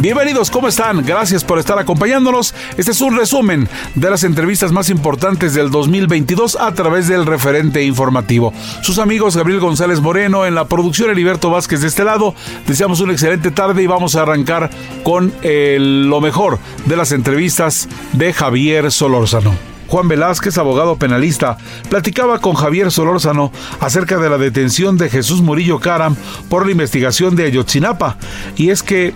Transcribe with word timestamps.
Bienvenidos, 0.00 0.50
¿cómo 0.50 0.66
están? 0.66 1.04
Gracias 1.04 1.44
por 1.44 1.58
estar 1.58 1.78
acompañándonos. 1.78 2.54
Este 2.78 2.92
es 2.92 3.02
un 3.02 3.18
resumen 3.18 3.68
de 3.94 4.08
las 4.08 4.24
entrevistas 4.24 4.72
más 4.72 4.88
importantes 4.88 5.52
del 5.52 5.70
2022 5.70 6.56
a 6.58 6.72
través 6.72 7.06
del 7.06 7.26
referente 7.26 7.84
informativo. 7.84 8.54
Sus 8.80 8.98
amigos 8.98 9.36
Gabriel 9.36 9.60
González 9.60 10.00
Moreno 10.00 10.46
en 10.46 10.54
la 10.54 10.64
producción, 10.64 11.10
Heriberto 11.10 11.50
Vázquez 11.50 11.82
de 11.82 11.88
este 11.88 12.04
lado. 12.04 12.34
Deseamos 12.66 13.00
una 13.00 13.12
excelente 13.12 13.50
tarde 13.50 13.82
y 13.82 13.86
vamos 13.86 14.16
a 14.16 14.22
arrancar 14.22 14.70
con 15.02 15.34
lo 15.42 16.20
mejor 16.22 16.58
de 16.86 16.96
las 16.96 17.12
entrevistas 17.12 17.86
de 18.14 18.32
Javier 18.32 18.90
Solórzano. 18.90 19.54
Juan 19.88 20.08
Velázquez, 20.08 20.56
abogado 20.56 20.96
penalista, 20.96 21.58
platicaba 21.90 22.38
con 22.38 22.54
Javier 22.54 22.90
Solórzano 22.90 23.52
acerca 23.80 24.16
de 24.16 24.30
la 24.30 24.38
detención 24.38 24.96
de 24.96 25.10
Jesús 25.10 25.42
Murillo 25.42 25.78
Caram 25.78 26.16
por 26.48 26.64
la 26.64 26.72
investigación 26.72 27.36
de 27.36 27.44
Ayotzinapa. 27.44 28.16
Y 28.56 28.70
es 28.70 28.82
que 28.82 29.12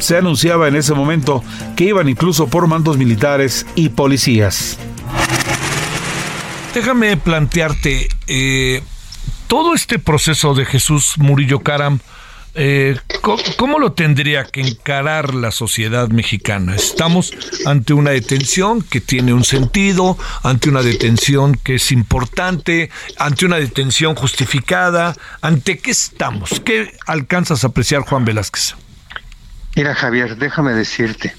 se 0.00 0.16
anunciaba 0.16 0.68
en 0.68 0.76
ese 0.76 0.94
momento 0.94 1.42
que 1.76 1.84
iban 1.84 2.08
incluso 2.08 2.48
por 2.48 2.66
mandos 2.66 2.96
militares 2.96 3.66
y 3.74 3.90
policías. 3.90 4.78
Déjame 6.74 7.16
plantearte, 7.16 8.08
eh, 8.26 8.82
todo 9.46 9.74
este 9.74 9.98
proceso 9.98 10.54
de 10.54 10.64
Jesús 10.64 11.14
Murillo 11.16 11.60
Caram, 11.60 11.98
eh, 12.54 12.96
¿cómo, 13.56 13.78
lo 13.78 13.92
tendría 13.92 14.44
que 14.44 14.60
encarar 14.60 15.34
la 15.34 15.50
sociedad 15.50 16.08
mexicana? 16.08 16.74
Estamos 16.74 17.32
ante 17.66 17.92
una 17.92 18.10
detención 18.10 18.82
que 18.82 19.00
tiene 19.00 19.32
un 19.32 19.44
sentido, 19.44 20.18
ante 20.42 20.68
una 20.68 20.82
detención 20.82 21.54
que 21.54 21.76
es 21.76 21.92
importante, 21.92 22.90
ante 23.16 23.46
una 23.46 23.56
detención 23.56 24.14
justificada. 24.14 25.14
¿Ante 25.40 25.78
qué 25.78 25.90
estamos? 25.90 26.60
¿Qué 26.64 26.96
alcanzas 27.06 27.64
a 27.64 27.68
apreciar, 27.68 28.02
Juan 28.02 28.24
Velázquez? 28.24 28.74
Mira, 29.78 29.94
Javier, 29.94 30.36
déjame 30.36 30.72
decirte 30.72 31.32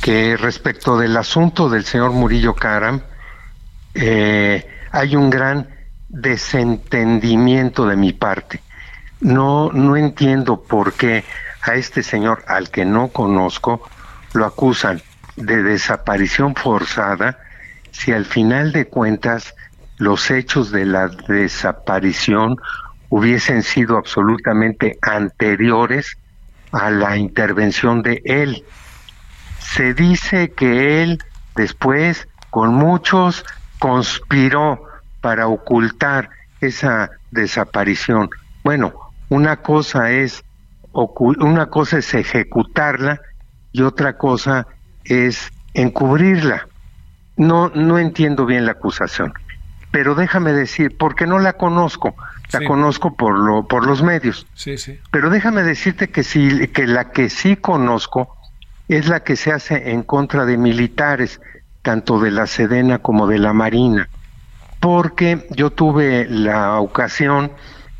que 0.00 0.36
respecto 0.36 0.96
del 0.96 1.16
asunto 1.16 1.68
del 1.68 1.84
señor 1.84 2.12
Murillo 2.12 2.54
Karam, 2.54 3.00
eh, 3.92 4.64
hay 4.92 5.16
un 5.16 5.30
gran 5.30 5.68
desentendimiento 6.08 7.88
de 7.88 7.96
mi 7.96 8.12
parte. 8.12 8.60
No, 9.20 9.72
no 9.72 9.96
entiendo 9.96 10.62
por 10.62 10.92
qué 10.92 11.24
a 11.62 11.74
este 11.74 12.04
señor, 12.04 12.44
al 12.46 12.70
que 12.70 12.84
no 12.84 13.08
conozco, 13.08 13.82
lo 14.32 14.46
acusan 14.46 15.02
de 15.34 15.60
desaparición 15.64 16.54
forzada, 16.54 17.40
si 17.90 18.12
al 18.12 18.26
final 18.26 18.70
de 18.70 18.86
cuentas 18.86 19.56
los 19.98 20.30
hechos 20.30 20.70
de 20.70 20.84
la 20.84 21.08
desaparición 21.08 22.54
hubiesen 23.08 23.64
sido 23.64 23.96
absolutamente 23.96 25.00
anteriores 25.02 26.16
a 26.72 26.90
la 26.90 27.16
intervención 27.16 28.02
de 28.02 28.22
él. 28.24 28.64
Se 29.58 29.94
dice 29.94 30.52
que 30.52 31.02
él 31.02 31.22
después, 31.56 32.28
con 32.50 32.74
muchos, 32.74 33.44
conspiró 33.78 34.82
para 35.20 35.48
ocultar 35.48 36.30
esa 36.60 37.10
desaparición. 37.30 38.30
Bueno, 38.64 38.92
una 39.28 39.56
cosa 39.56 40.10
es 40.10 40.44
una 40.92 41.66
cosa 41.66 41.98
es 41.98 42.14
ejecutarla 42.14 43.20
y 43.70 43.82
otra 43.82 44.16
cosa 44.18 44.66
es 45.04 45.52
encubrirla. 45.74 46.66
No 47.36 47.68
no 47.68 47.98
entiendo 47.98 48.44
bien 48.44 48.66
la 48.66 48.72
acusación, 48.72 49.32
pero 49.92 50.14
déjame 50.14 50.52
decir, 50.52 50.96
porque 50.98 51.26
no 51.26 51.38
la 51.38 51.52
conozco, 51.52 52.14
la 52.52 52.64
conozco 52.64 53.16
por 53.16 53.38
lo 53.38 53.66
por 53.66 53.86
los 53.86 54.02
medios. 54.02 54.46
Sí, 54.54 54.78
sí. 54.78 54.98
Pero 55.10 55.30
déjame 55.30 55.62
decirte 55.62 56.10
que 56.10 56.22
sí 56.22 56.68
que 56.68 56.86
la 56.86 57.10
que 57.10 57.30
sí 57.30 57.56
conozco 57.56 58.36
es 58.88 59.08
la 59.08 59.20
que 59.20 59.36
se 59.36 59.52
hace 59.52 59.92
en 59.92 60.02
contra 60.02 60.44
de 60.44 60.56
militares, 60.56 61.40
tanto 61.82 62.18
de 62.18 62.30
la 62.30 62.46
Sedena 62.46 62.98
como 62.98 63.26
de 63.26 63.38
la 63.38 63.52
Marina. 63.52 64.08
Porque 64.80 65.46
yo 65.50 65.70
tuve 65.70 66.26
la 66.28 66.80
ocasión 66.80 67.52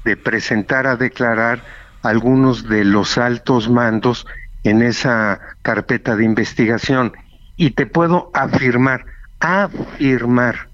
de 0.04 0.16
presentar 0.16 0.86
a 0.86 0.96
declarar 0.96 1.62
algunos 2.02 2.68
de 2.68 2.84
los 2.84 3.18
altos 3.18 3.68
mandos 3.68 4.26
en 4.64 4.82
esa 4.82 5.40
carpeta 5.62 6.16
de 6.16 6.24
investigación 6.24 7.12
y 7.56 7.70
te 7.70 7.86
puedo 7.86 8.30
afirmar, 8.34 9.04
afirmar 9.38 10.68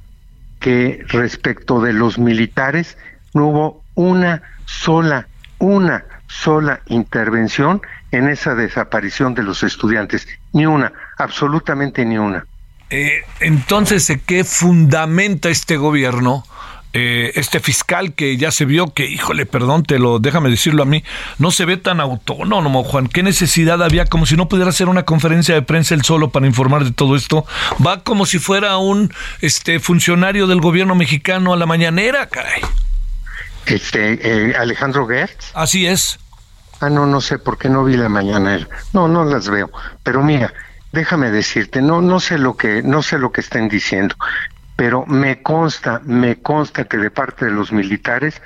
que 0.60 1.04
respecto 1.08 1.80
de 1.80 1.92
los 1.92 2.18
militares 2.18 2.96
no 3.36 3.48
hubo 3.48 3.82
una 3.94 4.42
sola, 4.64 5.28
una 5.58 6.04
sola 6.26 6.80
intervención 6.86 7.82
en 8.10 8.28
esa 8.28 8.54
desaparición 8.54 9.34
de 9.34 9.42
los 9.42 9.62
estudiantes, 9.62 10.26
ni 10.52 10.66
una, 10.66 10.92
absolutamente 11.18 12.04
ni 12.04 12.18
una. 12.18 12.46
Eh, 12.88 13.22
entonces, 13.40 14.10
¿qué 14.26 14.44
fundamenta 14.44 15.50
este 15.50 15.76
gobierno? 15.76 16.44
Eh, 16.98 17.32
este 17.38 17.60
fiscal 17.60 18.14
que 18.14 18.38
ya 18.38 18.50
se 18.50 18.64
vio 18.64 18.94
que, 18.94 19.04
híjole, 19.04 19.44
perdón, 19.44 19.82
te 19.82 19.98
lo, 19.98 20.18
déjame 20.18 20.48
decirlo 20.48 20.82
a 20.82 20.86
mí, 20.86 21.04
no 21.38 21.50
se 21.50 21.66
ve 21.66 21.76
tan 21.76 22.00
autónomo, 22.00 22.84
Juan. 22.84 23.06
¿Qué 23.06 23.22
necesidad 23.22 23.82
había? 23.82 24.06
Como 24.06 24.24
si 24.24 24.34
no 24.34 24.48
pudiera 24.48 24.70
hacer 24.70 24.88
una 24.88 25.02
conferencia 25.02 25.54
de 25.54 25.60
prensa 25.60 25.94
él 25.94 26.04
solo 26.04 26.30
para 26.30 26.46
informar 26.46 26.84
de 26.84 26.92
todo 26.92 27.14
esto. 27.14 27.44
Va 27.86 28.02
como 28.02 28.24
si 28.24 28.38
fuera 28.38 28.78
un 28.78 29.12
este 29.42 29.78
funcionario 29.78 30.46
del 30.46 30.62
gobierno 30.62 30.94
mexicano 30.94 31.52
a 31.52 31.58
la 31.58 31.66
mañanera, 31.66 32.28
caray. 32.30 32.62
Este, 33.66 34.50
eh, 34.50 34.56
Alejandro 34.56 35.06
Gertz. 35.06 35.50
Así 35.54 35.86
es. 35.86 36.18
Ah, 36.80 36.90
no, 36.90 37.06
no 37.06 37.20
sé 37.20 37.38
por 37.38 37.58
qué 37.58 37.68
no 37.68 37.84
vi 37.84 37.96
la 37.96 38.08
mañana. 38.08 38.66
No, 38.92 39.08
no 39.08 39.24
las 39.24 39.48
veo. 39.48 39.70
Pero 40.02 40.22
mira, 40.22 40.52
déjame 40.92 41.30
decirte, 41.30 41.80
no, 41.82 42.00
no 42.00 42.20
sé 42.20 42.38
lo 42.38 42.56
que, 42.56 42.82
no 42.82 43.02
sé 43.02 43.18
lo 43.18 43.32
que 43.32 43.40
estén 43.40 43.68
diciendo, 43.68 44.14
pero 44.76 45.06
me 45.06 45.42
consta, 45.42 46.00
me 46.04 46.42
consta 46.42 46.84
que 46.84 46.98
de 46.98 47.10
parte 47.10 47.46
de 47.46 47.50
los 47.50 47.72
militares 47.72 48.40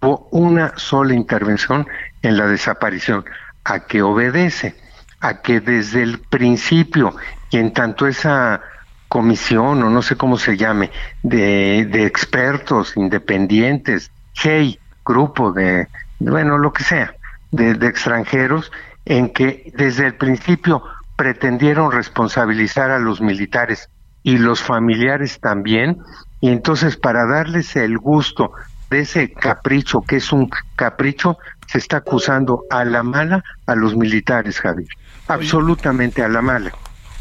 hubo 0.00 0.28
una 0.30 0.72
sola 0.76 1.14
intervención 1.14 1.86
en 2.22 2.36
la 2.36 2.46
desaparición, 2.46 3.24
a 3.64 3.80
que 3.80 4.02
obedece, 4.02 4.74
a 5.20 5.40
que 5.40 5.60
desde 5.60 6.02
el 6.02 6.18
principio, 6.18 7.16
y 7.50 7.58
en 7.58 7.72
tanto 7.72 8.06
esa 8.06 8.60
comisión, 9.08 9.82
o 9.82 9.90
no 9.90 10.02
sé 10.02 10.16
cómo 10.16 10.38
se 10.38 10.56
llame, 10.56 10.90
de, 11.22 11.86
de 11.90 12.06
expertos 12.06 12.96
independientes, 12.96 14.10
hey, 14.42 14.78
grupo 15.04 15.52
de, 15.52 15.88
bueno, 16.18 16.58
lo 16.58 16.72
que 16.72 16.84
sea, 16.84 17.14
de, 17.50 17.72
extranjeros, 17.86 18.70
en 19.04 19.32
que 19.32 19.72
desde 19.76 20.06
el 20.06 20.14
principio 20.14 20.82
pretendieron 21.16 21.92
responsabilizar 21.92 22.90
a 22.90 22.98
los 22.98 23.20
militares 23.20 23.88
y 24.22 24.38
los 24.38 24.62
familiares 24.62 25.38
también, 25.40 25.98
y 26.40 26.50
entonces 26.50 26.96
para 26.96 27.26
darles 27.26 27.76
el 27.76 27.98
gusto 27.98 28.52
de 28.90 29.00
ese 29.00 29.32
capricho, 29.32 30.00
que 30.02 30.16
es 30.16 30.32
un 30.32 30.50
capricho, 30.76 31.38
se 31.66 31.78
está 31.78 31.98
acusando 31.98 32.64
a 32.70 32.84
la 32.84 33.02
mala 33.02 33.44
a 33.66 33.74
los 33.74 33.96
militares, 33.96 34.58
Javier. 34.58 34.88
Absolutamente 35.28 36.22
a 36.22 36.28
la 36.28 36.42
mala. 36.42 36.72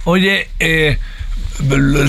Oye, 0.05 0.49
eh, 0.59 0.97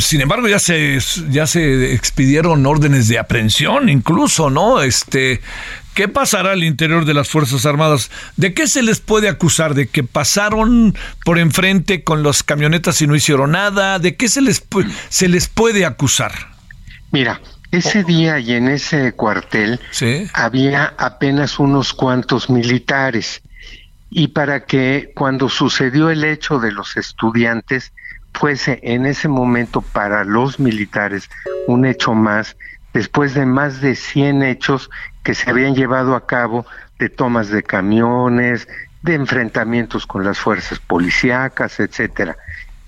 sin 0.01 0.21
embargo, 0.21 0.49
ya 0.49 0.59
se, 0.59 0.99
ya 1.31 1.47
se 1.47 1.95
expidieron 1.95 2.65
órdenes 2.67 3.09
de 3.09 3.19
aprehensión, 3.19 3.89
incluso, 3.89 4.51
¿no? 4.51 4.83
Este, 4.83 5.41
¿Qué 5.95 6.09
pasará 6.09 6.53
al 6.53 6.63
interior 6.63 7.05
de 7.05 7.15
las 7.15 7.29
Fuerzas 7.29 7.67
Armadas? 7.67 8.11
¿De 8.37 8.55
qué 8.55 8.67
se 8.67 8.83
les 8.83 9.01
puede 9.01 9.29
acusar? 9.29 9.75
¿De 9.75 9.89
que 9.89 10.05
pasaron 10.05 10.95
por 11.25 11.39
enfrente 11.39 12.05
con 12.05 12.23
las 12.23 12.43
camionetas 12.43 13.03
y 13.03 13.07
no 13.07 13.17
hicieron 13.17 13.53
nada? 13.53 13.99
¿De 13.99 14.17
qué 14.17 14.29
se 14.29 14.41
les, 14.41 14.65
se 15.09 15.29
les 15.29 15.49
puede 15.49 15.85
acusar? 15.85 16.33
Mira, 17.11 17.41
ese 17.73 18.05
día 18.05 18.39
y 18.39 18.53
en 18.53 18.69
ese 18.69 19.13
cuartel 19.13 19.81
había 20.33 20.95
apenas 20.97 21.59
unos 21.59 21.93
cuantos 21.93 22.49
militares 22.51 23.43
y 24.11 24.29
para 24.29 24.65
que 24.65 25.13
cuando 25.15 25.49
sucedió 25.49 26.11
el 26.11 26.25
hecho 26.25 26.59
de 26.59 26.73
los 26.73 26.97
estudiantes 26.97 27.93
fuese 28.33 28.81
en 28.83 29.07
ese 29.07 29.29
momento 29.29 29.81
para 29.81 30.25
los 30.25 30.59
militares 30.61 31.29
un 31.67 31.85
hecho 31.85 32.15
más, 32.15 32.57
después 32.93 33.35
de 33.35 33.47
más 33.47 33.81
de 33.81 33.95
100 33.95 34.43
hechos 34.43 34.91
que 35.23 35.35
se 35.35 35.51
habían 35.51 35.75
llevado 35.75 36.15
a 36.15 36.27
cabo 36.27 36.67
de 36.99 37.09
tomas 37.09 37.49
de 37.49 37.63
camiones, 37.63 38.69
de 39.03 39.15
enfrentamientos 39.15 40.07
con 40.07 40.25
las 40.25 40.39
fuerzas 40.39 40.79
policíacas, 40.79 41.81
etcétera. 41.81 42.37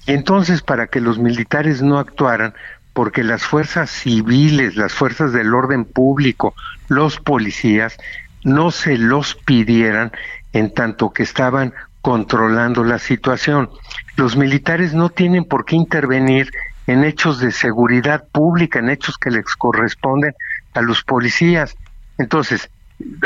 Y 0.06 0.12
entonces 0.12 0.62
para 0.62 0.86
que 0.86 1.00
los 1.00 1.18
militares 1.18 1.82
no 1.82 1.98
actuaran, 1.98 2.54
porque 2.92 3.24
las 3.24 3.42
fuerzas 3.42 3.90
civiles, 3.90 4.76
las 4.76 4.92
fuerzas 4.92 5.32
del 5.32 5.54
orden 5.54 5.84
público, 5.84 6.54
los 6.88 7.18
policías, 7.18 7.96
no 8.44 8.70
se 8.70 8.98
los 8.98 9.34
pidieran 9.34 10.12
en 10.52 10.74
tanto 10.74 11.12
que 11.12 11.22
estaban 11.22 11.72
controlando 12.02 12.84
la 12.84 12.98
situación. 12.98 13.70
Los 14.16 14.36
militares 14.36 14.92
no 14.92 15.08
tienen 15.08 15.44
por 15.44 15.64
qué 15.64 15.76
intervenir 15.76 16.50
en 16.86 17.04
hechos 17.04 17.38
de 17.38 17.52
seguridad 17.52 18.24
pública, 18.30 18.80
en 18.80 18.90
hechos 18.90 19.16
que 19.16 19.30
les 19.30 19.44
corresponden 19.56 20.34
a 20.74 20.82
los 20.82 21.02
policías. 21.04 21.76
Entonces, 22.18 22.68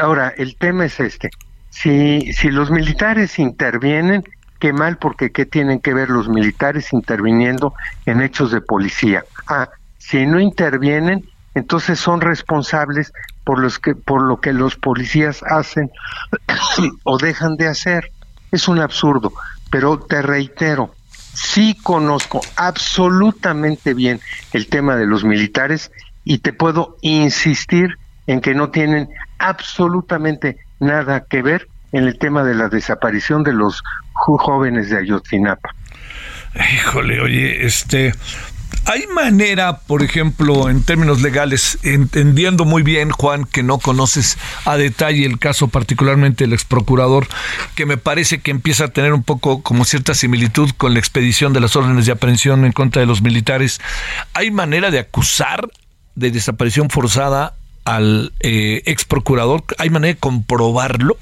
ahora 0.00 0.32
el 0.36 0.56
tema 0.56 0.84
es 0.84 1.00
este. 1.00 1.30
Si, 1.70 2.32
si 2.32 2.50
los 2.50 2.70
militares 2.70 3.38
intervienen, 3.38 4.22
qué 4.60 4.72
mal, 4.72 4.98
porque 4.98 5.32
qué 5.32 5.46
tienen 5.46 5.80
que 5.80 5.94
ver 5.94 6.10
los 6.10 6.28
militares 6.28 6.92
interviniendo 6.92 7.74
en 8.04 8.20
hechos 8.20 8.50
de 8.50 8.60
policía. 8.60 9.24
Ah, 9.48 9.68
si 9.98 10.26
no 10.26 10.38
intervienen, 10.38 11.24
entonces 11.54 11.98
son 11.98 12.20
responsables 12.20 13.12
por 13.44 13.58
los 13.58 13.78
que 13.78 13.94
por 13.94 14.22
lo 14.22 14.40
que 14.40 14.52
los 14.52 14.76
policías 14.76 15.42
hacen 15.42 15.90
o 17.04 17.18
dejan 17.18 17.56
de 17.56 17.68
hacer. 17.68 18.10
Es 18.56 18.68
un 18.68 18.78
absurdo, 18.78 19.34
pero 19.70 19.98
te 19.98 20.22
reitero, 20.22 20.94
sí 21.34 21.76
conozco 21.82 22.40
absolutamente 22.56 23.92
bien 23.92 24.18
el 24.54 24.68
tema 24.68 24.96
de 24.96 25.04
los 25.04 25.24
militares 25.24 25.92
y 26.24 26.38
te 26.38 26.54
puedo 26.54 26.96
insistir 27.02 27.98
en 28.26 28.40
que 28.40 28.54
no 28.54 28.70
tienen 28.70 29.10
absolutamente 29.38 30.56
nada 30.80 31.26
que 31.28 31.42
ver 31.42 31.68
en 31.92 32.04
el 32.04 32.18
tema 32.18 32.44
de 32.44 32.54
la 32.54 32.70
desaparición 32.70 33.42
de 33.42 33.52
los 33.52 33.82
jóvenes 34.14 34.88
de 34.88 35.00
Ayotzinapa. 35.00 35.74
Híjole, 36.54 37.20
oye, 37.20 37.66
este, 37.66 38.14
¿Hay 38.88 39.04
manera, 39.08 39.78
por 39.78 40.04
ejemplo, 40.04 40.70
en 40.70 40.84
términos 40.84 41.20
legales, 41.20 41.76
entendiendo 41.82 42.64
muy 42.64 42.84
bien, 42.84 43.10
Juan, 43.10 43.44
que 43.44 43.64
no 43.64 43.78
conoces 43.78 44.38
a 44.64 44.76
detalle 44.76 45.26
el 45.26 45.40
caso 45.40 45.66
particularmente 45.66 46.44
del 46.44 46.52
ex 46.52 46.64
procurador, 46.64 47.26
que 47.74 47.84
me 47.84 47.96
parece 47.96 48.40
que 48.40 48.52
empieza 48.52 48.84
a 48.84 48.88
tener 48.88 49.12
un 49.12 49.24
poco 49.24 49.60
como 49.60 49.84
cierta 49.84 50.14
similitud 50.14 50.70
con 50.76 50.94
la 50.94 51.00
expedición 51.00 51.52
de 51.52 51.60
las 51.60 51.74
órdenes 51.74 52.06
de 52.06 52.12
aprehensión 52.12 52.64
en 52.64 52.70
contra 52.70 53.00
de 53.00 53.06
los 53.06 53.22
militares? 53.22 53.80
¿Hay 54.34 54.52
manera 54.52 54.92
de 54.92 55.00
acusar 55.00 55.68
de 56.14 56.30
desaparición 56.30 56.88
forzada 56.88 57.54
al 57.84 58.32
eh, 58.38 58.82
ex 58.86 59.04
procurador? 59.04 59.64
¿Hay 59.78 59.90
manera 59.90 60.14
de 60.14 60.20
comprobarlo? 60.20 61.18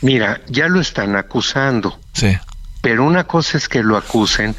Mira, 0.00 0.40
ya 0.48 0.66
lo 0.66 0.80
están 0.80 1.14
acusando. 1.14 2.00
Sí. 2.14 2.36
Pero 2.82 3.04
una 3.04 3.28
cosa 3.28 3.58
es 3.58 3.68
que 3.68 3.84
lo 3.84 3.96
acusen 3.96 4.56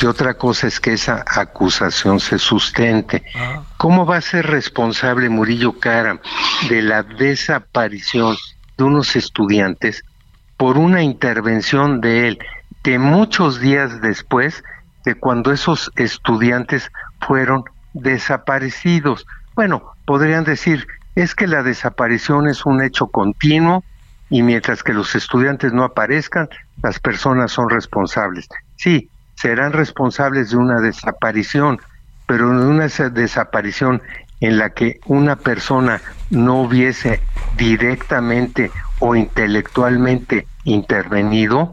y 0.00 0.06
otra 0.06 0.34
cosa 0.34 0.68
es 0.68 0.80
que 0.80 0.92
esa 0.92 1.24
acusación 1.26 2.20
se 2.20 2.38
sustente. 2.38 3.24
Ah. 3.34 3.62
¿Cómo 3.76 4.06
va 4.06 4.16
a 4.16 4.20
ser 4.20 4.46
responsable 4.46 5.28
Murillo 5.28 5.78
Cara 5.78 6.20
de 6.68 6.82
la 6.82 7.02
desaparición 7.02 8.36
de 8.76 8.84
unos 8.84 9.16
estudiantes 9.16 10.04
por 10.56 10.78
una 10.78 11.02
intervención 11.02 12.00
de 12.00 12.28
él 12.28 12.38
de 12.84 12.98
muchos 12.98 13.60
días 13.60 14.00
después 14.00 14.62
de 15.04 15.16
cuando 15.16 15.52
esos 15.52 15.90
estudiantes 15.96 16.90
fueron 17.20 17.64
desaparecidos? 17.92 19.26
Bueno, 19.56 19.94
podrían 20.06 20.44
decir, 20.44 20.86
es 21.16 21.34
que 21.34 21.48
la 21.48 21.64
desaparición 21.64 22.48
es 22.48 22.64
un 22.64 22.82
hecho 22.82 23.08
continuo 23.08 23.82
y 24.30 24.42
mientras 24.42 24.84
que 24.84 24.92
los 24.92 25.16
estudiantes 25.16 25.72
no 25.72 25.82
aparezcan, 25.82 26.48
las 26.82 27.00
personas 27.00 27.50
son 27.50 27.68
responsables. 27.68 28.46
Sí, 28.76 29.10
serán 29.38 29.72
responsables 29.72 30.50
de 30.50 30.56
una 30.56 30.80
desaparición, 30.80 31.80
pero 32.26 32.48
de 32.58 32.66
una 32.66 32.88
desaparición 32.88 34.02
en 34.40 34.58
la 34.58 34.70
que 34.70 34.98
una 35.06 35.36
persona 35.36 36.00
no 36.30 36.62
hubiese 36.62 37.20
directamente 37.56 38.70
o 38.98 39.14
intelectualmente 39.14 40.46
intervenido, 40.64 41.72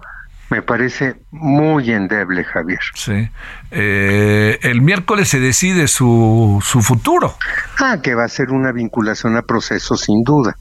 me 0.52 0.62
parece 0.62 1.16
muy 1.32 1.92
endeble, 1.92 2.44
Javier. 2.44 2.80
Sí. 2.94 3.30
Eh, 3.72 4.60
el 4.62 4.82
miércoles 4.82 5.30
se 5.30 5.40
decide 5.40 5.88
su, 5.88 6.64
su 6.64 6.84
futuro. 6.84 7.36
Ah, 7.80 7.98
que 8.02 8.14
va 8.14 8.26
a 8.26 8.30
ser 8.30 8.52
una 8.52 8.72
vinculación 8.72 9.38
a 9.38 9.42
proceso 9.42 9.98
sin 9.98 10.24
duda. 10.24 10.56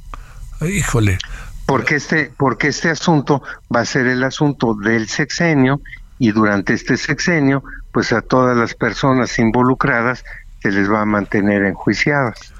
Híjole 0.63 1.19
porque 1.67 1.97
este, 1.97 2.31
porque 2.37 2.69
este 2.69 2.91
asunto 2.91 3.43
va 3.75 3.81
a 3.81 3.85
ser 3.85 4.07
el 4.07 4.23
asunto 4.23 4.75
del 4.75 5.09
sexenio 5.09 5.81
y 6.19 6.31
durante 6.33 6.75
este 6.75 6.97
sexenio, 6.97 7.63
pues 7.93 8.13
a 8.13 8.21
todas 8.23 8.57
las 8.57 8.75
personas 8.75 9.39
involucradas 9.39 10.25
se 10.63 10.71
les 10.71 10.91
va 10.91 11.03
a 11.03 11.05
mantener 11.05 11.65
enjuiciadas. 11.65 12.53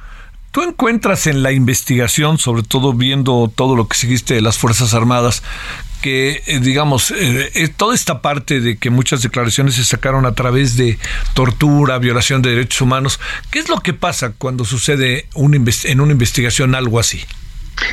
¿Tú 0.55 0.63
encuentras 0.63 1.27
en 1.27 1.43
la 1.43 1.51
investigación, 1.51 2.39
sobre 2.39 2.63
todo 2.63 2.93
viendo 2.93 3.51
todo 3.53 3.75
lo 3.75 3.89
que 3.89 3.97
seguiste 3.97 4.35
de 4.35 4.41
las 4.41 4.57
Fuerzas 4.57 4.95
Armadas, 4.95 5.43
que, 6.01 6.43
eh, 6.47 6.61
digamos, 6.61 7.11
eh, 7.11 7.51
eh, 7.55 7.69
toda 7.69 7.95
esta 7.95 8.23
parte 8.23 8.61
de 8.61 8.77
que 8.77 8.91
muchas 8.91 9.23
declaraciones 9.23 9.75
se 9.75 9.85
sacaron 9.85 10.27
a 10.27 10.35
través 10.35 10.77
de 10.77 10.99
tortura, 11.33 11.99
violación 11.99 12.41
de 12.41 12.51
derechos 12.51 12.83
humanos, 12.83 13.19
¿qué 13.51 13.59
es 13.59 13.69
lo 13.69 13.81
que 13.81 13.95
pasa 13.95 14.33
cuando 14.37 14.65
sucede 14.65 15.29
en 15.35 16.01
una 16.01 16.13
investigación 16.13 16.77
algo 16.77 17.01
así? 17.01 17.25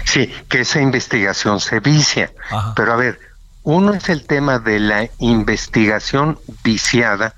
Sí, 0.03 0.31
que 0.49 0.59
esa 0.59 0.81
investigación 0.81 1.59
se 1.59 1.79
vicia. 1.79 2.31
Pero 2.75 2.93
a 2.93 2.95
ver, 2.95 3.19
uno 3.63 3.93
es 3.93 4.09
el 4.09 4.25
tema 4.25 4.59
de 4.59 4.79
la 4.79 5.09
investigación 5.19 6.39
viciada 6.63 7.35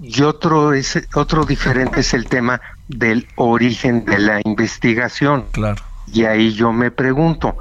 y 0.00 0.22
otro 0.22 0.74
es 0.74 1.08
otro 1.14 1.44
diferente 1.44 2.00
es 2.00 2.14
el 2.14 2.26
tema 2.26 2.60
del 2.88 3.26
origen 3.36 4.04
de 4.04 4.18
la 4.18 4.40
investigación. 4.44 5.46
Claro. 5.52 5.82
Y 6.06 6.24
ahí 6.24 6.52
yo 6.52 6.72
me 6.72 6.90
pregunto, 6.90 7.56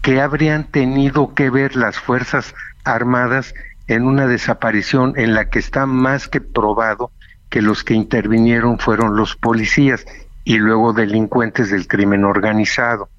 ¿qué 0.00 0.20
habrían 0.20 0.64
tenido 0.64 1.34
que 1.34 1.50
ver 1.50 1.76
las 1.76 1.98
Fuerzas 1.98 2.54
Armadas 2.84 3.52
en 3.88 4.04
una 4.04 4.26
desaparición 4.26 5.14
en 5.16 5.34
la 5.34 5.50
que 5.50 5.58
está 5.58 5.84
más 5.84 6.28
que 6.28 6.40
probado 6.40 7.10
que 7.50 7.60
los 7.60 7.84
que 7.84 7.94
intervinieron 7.94 8.78
fueron 8.78 9.16
los 9.16 9.36
policías 9.36 10.06
y 10.44 10.56
luego 10.58 10.92
delincuentes 10.92 11.70
del 11.70 11.88
crimen 11.88 12.24
organizado? 12.24 13.10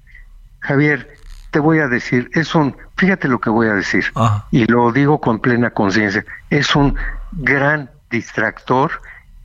Javier, 0.60 1.14
te 1.52 1.60
voy 1.60 1.78
a 1.78 1.86
decir, 1.86 2.30
es 2.32 2.54
un, 2.54 2.74
fíjate 2.96 3.28
lo 3.28 3.38
que 3.38 3.50
voy 3.50 3.68
a 3.68 3.74
decir, 3.74 4.10
y 4.50 4.64
lo 4.64 4.90
digo 4.90 5.20
con 5.20 5.38
plena 5.38 5.70
conciencia, 5.70 6.24
es 6.48 6.74
un 6.74 6.96
gran 7.32 7.90
distractor, 8.10 8.90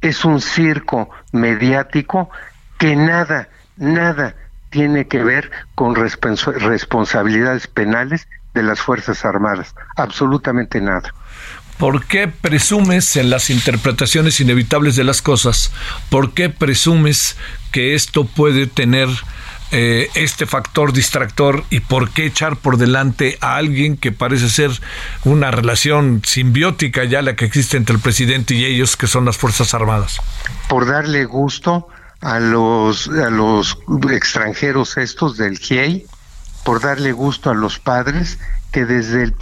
es 0.02 0.24
un 0.24 0.40
circo 0.40 1.10
mediático 1.34 2.30
que 2.78 2.96
nada, 2.96 3.50
nada 3.76 4.36
tiene 4.70 5.08
que 5.08 5.22
ver 5.22 5.52
con 5.76 5.96
responsabilidades 5.96 7.68
penales 7.68 8.28
de 8.54 8.64
las 8.64 8.80
Fuerzas 8.80 9.26
Armadas, 9.26 9.76
absolutamente 9.98 10.80
nada. 10.80 11.14
¿Por 11.78 12.06
qué 12.06 12.30
presumes 12.30 13.18
en 13.18 13.30
las 13.30 13.50
interpretaciones 13.50 14.40
inevitables 14.40 14.96
de 14.96 15.04
las 15.04 15.22
cosas? 15.22 15.74
¿Por 16.10 16.34
qué 16.34 16.50
presumes 16.50 17.38
que 17.72 17.96
esto 17.96 18.26
puede 18.26 18.66
tener 18.66 19.10
eh, 19.72 20.10
este 20.16 20.46
factor 20.46 20.94
distractor 20.94 21.64
y 21.70 21.82
por 21.82 22.10
qué 22.12 22.26
echar 22.26 22.56
por 22.56 22.78
delante 22.78 23.38
a 23.42 23.58
alguien 23.58 23.98
que 23.98 24.12
parece 24.12 24.50
ser 24.50 24.72
una 25.26 25.52
relación 25.52 26.22
simbiótica 26.26 27.04
ya 27.04 27.22
la 27.22 27.36
que 27.36 27.46
existe 27.46 27.78
entre 27.78 27.96
el 27.96 28.02
presidente 28.02 28.54
y 28.54 28.66
ellos, 28.66 28.96
que 28.96 29.08
son 29.08 29.26
las 29.26 29.38
Fuerzas 29.38 29.74
Armadas? 29.74 30.20
Por 30.70 30.86
darle 30.86 31.26
gusto 31.26 31.88
a 32.22 32.40
los, 32.40 33.10
a 33.10 33.30
los 33.30 33.78
extranjeros 34.12 34.98
estos 34.98 35.38
del 35.38 35.58
GIEI, 35.58 36.06
por 36.64 36.82
darle 36.82 37.12
gusto 37.12 37.50
a 37.50 37.54
los 37.54 37.80
padres 37.80 38.40
que 38.72 38.86
desde 38.86 39.24
el 39.24 39.34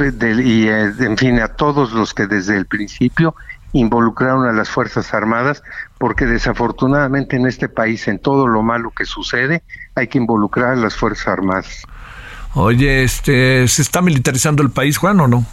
y 0.46 0.68
eh, 0.68 0.94
en 1.00 1.18
fin 1.18 1.40
a 1.40 1.50
todos 1.50 1.92
los 1.92 2.14
que 2.14 2.28
desde 2.28 2.56
el 2.56 2.66
principio 2.66 3.36
involucraron 3.80 4.48
a 4.48 4.54
las 4.54 4.70
Fuerzas 4.70 5.14
Armadas, 5.14 5.62
porque 5.98 6.26
desafortunadamente 6.26 7.36
en 7.36 7.46
este 7.46 7.68
país, 7.68 8.08
en 8.08 8.20
todo 8.20 8.48
lo 8.48 8.64
malo 8.64 8.92
que 8.92 9.06
sucede, 9.06 9.64
hay 9.96 10.08
que 10.08 10.18
involucrar 10.18 10.74
a 10.74 10.76
las 10.76 10.96
Fuerzas 10.96 11.28
Armadas. 11.28 11.84
Oye, 12.54 13.04
este, 13.04 13.68
¿se 13.68 13.82
está 13.82 14.02
militarizando 14.02 14.64
el 14.64 14.72
país, 14.72 14.98
Juan, 14.98 15.20
o 15.20 15.28
no? 15.28 15.46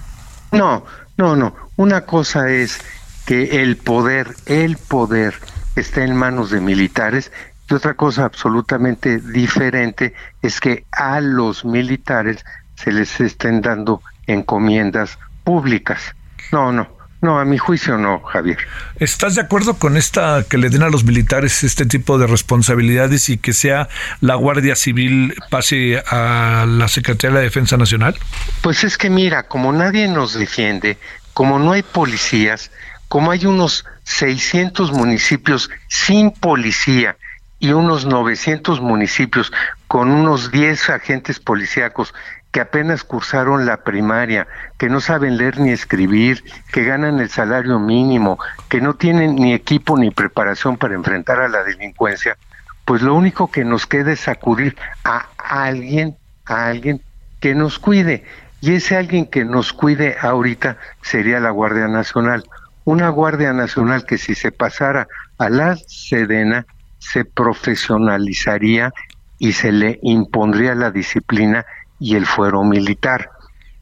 No, 0.52 0.84
no, 1.16 1.34
no. 1.34 1.54
Una 1.76 2.02
cosa 2.02 2.48
es 2.48 2.80
que 3.26 3.62
el 3.62 3.76
poder, 3.76 4.36
el 4.46 4.76
poder 4.76 5.34
está 5.74 6.04
en 6.04 6.14
manos 6.14 6.50
de 6.50 6.60
militares 6.60 7.32
y 7.68 7.74
otra 7.74 7.94
cosa 7.94 8.24
absolutamente 8.24 9.18
diferente 9.18 10.14
es 10.42 10.60
que 10.60 10.84
a 10.92 11.20
los 11.20 11.64
militares 11.64 12.44
se 12.76 12.92
les 12.92 13.20
estén 13.20 13.62
dando 13.62 14.00
encomiendas 14.28 15.18
públicas. 15.42 16.14
No, 16.52 16.70
no, 16.70 16.86
no, 17.22 17.38
a 17.38 17.44
mi 17.44 17.56
juicio 17.56 17.96
no, 17.96 18.20
Javier. 18.20 18.58
¿Estás 18.96 19.36
de 19.36 19.42
acuerdo 19.42 19.74
con 19.74 19.96
esta 19.96 20.44
que 20.48 20.58
le 20.58 20.70
den 20.70 20.82
a 20.82 20.90
los 20.90 21.04
militares 21.04 21.62
este 21.62 21.86
tipo 21.86 22.18
de 22.18 22.26
responsabilidades 22.26 23.28
y 23.28 23.38
que 23.38 23.52
sea 23.52 23.88
la 24.20 24.34
Guardia 24.34 24.74
Civil 24.74 25.32
pase 25.48 26.02
a 26.04 26.66
la 26.68 26.88
Secretaría 26.88 27.30
de 27.30 27.40
la 27.40 27.44
Defensa 27.44 27.76
Nacional? 27.76 28.18
Pues 28.60 28.82
es 28.82 28.98
que 28.98 29.08
mira, 29.08 29.44
como 29.44 29.72
nadie 29.72 30.08
nos 30.08 30.34
defiende, 30.34 30.98
como 31.32 31.60
no 31.60 31.70
hay 31.70 31.84
policías, 31.84 32.72
como 33.06 33.30
hay 33.30 33.46
unos 33.46 33.84
600 34.02 34.90
municipios 34.90 35.70
sin 35.86 36.32
policía 36.32 37.16
y 37.60 37.70
unos 37.70 38.04
900 38.04 38.80
municipios 38.80 39.52
con 39.86 40.10
unos 40.10 40.50
10 40.50 40.90
agentes 40.90 41.38
policíacos 41.38 42.12
que 42.52 42.60
apenas 42.60 43.02
cursaron 43.02 43.64
la 43.64 43.78
primaria, 43.78 44.46
que 44.78 44.90
no 44.90 45.00
saben 45.00 45.38
leer 45.38 45.58
ni 45.58 45.70
escribir, 45.70 46.44
que 46.70 46.84
ganan 46.84 47.18
el 47.18 47.30
salario 47.30 47.80
mínimo, 47.80 48.38
que 48.68 48.82
no 48.82 48.94
tienen 48.94 49.36
ni 49.36 49.54
equipo 49.54 49.98
ni 49.98 50.10
preparación 50.10 50.76
para 50.76 50.94
enfrentar 50.94 51.40
a 51.40 51.48
la 51.48 51.64
delincuencia, 51.64 52.36
pues 52.84 53.00
lo 53.00 53.14
único 53.14 53.50
que 53.50 53.64
nos 53.64 53.86
queda 53.86 54.12
es 54.12 54.28
acudir 54.28 54.76
a 55.02 55.28
alguien, 55.38 56.16
a 56.44 56.66
alguien 56.66 57.00
que 57.40 57.54
nos 57.54 57.78
cuide. 57.78 58.24
Y 58.60 58.74
ese 58.74 58.96
alguien 58.96 59.26
que 59.26 59.44
nos 59.44 59.72
cuide 59.72 60.16
ahorita 60.20 60.76
sería 61.00 61.40
la 61.40 61.50
Guardia 61.50 61.88
Nacional. 61.88 62.44
Una 62.84 63.08
Guardia 63.08 63.52
Nacional 63.54 64.04
que 64.04 64.18
si 64.18 64.34
se 64.34 64.52
pasara 64.52 65.08
a 65.38 65.48
la 65.48 65.76
Sedena 65.76 66.66
se 66.98 67.24
profesionalizaría 67.24 68.92
y 69.38 69.52
se 69.52 69.72
le 69.72 69.98
impondría 70.02 70.74
la 70.74 70.90
disciplina 70.90 71.64
y 72.02 72.16
el 72.16 72.26
fuero 72.26 72.64
militar. 72.64 73.30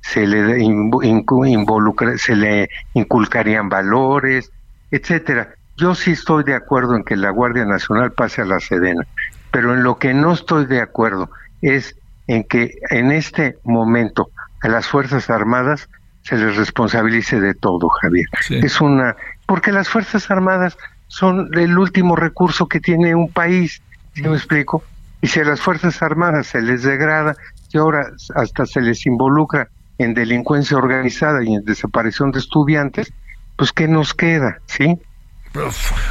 Se 0.03 0.27
le 0.27 0.63
involucra, 0.63 2.19
se 2.19 2.37
le 2.37 2.69
inculcarían 2.95 3.69
valores, 3.69 4.53
etcétera. 4.91 5.55
Yo 5.77 5.95
sí 5.95 6.13
estoy 6.13 6.45
de 6.45 6.55
acuerdo 6.55 6.97
en 6.97 7.05
que 7.05 7.17
la 7.17 7.31
Guardia 7.31 7.65
Nacional 7.65 8.13
pase 8.13 8.43
a 8.43 8.45
la 8.45 8.61
Sedena, 8.61 9.07
pero 9.51 9.73
en 9.73 9.83
lo 9.83 9.99
que 9.99 10.13
no 10.13 10.33
estoy 10.33 10.67
de 10.67 10.81
acuerdo 10.81 11.31
es 11.63 11.97
en 12.27 12.45
que 12.45 12.79
en 12.91 13.11
este 13.11 13.57
momento 13.65 14.31
a 14.63 14.69
las 14.69 14.87
Fuerzas 14.87 15.31
Armadas 15.31 15.89
se 16.23 16.37
les 16.37 16.57
responsabilice 16.57 17.41
de 17.41 17.55
todo, 17.55 17.89
Javier. 17.89 18.27
Es 18.51 18.81
una 18.83 19.17
porque 19.47 19.73
las 19.73 19.89
Fuerzas 19.89 20.31
Armadas 20.31 20.77
son 21.09 21.49
el 21.55 21.79
último 21.79 22.17
recurso 22.17 22.69
que 22.69 22.81
tiene 22.81 23.15
un 23.15 23.33
país, 23.33 23.83
¿sí 24.15 24.23
me 24.23 24.37
explico? 24.37 24.85
Y 25.23 25.29
si 25.29 25.41
a 25.41 25.45
las 25.45 25.61
Fuerzas 25.61 26.03
Armadas 26.03 26.49
se 26.49 26.61
les 26.61 26.83
degrada 26.83 27.37
y 27.73 27.79
ahora 27.79 28.11
hasta 28.35 28.67
se 28.67 28.81
les 28.81 29.07
involucra 29.07 29.69
en 29.99 30.15
delincuencia 30.15 30.77
organizada 30.77 31.45
y 31.45 31.55
en 31.55 31.65
desaparición 31.65 32.33
de 32.33 32.39
estudiantes, 32.39 33.13
pues 33.57 33.73
¿qué 33.73 33.87
nos 33.87 34.15
queda? 34.15 34.59
¿Sí? 34.67 34.99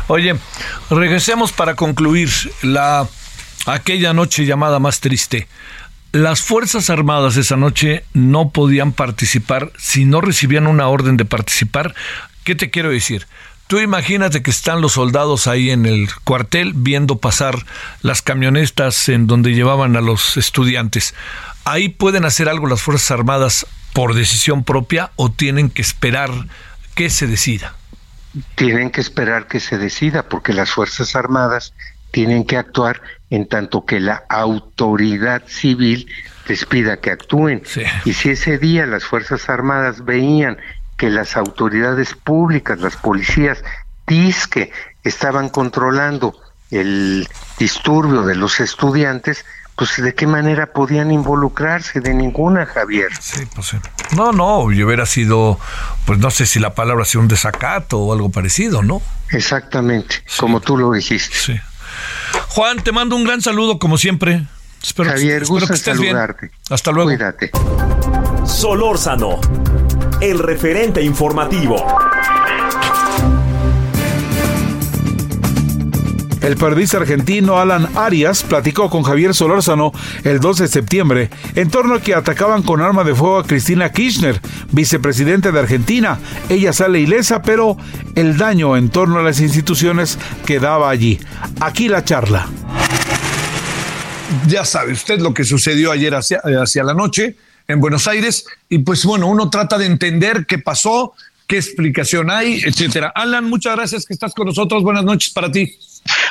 Oye, 0.08 0.36
regresemos 0.89 1.51
para 1.51 1.75
concluir 1.75 2.30
la 2.62 3.08
aquella 3.66 4.13
noche 4.13 4.46
llamada 4.46 4.80
más 4.80 5.00
triste. 5.00 5.48
Las 6.12 6.42
Fuerzas 6.42 6.89
Armadas 6.89 7.38
esa 7.38 7.56
noche 7.56 8.04
no 8.13 8.50
podían 8.50 8.92
participar 8.92 9.72
si 9.78 10.06
no 10.06 10.22
recibían 10.22 10.68
una 10.68 10.88
orden 10.88 11.18
de 11.18 11.25
participar. 11.25 11.94
¿Qué 12.44 12.56
te 12.56 12.70
quiero 12.70 12.89
decir? 12.89 13.28
Tú 13.70 13.78
imagínate 13.78 14.42
que 14.42 14.50
están 14.50 14.82
los 14.82 14.94
soldados 14.94 15.46
ahí 15.46 15.70
en 15.70 15.86
el 15.86 16.10
cuartel 16.24 16.74
viendo 16.76 17.20
pasar 17.20 17.54
las 18.02 18.24
camionetas 18.24 19.10
en 19.10 19.28
donde 19.28 19.54
llevaban 19.54 19.96
a 19.96 20.02
los 20.02 20.38
estudiantes. 20.38 21.14
¿Ahí 21.66 21.90
pueden 21.90 22.26
hacer 22.26 22.50
algo 22.50 22.66
las 22.66 22.82
Fuerzas 22.82 23.12
Armadas 23.12 23.68
por 23.94 24.16
decisión 24.16 24.64
propia 24.64 25.12
o 25.18 25.32
tienen 25.32 25.70
que 25.70 25.84
esperar 25.84 26.32
que 26.96 27.12
se 27.12 27.28
decida? 27.28 27.76
Tienen 28.56 28.90
que 28.90 29.02
esperar 29.02 29.46
que 29.46 29.60
se 29.60 29.78
decida 29.78 30.24
porque 30.24 30.52
las 30.52 30.72
Fuerzas 30.72 31.16
Armadas 31.16 31.76
tienen 32.10 32.46
que 32.46 32.58
actuar 32.58 33.04
en 33.30 33.48
tanto 33.48 33.86
que 33.86 34.00
la 34.00 34.24
autoridad 34.30 35.44
civil 35.46 36.10
les 36.48 36.66
pida 36.66 36.98
que 36.98 37.12
actúen. 37.12 37.62
Y 38.04 38.14
si 38.14 38.30
ese 38.30 38.58
día 38.58 38.88
las 38.88 39.06
Fuerzas 39.06 39.48
Armadas 39.48 40.04
veían 40.04 40.58
que 41.00 41.10
las 41.10 41.38
autoridades 41.38 42.13
públicas, 42.13 42.77
las 42.79 42.98
policías, 42.98 43.63
disque 44.06 44.72
estaban 45.03 45.48
controlando 45.48 46.36
el 46.72 47.27
disturbio 47.58 48.24
de 48.24 48.36
los 48.36 48.60
estudiantes, 48.60 49.46
pues 49.77 49.96
de 49.96 50.13
qué 50.13 50.27
manera 50.27 50.74
podían 50.74 51.10
involucrarse, 51.10 52.01
de 52.01 52.13
ninguna, 52.13 52.65
Javier. 52.65 53.08
Sí, 53.18 53.48
pues 53.56 53.68
sí. 53.68 53.77
No, 54.13 54.34
no, 54.34 54.60
hubiera 54.60 55.06
sido, 55.06 55.58
pues 56.06 56.20
no 56.20 56.29
sé 56.32 56.46
si 56.46 56.60
la 56.60 56.75
palabra 56.75 57.06
sea 57.06 57.22
un 57.22 57.29
desacato 57.29 57.98
o 58.00 58.13
algo 58.13 58.29
parecido, 58.29 58.84
¿no? 58.84 59.01
Exactamente, 59.32 60.18
como 60.38 60.60
tú 60.60 60.77
lo 60.77 60.91
dijiste. 60.91 61.34
Sí. 61.34 61.60
Juan, 62.50 62.84
te 62.84 62.91
mando 62.91 63.15
un 63.15 63.24
gran 63.24 63.41
saludo 63.41 63.79
como 63.79 63.98
siempre. 63.98 64.46
Espero 64.84 65.12
Javier, 65.12 65.44
que, 65.44 65.58
estés 65.58 65.79
saludarte. 65.79 66.48
bien. 66.48 66.60
Hasta 66.70 66.91
luego. 66.91 67.10
Cuídate. 67.10 67.51
Solórzano 68.50 69.39
el 70.22 70.39
referente 70.39 71.03
informativo. 71.03 71.86
El 76.41 76.58
periodista 76.58 76.98
argentino 76.98 77.60
Alan 77.60 77.88
Arias 77.96 78.41
platicó 78.44 78.89
con 78.89 79.03
Javier 79.03 79.36
Solórzano 79.36 79.94
el 80.24 80.39
12 80.39 80.63
de 80.63 80.70
septiembre 80.70 81.29
en 81.56 81.70
torno 81.70 81.94
a 81.94 82.01
que 82.01 82.15
atacaban 82.15 82.63
con 82.63 82.82
arma 82.82 83.03
de 83.03 83.13
fuego 83.13 83.38
a 83.38 83.46
Cristina 83.46 83.91
Kirchner, 83.91 84.41
vicepresidenta 84.72 85.51
de 85.51 85.60
Argentina. 85.60 86.20
Ella 86.50 86.74
sale 86.74 87.00
ilesa, 87.00 87.44
pero 87.44 87.77
el 88.15 88.38
daño 88.38 88.75
en 88.75 88.89
torno 88.89 89.20
a 89.20 89.24
las 89.24 89.39
instituciones 89.41 90.18
quedaba 90.46 90.89
allí. 90.89 91.20
Aquí 91.62 91.88
la 91.88 92.03
charla. 92.03 92.48
Ya 94.48 94.65
sabe 94.65 94.94
usted 94.94 95.20
lo 95.20 95.36
que 95.36 95.44
sucedió 95.44 95.91
ayer 95.91 96.15
hacia, 96.15 96.41
hacia 96.62 96.84
la 96.84 96.96
noche 96.96 97.38
en 97.70 97.80
Buenos 97.80 98.08
Aires 98.08 98.46
y 98.68 98.80
pues 98.80 99.06
bueno, 99.06 99.28
uno 99.28 99.50
trata 99.50 99.78
de 99.78 99.86
entender 99.86 100.46
qué 100.48 100.58
pasó, 100.58 101.14
qué 101.48 101.58
explicación 101.58 102.30
hay, 102.32 102.62
etcétera. 102.66 103.14
Alan, 103.16 103.46
muchas 103.46 103.76
gracias 103.76 104.06
que 104.06 104.14
estás 104.14 104.34
con 104.34 104.48
nosotros. 104.48 104.84
Buenas 104.84 105.06
noches 105.06 105.32
para 105.32 105.52
ti. 105.52 105.78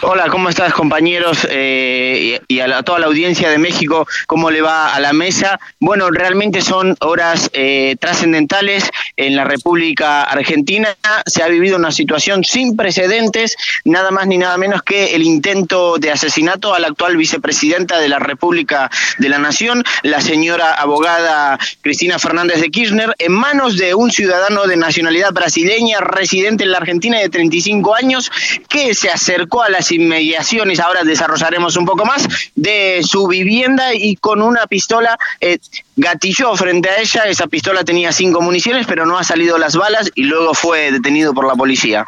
Hola, 0.01 0.29
¿cómo 0.29 0.49
estás 0.49 0.73
compañeros 0.75 1.45
eh, 1.51 2.41
y 2.47 2.61
a, 2.61 2.83
toda 2.85 3.01
la 3.01 3.07
audiencia 3.07 3.51
de 3.51 3.59
México? 3.59 4.07
¿Cómo 4.29 4.49
le 4.49 4.63
va 4.63 4.95
a 4.95 5.01
la 5.01 5.13
mesa? 5.13 5.59
Bueno, 5.81 6.09
realmente 6.11 6.61
son 6.61 6.97
horas 7.01 7.51
eh, 7.53 7.97
trascendentales 7.99 8.89
en 9.17 9.35
la 9.35 9.43
República 9.43 10.23
Argentina. 10.23 10.97
Se 11.27 11.43
ha 11.43 11.49
vivido 11.49 11.77
una 11.77 11.91
situación 11.91 12.45
sin 12.45 12.77
precedentes, 12.77 13.57
nada 13.85 14.13
más 14.13 14.29
ni 14.29 14.39
nada 14.39 14.57
menos 14.57 14.83
que 14.83 15.17
el 15.17 15.25
intento 15.25 15.99
de 15.99 16.13
asesinato 16.13 16.75
a 16.75 16.79
la 16.79 16.87
actual 16.87 17.17
vicepresidenta 17.17 17.99
de 17.99 18.09
la 18.09 18.21
República 18.21 18.89
de 19.19 19.29
la 19.29 19.39
Nación, 19.39 19.83
la 20.05 20.21
señora 20.21 20.75
abogada 20.75 21.59
Cristina 21.83 22.21
Fernández 22.21 22.61
de 22.61 22.71
Kirchner, 22.71 23.17
en 23.19 23.33
manos 23.33 23.77
de 23.77 23.95
un 23.95 24.13
ciudadano 24.13 24.69
de 24.69 24.77
nacionalidad 24.77 25.33
brasileña 25.33 25.99
residente 25.99 26.63
en 26.63 26.71
la 26.71 26.79
Argentina 26.79 27.19
de 27.19 27.29
35 27.29 27.97
años 27.97 28.31
que 28.69 28.95
se 28.95 29.11
acercó 29.11 29.65
a 29.65 29.69
las 29.89 29.93
inmediaciones, 29.93 30.81
ahora 30.81 31.05
desarrollaremos 31.05 31.77
un 31.77 31.87
poco 31.87 32.05
más, 32.05 32.27
de 32.55 33.01
su 33.03 33.27
vivienda 33.27 33.95
y 33.95 34.17
con 34.17 34.43
una 34.43 34.67
pistola 34.67 35.19
eh, 35.41 35.59
gatilló 35.97 36.55
frente 36.57 36.89
a 36.91 37.01
ella. 37.01 37.23
Esa 37.25 37.47
pistola 37.47 37.85
tenía 37.85 38.13
cinco 38.13 38.41
municiones, 38.41 38.87
pero 38.87 39.07
no 39.07 39.19
ha 39.19 39.25
salido 39.25 39.59
las 39.59 39.77
balas 39.77 40.11
y 40.15 40.25
luego 40.25 40.55
fue 40.55 40.93
detenido 40.93 41.33
por 41.35 41.47
la 41.47 41.55
policía. 41.55 42.07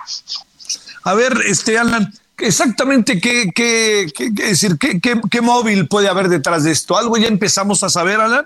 A 1.04 1.14
ver, 1.14 1.32
este 1.46 1.78
Alan, 1.78 2.12
exactamente 2.38 3.20
qué, 3.20 3.50
qué, 3.54 4.10
qué, 4.14 4.30
decir, 4.30 4.76
qué, 4.78 5.00
qué, 5.00 5.40
móvil 5.40 5.86
puede 5.86 6.08
haber 6.08 6.28
detrás 6.28 6.64
de 6.64 6.72
esto. 6.72 6.98
¿Algo 6.98 7.16
ya 7.16 7.28
empezamos 7.28 7.82
a 7.82 7.88
saber, 7.88 8.20
Alan? 8.20 8.44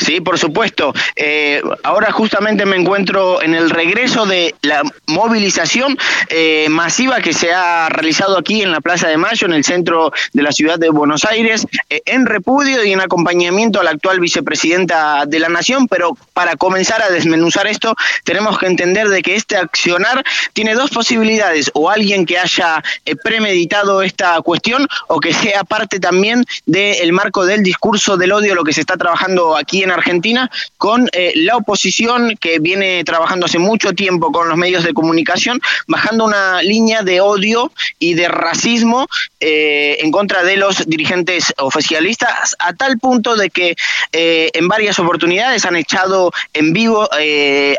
Sí, 0.00 0.20
por 0.20 0.38
supuesto. 0.38 0.94
Eh, 1.16 1.60
ahora 1.82 2.10
justamente 2.10 2.64
me 2.64 2.76
encuentro 2.76 3.42
en 3.42 3.54
el 3.54 3.68
regreso 3.68 4.24
de 4.24 4.54
la 4.62 4.82
movilización 5.06 5.98
eh, 6.30 6.66
masiva 6.70 7.20
que 7.20 7.34
se 7.34 7.52
ha 7.52 7.88
realizado 7.90 8.38
aquí 8.38 8.62
en 8.62 8.72
la 8.72 8.80
Plaza 8.80 9.08
de 9.08 9.18
Mayo, 9.18 9.46
en 9.46 9.52
el 9.52 9.64
centro 9.64 10.12
de 10.32 10.42
la 10.42 10.52
ciudad 10.52 10.78
de 10.78 10.88
Buenos 10.88 11.24
Aires, 11.24 11.66
eh, 11.90 12.00
en 12.06 12.24
repudio 12.24 12.84
y 12.84 12.92
en 12.92 13.00
acompañamiento 13.00 13.80
a 13.80 13.84
la 13.84 13.90
actual 13.90 14.18
vicepresidenta 14.18 15.24
de 15.26 15.38
la 15.40 15.48
Nación. 15.48 15.88
Pero 15.88 16.16
para 16.32 16.56
comenzar 16.56 17.02
a 17.02 17.10
desmenuzar 17.10 17.66
esto, 17.66 17.94
tenemos 18.24 18.58
que 18.58 18.66
entender 18.66 19.08
de 19.08 19.22
que 19.22 19.34
este 19.34 19.58
accionar 19.58 20.24
tiene 20.54 20.74
dos 20.74 20.90
posibilidades: 20.90 21.70
o 21.74 21.90
alguien 21.90 22.24
que 22.24 22.38
haya 22.38 22.82
premeditado 23.22 24.00
esta 24.00 24.40
cuestión, 24.40 24.88
o 25.08 25.20
que 25.20 25.34
sea 25.34 25.64
parte 25.64 26.00
también 26.00 26.44
del 26.64 27.12
marco 27.12 27.44
del 27.44 27.62
discurso 27.62 28.16
del 28.16 28.32
odio, 28.32 28.54
lo 28.54 28.64
que 28.64 28.72
se 28.72 28.80
está 28.80 28.96
trabajando 28.96 29.56
aquí 29.56 29.65
aquí 29.66 29.82
en 29.82 29.90
Argentina 29.90 30.48
con 30.78 31.08
eh, 31.12 31.32
la 31.34 31.56
oposición 31.56 32.36
que 32.40 32.60
viene 32.60 33.02
trabajando 33.02 33.46
hace 33.46 33.58
mucho 33.58 33.92
tiempo 33.94 34.30
con 34.30 34.48
los 34.48 34.56
medios 34.56 34.84
de 34.84 34.94
comunicación, 34.94 35.60
bajando 35.88 36.24
una 36.24 36.62
línea 36.62 37.02
de 37.02 37.20
odio 37.20 37.72
y 37.98 38.14
de 38.14 38.28
racismo 38.28 39.08
eh, 39.40 39.98
en 40.00 40.12
contra 40.12 40.44
de 40.44 40.56
los 40.56 40.86
dirigentes 40.86 41.52
oficialistas, 41.58 42.54
a 42.60 42.74
tal 42.74 42.98
punto 42.98 43.34
de 43.34 43.50
que 43.50 43.74
eh, 44.12 44.50
en 44.54 44.68
varias 44.68 45.00
oportunidades 45.00 45.64
han 45.64 45.74
echado 45.74 46.30
en 46.54 46.72
vivo 46.72 47.08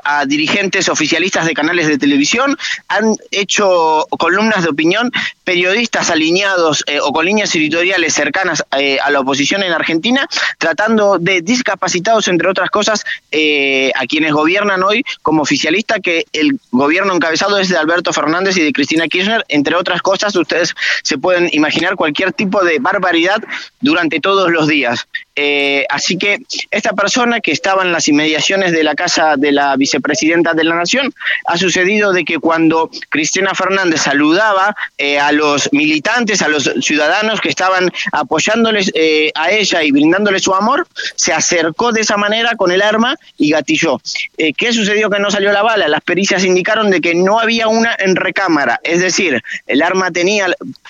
a 0.03 0.25
dirigentes 0.25 0.89
oficialistas 0.89 1.45
de 1.45 1.53
canales 1.53 1.87
de 1.87 1.97
televisión, 1.97 2.57
han 2.89 3.15
hecho 3.31 4.05
columnas 4.19 4.63
de 4.63 4.69
opinión, 4.69 5.11
periodistas 5.45 6.09
alineados 6.09 6.83
o 7.03 7.13
con 7.13 7.25
líneas 7.25 7.55
editoriales 7.55 8.13
cercanas 8.13 8.63
a 8.71 9.09
la 9.09 9.19
oposición 9.19 9.63
en 9.63 9.71
Argentina, 9.71 10.27
tratando 10.57 11.17
de 11.19 11.41
discapacitar 11.41 11.76
capacitados, 11.77 12.27
entre 12.27 12.49
otras 12.49 12.71
cosas, 12.71 13.03
eh, 13.31 13.91
a 13.95 14.05
quienes 14.07 14.33
gobiernan 14.33 14.81
hoy 14.81 15.03
como 15.21 15.43
oficialista, 15.43 15.99
que 15.99 16.25
el 16.33 16.59
gobierno 16.71 17.13
encabezado 17.13 17.59
es 17.59 17.69
de 17.69 17.77
Alberto 17.77 18.11
Fernández 18.13 18.57
y 18.57 18.63
de 18.63 18.73
Cristina 18.73 19.07
Kirchner, 19.07 19.45
entre 19.47 19.75
otras 19.75 20.01
cosas, 20.01 20.35
ustedes 20.35 20.73
se 21.03 21.17
pueden 21.19 21.49
imaginar 21.51 21.95
cualquier 21.95 22.33
tipo 22.33 22.63
de 22.63 22.79
barbaridad 22.79 23.37
durante 23.79 24.19
todos 24.19 24.49
los 24.49 24.67
días. 24.67 25.07
Eh, 25.35 25.85
así 25.89 26.17
que 26.17 26.39
esta 26.71 26.93
persona 26.93 27.41
que 27.41 27.51
estaba 27.51 27.83
en 27.83 27.91
las 27.91 28.07
inmediaciones 28.07 28.71
de 28.71 28.83
la 28.83 28.95
casa 28.95 29.35
de 29.37 29.51
la 29.51 29.75
vicepresidenta 29.75 30.55
de 30.55 30.63
la 30.63 30.75
Nación, 30.75 31.13
ha 31.45 31.57
sucedido 31.57 32.11
de 32.11 32.25
que 32.25 32.39
cuando 32.39 32.89
Cristina 33.09 33.53
Fernández 33.53 34.01
saludaba 34.01 34.75
eh, 34.97 35.19
a 35.19 35.31
los 35.31 35.69
militantes, 35.71 36.41
a 36.41 36.47
los 36.47 36.71
ciudadanos 36.81 37.39
que 37.39 37.49
estaban 37.49 37.91
apoyándoles 38.11 38.91
a 39.35 39.51
ella 39.51 39.83
y 39.83 39.91
brindándoles 39.91 40.41
su 40.41 40.55
amor, 40.55 40.87
se 41.15 41.33
acercó 41.33 41.66
de 41.93 42.01
esa 42.01 42.17
manera 42.17 42.55
con 42.55 42.71
el 42.71 42.81
arma 42.81 43.15
y 43.37 43.51
gatilló. 43.51 44.01
Eh, 44.37 44.53
¿Qué 44.53 44.73
sucedió 44.73 45.09
que 45.09 45.19
no 45.19 45.31
salió 45.31 45.51
la 45.51 45.63
bala? 45.63 45.87
Las 45.87 46.01
pericias 46.01 46.43
indicaron 46.43 46.89
de 46.89 47.01
que 47.01 47.15
no 47.15 47.39
había 47.39 47.67
una 47.67 47.95
en 47.97 48.15
recámara, 48.15 48.79
es 48.83 49.01
decir, 49.01 49.41
el 49.65 49.81
arma 49.81 50.11
tenía 50.11 50.47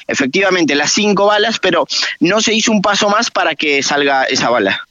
efectivamente 0.08 0.76
las 0.76 0.92
cinco 0.92 1.28
balas, 1.28 1.60
pero 1.60 1.86
no 2.20 2.42
se 2.42 2.54
hizo 2.54 2.72
un 2.72 2.82
paso 2.82 3.10
más 3.10 3.32
para 3.32 3.56
que 3.56 3.84
salga 3.84 4.24
esa 4.24 4.50
bala. 4.50 4.88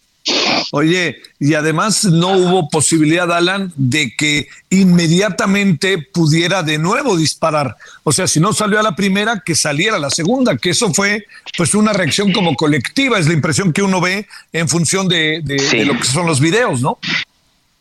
Oye, 0.73 1.17
y 1.39 1.55
además 1.55 2.05
no 2.05 2.33
hubo 2.33 2.69
posibilidad, 2.69 3.31
Alan, 3.33 3.73
de 3.77 4.15
que 4.17 4.49
inmediatamente 4.71 5.99
pudiera 5.99 6.63
de 6.63 6.79
nuevo 6.79 7.17
disparar. 7.17 7.77
O 8.03 8.13
sea, 8.13 8.27
si 8.27 8.41
no 8.41 8.53
salió 8.53 8.81
a 8.81 8.83
la 8.83 8.97
primera, 8.97 9.43
que 9.45 9.55
saliera 9.55 9.97
a 9.97 10.01
la 10.01 10.11
segunda, 10.11 10.57
que 10.57 10.71
eso 10.71 10.93
fue 10.93 11.27
pues 11.57 11.75
una 11.75 11.93
reacción 11.93 12.33
como 12.33 12.57
colectiva, 12.57 13.19
es 13.19 13.27
la 13.27 13.35
impresión 13.35 13.73
que 13.73 13.83
uno 13.83 14.01
ve 14.01 14.27
en 14.53 14.69
función 14.69 15.09
de, 15.09 15.41
de 15.43 15.85
lo 15.85 15.97
que 15.97 16.05
son 16.05 16.27
los 16.27 16.41
videos, 16.41 16.81
¿no? 16.81 16.99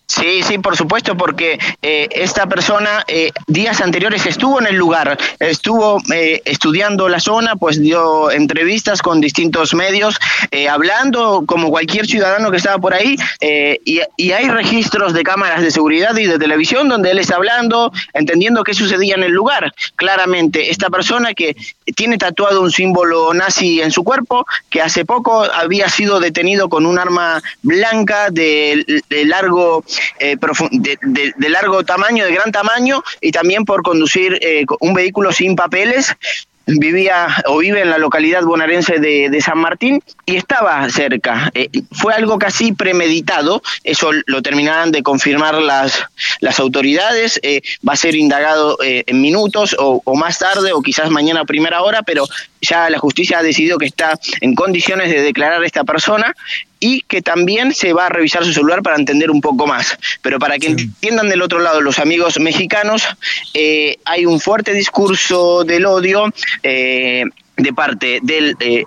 Sí, 0.07 0.43
sí, 0.43 0.59
por 0.59 0.77
supuesto, 0.77 1.17
porque 1.17 1.57
eh, 1.81 2.07
esta 2.11 2.45
persona 2.45 3.03
eh, 3.07 3.31
días 3.47 3.81
anteriores 3.81 4.25
estuvo 4.27 4.59
en 4.59 4.67
el 4.67 4.75
lugar, 4.75 5.17
estuvo 5.39 5.99
eh, 6.13 6.41
estudiando 6.45 7.09
la 7.09 7.19
zona, 7.19 7.55
pues 7.55 7.81
dio 7.81 8.29
entrevistas 8.29 9.01
con 9.01 9.19
distintos 9.19 9.73
medios, 9.73 10.17
hablando 10.69 11.43
como 11.45 11.69
cualquier 11.69 12.05
ciudadano 12.05 12.51
que 12.51 12.57
estaba 12.57 12.77
por 12.77 12.93
ahí, 12.93 13.17
y, 13.83 13.99
y, 14.15 14.31
hay 14.31 14.47
registros 14.47 15.13
de 15.13 15.23
cámaras 15.23 15.61
de 15.61 15.71
seguridad 15.71 16.15
y 16.17 16.25
de 16.25 16.39
televisión 16.39 16.87
donde 16.87 17.11
él 17.11 17.19
está 17.19 17.35
hablando, 17.35 17.91
entendiendo 18.13 18.63
qué 18.63 18.73
sucedía 18.73 19.15
en 19.15 19.23
el 19.23 19.31
lugar. 19.31 19.73
Claramente, 19.95 20.69
esta 20.69 20.89
persona 20.89 21.33
que 21.33 21.55
tiene 21.95 22.17
tatuado 22.17 22.61
un 22.61 22.71
símbolo 22.71 23.33
nazi 23.33 23.81
en 23.81 23.91
su 23.91 24.03
cuerpo, 24.03 24.45
que 24.69 24.81
hace 24.81 25.03
poco 25.03 25.43
había 25.43 25.89
sido 25.89 26.19
detenido 26.19 26.69
con 26.69 26.85
un 26.85 26.99
arma 26.99 27.41
blanca 27.63 28.29
de 28.29 28.85
largo 29.09 29.83
eh, 30.19 30.37
de, 30.71 31.49
largo 31.49 31.83
tamaño, 31.83 32.25
de 32.25 32.33
gran 32.33 32.51
tamaño, 32.51 33.03
y 33.21 33.31
también 33.31 33.65
por 33.65 33.83
conducir 33.83 34.37
eh, 34.41 34.65
un 34.79 34.93
vehículo 34.93 35.31
sin 35.31 35.55
papeles 35.55 36.15
vivía 36.67 37.27
o 37.45 37.59
vive 37.59 37.81
en 37.81 37.91
la 37.91 37.99
localidad 37.99 38.41
bonaerense 38.41 38.97
de, 38.97 39.39
San 39.39 39.59
Martín 39.59 40.01
y 40.25 40.35
estaba 40.35 40.89
cerca. 40.89 41.51
Eh, 41.53 41.69
fue 41.91 42.15
algo 42.15 42.39
casi 42.39 42.71
premeditado, 42.73 43.61
eso 43.83 44.09
lo 44.25 44.41
terminarán 44.41 44.91
de 44.91 45.03
confirmar 45.03 45.61
las, 45.61 46.03
las 46.39 46.59
autoridades, 46.59 47.39
va 47.87 47.93
a 47.93 47.97
ser 47.97 48.15
indagado 48.15 48.79
en 48.81 49.21
minutos 49.21 49.75
o, 49.77 50.01
o, 50.03 50.15
más 50.15 50.39
tarde 50.39 50.73
o 50.73 50.81
quizás 50.81 51.11
mañana 51.11 51.41
a 51.41 51.45
primera 51.45 51.83
hora, 51.83 52.01
pero 52.01 52.25
ya 52.61 52.89
la 52.89 52.97
justicia 52.97 53.37
ha 53.37 53.43
decidido 53.43 53.77
que 53.77 53.85
está 53.85 54.19
en 54.41 54.55
condiciones 54.55 55.11
de 55.11 55.21
declarar 55.21 55.61
a 55.61 55.65
esta 55.67 55.83
persona 55.83 56.33
y 56.85 57.01
que 57.01 57.23
también 57.23 57.73
se 57.73 57.93
va 57.93 58.05
a 58.05 58.09
revisar 58.09 58.45
su 58.45 58.53
celular 58.53 58.83
para 58.83 58.95
entender 58.95 59.31
un 59.31 59.41
poco 59.41 59.65
más. 59.65 59.97
Pero 60.21 60.37
para 60.37 60.59
que 60.59 60.67
entiendan 60.67 61.29
del 61.29 61.41
otro 61.41 61.57
lado 61.57 61.81
los 61.81 61.97
amigos 61.97 62.39
mexicanos, 62.39 63.07
eh, 63.55 63.97
hay 64.05 64.27
un 64.27 64.39
fuerte 64.39 64.71
discurso 64.71 65.63
del 65.63 65.87
odio. 65.87 66.31
Eh, 66.61 67.23
de 67.57 67.71
parte 67.71 68.19
del, 68.21 68.57
eh, 68.59 68.83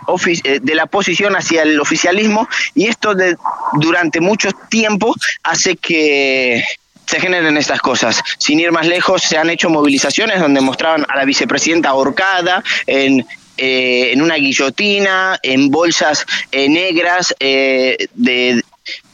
de 0.61 0.75
la 0.75 0.85
oposición 0.85 1.35
hacia 1.35 1.63
el 1.63 1.81
oficialismo 1.81 2.47
y 2.75 2.87
esto 2.87 3.15
de, 3.15 3.35
durante 3.81 4.21
mucho 4.21 4.51
tiempo 4.69 5.15
hace 5.43 5.75
que 5.77 6.63
se 7.07 7.19
generen 7.19 7.57
estas 7.57 7.81
cosas. 7.81 8.23
Sin 8.37 8.61
ir 8.61 8.71
más 8.71 8.87
lejos, 8.87 9.23
se 9.23 9.39
han 9.39 9.49
hecho 9.49 9.71
movilizaciones 9.71 10.39
donde 10.39 10.61
mostraban 10.61 11.07
a 11.09 11.17
la 11.17 11.25
vicepresidenta 11.25 11.89
ahorcada 11.89 12.63
en 12.87 13.27
eh, 13.59 14.13
en 14.13 14.23
una 14.23 14.37
guillotina, 14.37 15.39
en 15.43 15.69
bolsas 15.69 16.25
eh, 16.53 16.69
negras 16.69 17.35
eh, 17.41 18.09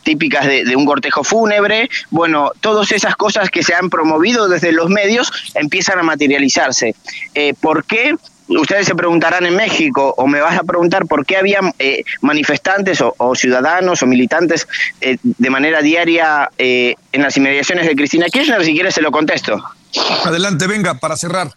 típicas 0.03 0.47
de, 0.47 0.77
un 0.77 0.85
cortejo 0.85 1.25
fúnebre. 1.25 1.89
Bueno, 2.11 2.53
todas 2.61 2.93
esas 2.93 3.17
cosas 3.17 3.51
que 3.51 3.63
se 3.63 3.75
han 3.75 3.89
promovido 3.89 4.49
desde 4.49 4.71
los 4.73 4.91
medios 4.91 5.33
empiezan 5.55 5.99
a 5.99 6.03
materializarse. 6.03 6.95
¿Por 7.61 7.85
qué? 7.85 8.15
Ustedes 8.47 8.87
se 8.87 8.95
preguntarán 8.95 9.47
en 9.47 9.57
México, 9.57 10.15
o 10.19 10.27
me 10.27 10.41
vas 10.41 10.59
a 10.59 10.63
preguntar 10.63 11.07
por 11.07 11.25
qué 11.25 11.39
había 11.39 11.61
manifestantes 12.21 13.01
o, 13.01 13.35
ciudadanos 13.35 14.03
o 14.03 14.07
militantes 14.07 14.69
de 15.01 15.51
manera 15.51 15.81
diaria 15.81 16.51
en 16.59 17.23
las 17.23 17.37
inmediaciones 17.39 17.87
de 17.87 17.97
Cristina 17.97 18.27
Kirchner, 18.27 18.63
si 18.63 18.75
quieres 18.75 18.95
se 18.95 19.01
lo 19.01 19.11
contesto. 19.11 19.65
Adelante, 20.25 20.67
venga, 20.67 20.95
para 20.95 21.17
cerrar. 21.17 21.49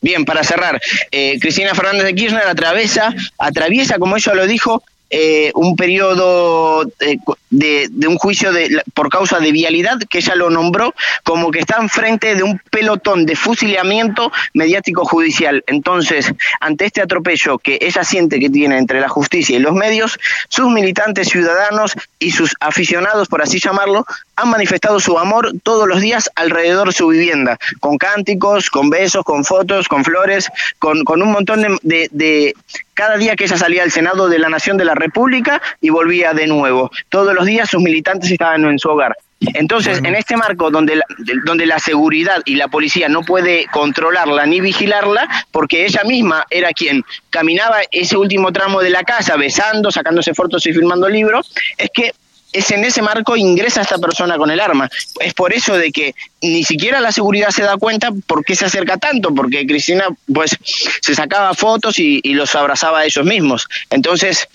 Bien, 0.00 0.24
para 0.24 0.42
cerrar, 0.42 0.80
eh, 1.10 1.38
Cristina 1.40 1.74
Fernández 1.74 2.04
de 2.04 2.14
Kirchner 2.14 2.46
atraviesa, 2.46 3.14
atraviesa, 3.38 3.98
como 3.98 4.16
ella 4.16 4.34
lo 4.34 4.46
dijo, 4.46 4.82
eh, 5.10 5.52
un 5.54 5.76
periodo 5.76 6.84
eh, 7.00 7.18
de, 7.52 7.88
un 8.08 8.16
juicio 8.16 8.52
de, 8.52 8.82
por 8.94 9.08
causa 9.08 9.38
de 9.38 9.52
vialidad, 9.52 9.98
que 10.10 10.18
ella 10.18 10.34
lo 10.34 10.50
nombró 10.50 10.94
como 11.22 11.50
que 11.50 11.60
está 11.60 11.76
enfrente 11.80 12.34
de 12.34 12.42
un 12.42 12.60
pelotón 12.70 13.26
de 13.26 13.36
fusilamiento 13.36 14.32
mediático 14.54 15.04
judicial. 15.04 15.62
Entonces, 15.66 16.32
ante 16.60 16.86
este 16.86 17.02
atropello 17.02 17.58
que 17.58 17.78
ella 17.80 18.02
siente 18.02 18.40
que 18.40 18.50
tiene 18.50 18.78
entre 18.78 19.00
la 19.00 19.08
justicia 19.08 19.56
y 19.56 19.60
los 19.60 19.74
medios, 19.74 20.18
sus 20.48 20.70
militantes 20.70 21.28
ciudadanos 21.28 21.94
y 22.18 22.32
sus 22.32 22.56
aficionados, 22.60 23.28
por 23.28 23.42
así 23.42 23.60
llamarlo, 23.60 24.06
han 24.36 24.50
manifestado 24.50 24.98
su 24.98 25.18
amor 25.18 25.52
todos 25.62 25.86
los 25.86 26.00
días 26.00 26.30
alrededor 26.34 26.88
de 26.88 26.94
su 26.94 27.08
vivienda, 27.08 27.58
con 27.80 27.98
cánticos, 27.98 28.70
con 28.70 28.90
besos, 28.90 29.24
con 29.24 29.44
fotos, 29.44 29.88
con 29.88 30.04
flores, 30.04 30.48
con, 30.78 31.04
con 31.04 31.22
un 31.22 31.32
montón 31.32 31.62
de, 31.82 32.08
de, 32.10 32.54
cada 32.94 33.16
día 33.16 33.36
que 33.36 33.44
ella 33.44 33.56
salía 33.56 33.82
al 33.82 33.90
Senado 33.90 34.28
de 34.28 34.38
la 34.38 34.48
Nación 34.48 34.76
de 34.76 34.84
la 34.84 34.94
República 34.94 35.60
y 35.80 35.90
volvía 35.90 36.32
de 36.32 36.46
nuevo. 36.46 36.90
Todos 37.08 37.34
los 37.34 37.41
días 37.46 37.68
sus 37.70 37.82
militantes 37.82 38.30
estaban 38.30 38.64
en 38.64 38.78
su 38.78 38.88
hogar. 38.88 39.16
Entonces, 39.54 39.98
en 40.04 40.14
este 40.14 40.36
marco 40.36 40.70
donde 40.70 40.96
la, 40.96 41.04
donde 41.44 41.66
la 41.66 41.78
seguridad 41.80 42.42
y 42.44 42.54
la 42.54 42.68
policía 42.68 43.08
no 43.08 43.22
puede 43.22 43.66
controlarla 43.72 44.46
ni 44.46 44.60
vigilarla, 44.60 45.28
porque 45.50 45.84
ella 45.84 46.02
misma 46.04 46.46
era 46.48 46.72
quien 46.72 47.04
caminaba 47.30 47.78
ese 47.90 48.16
último 48.16 48.52
tramo 48.52 48.80
de 48.80 48.90
la 48.90 49.02
casa 49.02 49.36
besando, 49.36 49.90
sacándose 49.90 50.34
fotos 50.34 50.64
y 50.66 50.72
filmando 50.72 51.08
libros, 51.08 51.52
es 51.76 51.90
que 51.92 52.12
es 52.52 52.70
en 52.70 52.84
ese 52.84 53.02
marco 53.02 53.36
ingresa 53.36 53.80
esta 53.80 53.98
persona 53.98 54.36
con 54.36 54.50
el 54.50 54.60
arma. 54.60 54.88
Es 55.20 55.34
por 55.34 55.52
eso 55.52 55.76
de 55.76 55.90
que 55.90 56.14
ni 56.42 56.64
siquiera 56.64 57.00
la 57.00 57.12
seguridad 57.12 57.50
se 57.50 57.62
da 57.62 57.76
cuenta 57.76 58.10
por 58.26 58.44
qué 58.44 58.54
se 58.54 58.66
acerca 58.66 58.98
tanto, 58.98 59.34
porque 59.34 59.66
Cristina 59.66 60.08
pues 60.32 60.56
se 61.00 61.14
sacaba 61.14 61.54
fotos 61.54 61.98
y, 61.98 62.20
los 62.32 62.54
abrazaba 62.54 63.00
a 63.00 63.04
ellos 63.04 63.24
mismos. 63.24 63.68
Entonces, 63.90 64.48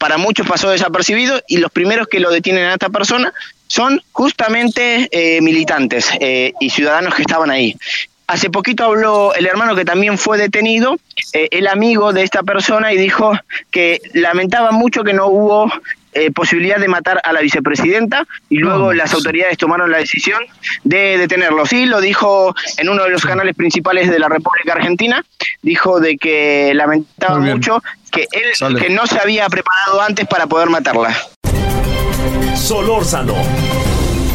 para 0.00 0.16
muchos 0.16 0.48
pasó 0.48 0.70
desapercibido 0.70 1.42
y 1.46 1.58
los 1.58 1.70
primeros 1.70 2.08
que 2.08 2.20
lo 2.20 2.30
detienen 2.30 2.64
a 2.64 2.72
esta 2.72 2.88
persona 2.88 3.34
son 3.66 4.00
justamente 4.12 5.08
eh, 5.12 5.42
militantes 5.42 6.08
eh, 6.20 6.54
y 6.58 6.70
ciudadanos 6.70 7.14
que 7.14 7.20
estaban 7.20 7.50
ahí. 7.50 7.76
Hace 8.26 8.48
poquito 8.48 8.84
habló 8.84 9.34
el 9.34 9.44
hermano 9.46 9.76
que 9.76 9.84
también 9.84 10.16
fue 10.16 10.38
detenido, 10.38 10.96
eh, 11.34 11.48
el 11.50 11.66
amigo 11.66 12.14
de 12.14 12.22
esta 12.22 12.42
persona, 12.42 12.94
y 12.94 12.96
dijo 12.96 13.32
que 13.70 14.00
lamentaba 14.14 14.70
mucho 14.70 15.04
que 15.04 15.12
no 15.12 15.26
hubo 15.26 15.70
posibilidad 16.34 16.78
de 16.80 16.88
matar 16.88 17.20
a 17.22 17.32
la 17.32 17.40
vicepresidenta 17.40 18.26
y 18.48 18.56
luego 18.56 18.92
las 18.92 19.14
autoridades 19.14 19.56
tomaron 19.56 19.92
la 19.92 19.98
decisión 19.98 20.42
de 20.82 21.16
detenerlo. 21.16 21.64
Sí, 21.66 21.86
lo 21.86 22.00
dijo 22.00 22.52
en 22.78 22.88
uno 22.88 23.04
de 23.04 23.10
los 23.10 23.24
canales 23.24 23.54
principales 23.54 24.10
de 24.10 24.18
la 24.18 24.28
República 24.28 24.72
Argentina, 24.72 25.24
dijo 25.62 26.00
de 26.00 26.16
que 26.16 26.72
lamentaba 26.74 27.38
mucho 27.38 27.80
que 28.10 28.26
él 28.32 28.76
que 28.78 28.90
no 28.90 29.06
se 29.06 29.18
había 29.18 29.48
preparado 29.48 30.00
antes 30.00 30.26
para 30.26 30.46
poder 30.46 30.68
matarla. 30.68 31.16
Solórzano, 32.56 33.34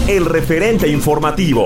el 0.07 0.25
referente 0.25 0.87
informativo. 0.87 1.65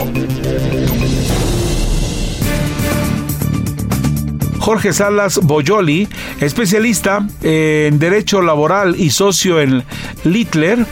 Jorge 4.69 4.93
Salas 4.93 5.39
Boyoli, 5.41 6.07
especialista 6.41 7.25
en 7.41 7.97
Derecho 7.97 8.43
Laboral 8.43 8.95
y 8.99 9.09
socio 9.09 9.59
en 9.59 9.83
Littler, 10.23 10.85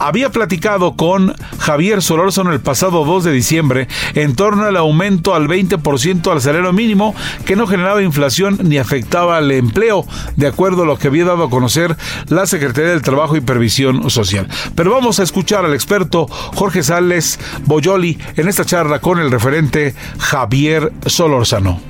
había 0.00 0.30
platicado 0.30 0.96
con 0.96 1.36
Javier 1.60 2.02
Solórzano 2.02 2.52
el 2.52 2.58
pasado 2.58 3.04
2 3.04 3.22
de 3.22 3.30
diciembre 3.30 3.86
en 4.14 4.34
torno 4.34 4.64
al 4.64 4.76
aumento 4.76 5.36
al 5.36 5.46
20% 5.46 6.32
al 6.32 6.40
salario 6.40 6.72
mínimo 6.72 7.14
que 7.44 7.54
no 7.54 7.68
generaba 7.68 8.02
inflación 8.02 8.58
ni 8.64 8.78
afectaba 8.78 9.36
al 9.36 9.52
empleo, 9.52 10.04
de 10.34 10.48
acuerdo 10.48 10.82
a 10.82 10.86
lo 10.86 10.98
que 10.98 11.06
había 11.06 11.24
dado 11.24 11.44
a 11.44 11.50
conocer 11.50 11.96
la 12.26 12.46
Secretaría 12.46 12.90
del 12.90 13.02
Trabajo 13.02 13.36
y 13.36 13.40
Previsión 13.40 14.10
Social. 14.10 14.48
Pero 14.74 14.90
vamos 14.90 15.20
a 15.20 15.22
escuchar 15.22 15.64
al 15.64 15.74
experto 15.74 16.26
Jorge 16.26 16.82
Sales 16.82 17.38
Boyoli 17.64 18.18
en 18.36 18.48
esta 18.48 18.64
charla 18.64 18.98
con 18.98 19.20
el 19.20 19.30
referente 19.30 19.94
Javier 20.18 20.92
Solórzano 21.06 21.80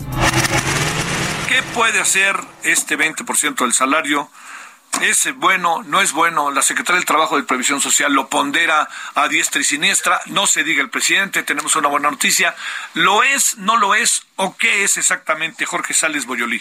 puede 1.74 2.00
hacer 2.00 2.36
este 2.62 2.98
20% 2.98 3.56
del 3.56 3.72
salario? 3.72 4.30
¿Es 5.02 5.32
bueno? 5.36 5.82
¿No 5.84 6.00
es 6.00 6.12
bueno? 6.12 6.50
La 6.50 6.62
Secretaría 6.62 6.96
del 6.98 7.06
Trabajo 7.06 7.36
de 7.36 7.44
Previsión 7.44 7.80
Social 7.80 8.12
lo 8.12 8.28
pondera 8.28 8.88
a 9.14 9.28
diestra 9.28 9.60
y 9.60 9.64
siniestra. 9.64 10.20
No 10.26 10.46
se 10.46 10.64
diga 10.64 10.82
el 10.82 10.90
presidente, 10.90 11.42
tenemos 11.42 11.76
una 11.76 11.88
buena 11.88 12.10
noticia. 12.10 12.54
¿Lo 12.94 13.22
es? 13.22 13.56
¿No 13.58 13.76
lo 13.76 13.94
es? 13.94 14.26
¿O 14.36 14.56
qué 14.56 14.84
es 14.84 14.96
exactamente 14.96 15.64
Jorge 15.64 15.94
Sales 15.94 16.26
Boyolí? 16.26 16.60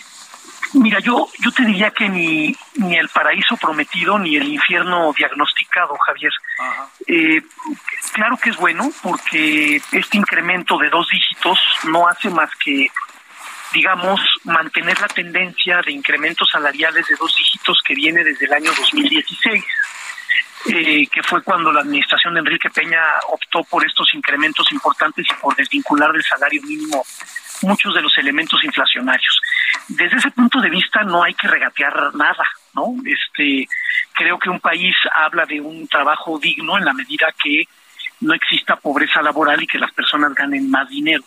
Mira, 0.74 1.00
yo, 1.00 1.28
yo 1.40 1.52
te 1.52 1.66
diría 1.66 1.90
que 1.92 2.08
ni, 2.08 2.56
ni 2.76 2.96
el 2.96 3.10
paraíso 3.10 3.58
prometido 3.58 4.20
ni 4.20 4.36
el 4.36 4.48
infierno 4.48 5.12
diagnosticado, 5.18 5.98
Javier. 6.06 6.32
Eh, 7.08 7.42
claro 8.14 8.38
que 8.38 8.52
es 8.52 8.58
bueno 8.58 8.92
porque 9.02 9.82
este 9.92 10.18
incremento 10.18 10.78
de 10.78 10.90
dos 10.90 11.10
dígitos 11.10 11.60
no 11.86 12.08
hace 12.08 12.30
más 12.30 12.52
que 12.64 12.92
digamos, 13.74 14.20
mantener 14.44 15.00
la 15.00 15.08
tendencia 15.08 15.82
de 15.86 15.92
incrementos 15.92 16.48
salariales 16.52 17.08
de 17.08 17.16
dos 17.16 17.36
dígitos 17.36 17.80
que 17.86 17.94
viene 17.94 18.24
desde 18.24 18.46
el 18.46 18.54
año 18.54 18.72
2016, 18.74 19.64
eh, 20.68 21.08
que 21.08 21.24
fue 21.24 21.42
cuando 21.44 21.72
la 21.72 21.82
administración 21.82 22.34
de 22.34 22.42
Enrique 22.42 22.70
Peña 22.70 23.02
optó 23.30 23.64
por 23.64 23.86
estos 23.86 24.14
incrementos 24.14 24.72
importantes 24.72 25.26
y 25.30 25.34
por 25.42 25.56
desvincular 25.56 26.12
del 26.12 26.24
salario 26.24 26.62
mínimo 26.64 27.04
muchos 27.62 27.94
de 27.94 28.02
los 28.02 28.18
elementos 28.18 28.64
inflacionarios. 28.64 29.42
Desde 29.88 30.18
ese 30.18 30.32
punto 30.32 30.62
de 30.62 30.70
vista 30.70 31.04
no 31.04 31.24
hay 31.24 31.34
que 31.34 31.48
regatear 31.48 32.16
nada, 32.16 32.46
¿no? 32.74 32.96
Este, 33.06 33.68
creo 34.14 34.38
que 34.40 34.50
un 34.50 34.60
país 34.60 34.96
habla 35.14 35.46
de 35.46 35.60
un 35.62 35.88
trabajo 35.88 36.40
digno 36.40 36.78
en 36.78 36.86
la 36.86 36.94
medida 36.94 37.34
que 37.42 37.64
no 38.22 38.34
exista 38.34 38.76
pobreza 38.76 39.22
laboral 39.22 39.62
y 39.64 39.68
que 39.68 39.80
las 39.80 39.92
personas 39.92 40.34
ganen 40.34 40.70
más 40.70 40.90
dinero. 40.90 41.24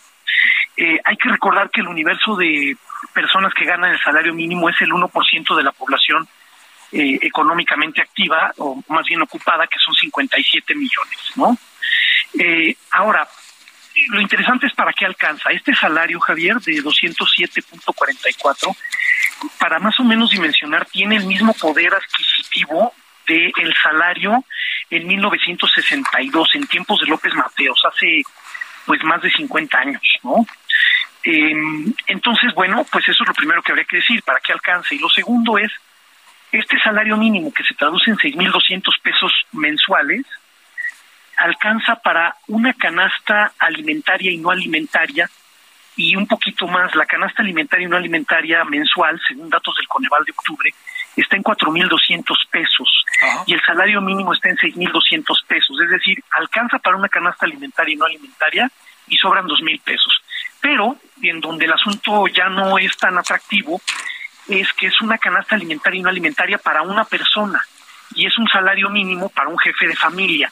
Eh, 0.75 0.99
hay 1.03 1.17
que 1.17 1.29
recordar 1.29 1.69
que 1.69 1.81
el 1.81 1.87
universo 1.87 2.35
de 2.35 2.75
personas 3.13 3.53
que 3.53 3.65
ganan 3.65 3.91
el 3.91 3.99
salario 3.99 4.33
mínimo 4.33 4.69
es 4.69 4.81
el 4.81 4.89
1% 4.89 5.55
de 5.55 5.63
la 5.63 5.71
población 5.71 6.27
eh, 6.91 7.19
económicamente 7.21 8.01
activa, 8.01 8.51
o 8.57 8.83
más 8.89 9.05
bien 9.05 9.21
ocupada, 9.21 9.67
que 9.67 9.79
son 9.79 9.93
57 9.93 10.75
millones, 10.75 11.19
¿no? 11.35 11.57
Eh, 12.39 12.75
ahora, 12.91 13.27
lo 14.09 14.21
interesante 14.21 14.67
es 14.67 14.73
para 14.73 14.93
qué 14.93 15.05
alcanza. 15.05 15.51
Este 15.51 15.75
salario, 15.75 16.19
Javier, 16.19 16.57
de 16.59 16.83
207.44, 16.83 18.75
para 19.59 19.79
más 19.79 19.99
o 19.99 20.03
menos 20.03 20.31
dimensionar, 20.31 20.85
tiene 20.85 21.17
el 21.17 21.25
mismo 21.25 21.53
poder 21.53 21.93
adquisitivo 21.93 22.93
del 23.27 23.51
el 23.57 23.73
salario 23.81 24.43
en 24.89 25.07
1962, 25.07 26.49
en 26.55 26.67
tiempos 26.67 26.99
de 26.99 27.07
López 27.07 27.33
Mateos, 27.33 27.81
hace 27.91 28.23
pues 28.85 29.03
más 29.03 29.21
de 29.21 29.31
50 29.31 29.77
años, 29.77 30.01
¿no? 30.23 30.45
Eh, 31.23 31.53
entonces, 32.07 32.53
bueno, 32.53 32.85
pues 32.91 33.07
eso 33.07 33.23
es 33.23 33.27
lo 33.27 33.33
primero 33.33 33.61
que 33.61 33.71
habría 33.71 33.85
que 33.85 33.97
decir, 33.97 34.21
para 34.23 34.39
qué 34.39 34.51
alcance. 34.51 34.95
Y 34.95 34.99
lo 34.99 35.09
segundo 35.09 35.57
es, 35.57 35.71
este 36.51 36.77
salario 36.79 37.17
mínimo 37.17 37.51
que 37.53 37.63
se 37.63 37.73
traduce 37.73 38.11
en 38.11 38.17
6.200 38.17 38.83
pesos 39.01 39.31
mensuales, 39.53 40.25
alcanza 41.37 41.95
para 41.95 42.35
una 42.47 42.73
canasta 42.73 43.53
alimentaria 43.57 44.31
y 44.31 44.37
no 44.37 44.51
alimentaria 44.51 45.29
y 45.95 46.15
un 46.15 46.27
poquito 46.27 46.67
más. 46.67 46.93
La 46.95 47.05
canasta 47.05 47.41
alimentaria 47.41 47.85
y 47.85 47.89
no 47.89 47.97
alimentaria 47.97 48.63
mensual, 48.65 49.19
según 49.27 49.49
datos 49.49 49.75
del 49.77 49.87
Coneval 49.87 50.23
de 50.25 50.31
octubre, 50.31 50.73
está 51.21 51.35
en 51.35 51.43
4.200 51.43 52.23
pesos 52.49 53.05
y 53.45 53.53
el 53.53 53.61
salario 53.61 54.01
mínimo 54.01 54.33
está 54.33 54.49
en 54.49 54.57
6.200 54.57 55.45
pesos. 55.47 55.79
Es 55.81 55.89
decir, 55.89 56.23
alcanza 56.31 56.79
para 56.79 56.97
una 56.97 57.09
canasta 57.09 57.45
alimentaria 57.45 57.93
y 57.93 57.97
no 57.97 58.05
alimentaria 58.05 58.71
y 59.07 59.17
sobran 59.17 59.45
2.000 59.45 59.81
pesos. 59.81 60.21
Pero 60.61 60.95
en 61.21 61.39
donde 61.39 61.65
el 61.65 61.73
asunto 61.73 62.27
ya 62.27 62.49
no 62.49 62.77
es 62.77 62.95
tan 62.97 63.17
atractivo 63.17 63.81
es 64.47 64.71
que 64.73 64.87
es 64.87 65.01
una 65.01 65.17
canasta 65.17 65.55
alimentaria 65.55 65.99
y 65.99 66.03
no 66.03 66.09
alimentaria 66.09 66.57
para 66.57 66.81
una 66.81 67.05
persona 67.05 67.61
y 68.15 68.25
es 68.25 68.37
un 68.37 68.47
salario 68.47 68.89
mínimo 68.89 69.29
para 69.29 69.49
un 69.49 69.57
jefe 69.57 69.87
de 69.87 69.95
familia. 69.95 70.51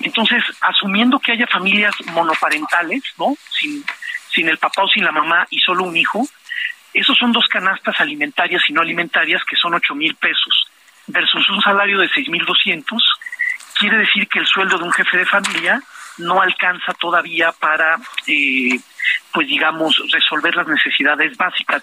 Entonces, 0.00 0.42
asumiendo 0.60 1.18
que 1.18 1.32
haya 1.32 1.46
familias 1.46 1.94
monoparentales, 2.12 3.02
¿no? 3.18 3.36
Sin, 3.50 3.84
sin 4.32 4.48
el 4.48 4.58
papá 4.58 4.84
o 4.84 4.88
sin 4.88 5.04
la 5.04 5.12
mamá 5.12 5.46
y 5.50 5.58
solo 5.58 5.84
un 5.84 5.96
hijo, 5.96 6.26
esos 6.94 7.16
son 7.16 7.32
dos 7.32 7.46
canastas 7.48 8.00
alimentarias 8.00 8.62
y 8.68 8.72
no 8.72 8.82
alimentarias 8.82 9.42
que 9.44 9.56
son 9.56 9.74
ocho 9.74 9.94
mil 9.94 10.14
pesos 10.16 10.70
versus 11.06 11.48
un 11.48 11.60
salario 11.60 11.98
de 11.98 12.08
seis 12.08 12.28
mil 12.28 12.44
doscientos. 12.44 13.02
Quiere 13.78 13.98
decir 13.98 14.28
que 14.28 14.38
el 14.38 14.46
sueldo 14.46 14.78
de 14.78 14.84
un 14.84 14.92
jefe 14.92 15.18
de 15.18 15.26
familia 15.26 15.82
no 16.18 16.40
alcanza 16.40 16.92
todavía 16.94 17.52
para, 17.52 17.96
eh, 18.26 18.78
pues 19.32 19.48
digamos, 19.48 20.00
resolver 20.12 20.54
las 20.54 20.68
necesidades 20.68 21.36
básicas. 21.36 21.82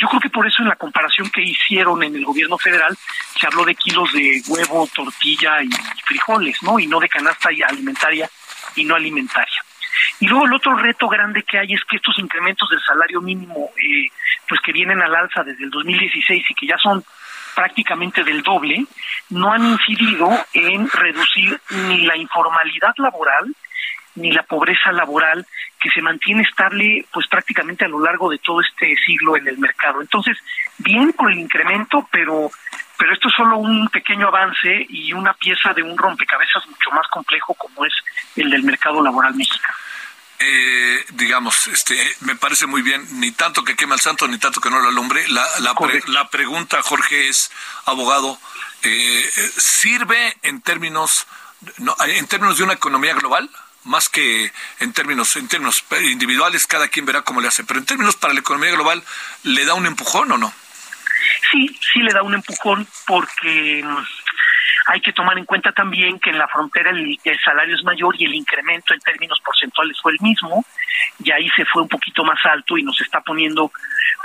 Yo 0.00 0.08
creo 0.08 0.20
que 0.20 0.30
por 0.30 0.46
eso 0.46 0.62
en 0.62 0.68
la 0.68 0.76
comparación 0.76 1.28
que 1.30 1.42
hicieron 1.42 2.02
en 2.02 2.16
el 2.16 2.24
gobierno 2.24 2.56
federal 2.56 2.96
se 3.38 3.46
habló 3.46 3.64
de 3.64 3.74
kilos 3.74 4.12
de 4.12 4.42
huevo, 4.48 4.88
tortilla 4.94 5.62
y 5.62 5.68
frijoles, 6.04 6.62
¿no? 6.62 6.78
Y 6.78 6.86
no 6.86 7.00
de 7.00 7.08
canasta 7.08 7.50
alimentaria 7.66 8.28
y 8.76 8.84
no 8.84 8.94
alimentaria. 8.94 9.64
Y 10.20 10.26
luego 10.26 10.46
el 10.46 10.54
otro 10.54 10.76
reto 10.76 11.08
grande 11.08 11.42
que 11.42 11.58
hay 11.58 11.74
es 11.74 11.84
que 11.84 11.96
estos 11.96 12.18
incrementos 12.18 12.68
del 12.68 12.80
salario 12.80 13.20
mínimo, 13.20 13.70
eh, 13.76 14.08
pues 14.48 14.60
que 14.60 14.72
vienen 14.72 15.02
al 15.02 15.14
alza 15.14 15.42
desde 15.42 15.64
el 15.64 15.70
2016 15.70 16.44
y 16.48 16.54
que 16.54 16.66
ya 16.66 16.78
son 16.78 17.04
prácticamente 17.54 18.24
del 18.24 18.42
doble, 18.42 18.84
no 19.30 19.52
han 19.52 19.64
incidido 19.64 20.30
en 20.52 20.88
reducir 20.90 21.60
ni 21.70 22.04
la 22.04 22.16
informalidad 22.16 22.94
laboral 22.98 23.54
ni 24.16 24.30
la 24.30 24.44
pobreza 24.44 24.92
laboral 24.92 25.46
que 25.84 25.90
se 25.90 26.00
mantiene 26.00 26.42
estable 26.42 27.04
pues 27.12 27.26
prácticamente 27.28 27.84
a 27.84 27.88
lo 27.88 28.00
largo 28.00 28.30
de 28.30 28.38
todo 28.38 28.62
este 28.62 28.96
siglo 29.04 29.36
en 29.36 29.46
el 29.46 29.58
mercado. 29.58 30.00
Entonces, 30.00 30.38
bien 30.78 31.12
por 31.12 31.30
el 31.30 31.38
incremento, 31.38 32.08
pero 32.10 32.50
pero 32.96 33.12
esto 33.12 33.28
es 33.28 33.34
solo 33.34 33.58
un 33.58 33.86
pequeño 33.88 34.28
avance 34.28 34.86
y 34.88 35.12
una 35.12 35.34
pieza 35.34 35.74
de 35.74 35.82
un 35.82 35.98
rompecabezas 35.98 36.66
mucho 36.68 36.90
más 36.92 37.06
complejo 37.08 37.52
como 37.52 37.84
es 37.84 37.92
el 38.36 38.48
del 38.48 38.62
mercado 38.62 39.02
laboral 39.02 39.34
mexicano. 39.34 39.74
Eh, 40.38 41.04
digamos, 41.10 41.66
este, 41.66 41.96
me 42.20 42.34
parece 42.34 42.66
muy 42.66 42.80
bien, 42.80 43.06
ni 43.20 43.32
tanto 43.32 43.62
que 43.62 43.76
queme 43.76 43.92
al 43.92 44.00
santo, 44.00 44.26
ni 44.26 44.38
tanto 44.38 44.62
que 44.62 44.70
no 44.70 44.80
lo 44.80 44.88
alumbre. 44.88 45.28
La, 45.28 45.46
la, 45.60 45.74
la 46.06 46.28
pregunta, 46.30 46.80
Jorge, 46.82 47.28
es, 47.28 47.50
abogado, 47.84 48.38
eh, 48.82 49.30
¿sirve 49.58 50.34
en 50.42 50.62
términos, 50.62 51.26
no, 51.78 51.94
en 52.06 52.26
términos 52.26 52.56
de 52.56 52.64
una 52.64 52.72
economía 52.72 53.12
global? 53.12 53.50
Más 53.84 54.08
que 54.08 54.52
en 54.80 54.92
términos 54.92 55.36
en 55.36 55.48
términos 55.48 55.84
individuales 56.02 56.66
cada 56.66 56.88
quien 56.88 57.06
verá 57.06 57.22
cómo 57.22 57.40
le 57.40 57.48
hace 57.48 57.64
pero 57.64 57.80
en 57.80 57.86
términos 57.86 58.16
para 58.16 58.34
la 58.34 58.40
economía 58.40 58.72
global 58.72 59.02
le 59.42 59.64
da 59.64 59.74
un 59.74 59.86
empujón 59.86 60.32
o 60.32 60.38
no 60.38 60.52
sí 61.50 61.78
sí 61.92 62.00
le 62.00 62.12
da 62.12 62.22
un 62.22 62.34
empujón 62.34 62.86
porque 63.06 63.84
hay 64.86 65.00
que 65.00 65.12
tomar 65.12 65.38
en 65.38 65.44
cuenta 65.44 65.72
también 65.72 66.18
que 66.18 66.30
en 66.30 66.38
la 66.38 66.48
frontera 66.48 66.90
el, 66.90 67.18
salario 67.42 67.74
es 67.74 67.84
mayor 67.84 68.14
y 68.18 68.26
el 68.26 68.34
incremento 68.34 68.92
en 68.92 69.00
términos 69.00 69.40
porcentuales 69.44 69.96
fue 70.00 70.12
el 70.12 70.18
mismo, 70.20 70.64
y 71.22 71.30
ahí 71.30 71.48
se 71.56 71.64
fue 71.64 71.82
un 71.82 71.88
poquito 71.88 72.22
más 72.24 72.38
alto 72.44 72.76
y 72.76 72.82
nos 72.82 73.00
está 73.00 73.20
poniendo, 73.20 73.72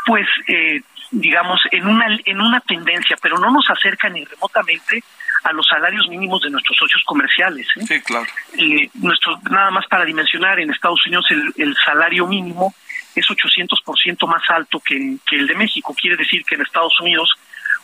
pues, 0.06 0.28
eh, 0.48 0.82
digamos, 1.12 1.60
en 1.72 1.88
una, 1.88 2.06
en 2.26 2.42
una 2.42 2.60
tendencia, 2.62 3.18
pero 3.22 3.38
no 3.38 3.52
nos 3.52 3.70
acerca 3.70 4.10
ni 4.10 4.24
remotamente 4.26 5.04
a 5.44 5.54
los 5.54 5.68
salarios 5.68 6.08
mínimos 6.10 6.42
de 6.42 6.50
nuestros 6.50 6.78
socios 6.78 7.02
comerciales. 7.06 7.68
¿eh? 7.78 7.86
Sí, 7.88 8.02
claro. 8.02 8.26
Eh, 8.58 8.90
nuestro, 8.96 9.40
nada 9.50 9.72
más 9.72 9.88
para 9.88 10.06
dimensionar, 10.06 10.60
en 10.60 10.72
Estados 10.72 11.06
Unidos 11.08 11.26
el, 11.30 11.54
el 11.58 11.76
salario 11.84 12.28
mínimo 12.28 12.74
es 13.16 13.26
800% 13.26 14.28
más 14.28 14.44
alto 14.50 14.80
que, 14.80 15.18
que 15.28 15.38
el 15.38 15.48
de 15.48 15.56
México. 15.56 15.96
Quiere 16.00 16.18
decir 16.18 16.44
que 16.44 16.56
en 16.56 16.62
Estados 16.62 17.00
Unidos 17.00 17.34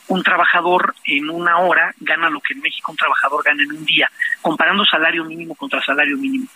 un 0.08 0.22
trabajador 0.22 0.94
en 1.04 1.30
una 1.30 1.58
hora 1.58 1.92
gana 2.00 2.30
lo 2.30 2.40
que 2.40 2.54
en 2.54 2.60
México 2.60 2.92
un 2.92 2.96
trabajador 2.98 3.42
gana 3.44 3.62
en 3.62 3.72
un 3.72 3.84
día, 3.84 4.10
comparando 4.40 4.84
salario 4.84 5.24
mínimo 5.24 5.54
contra 5.54 5.82
salario 5.84 6.16
mínimo. 6.16 6.46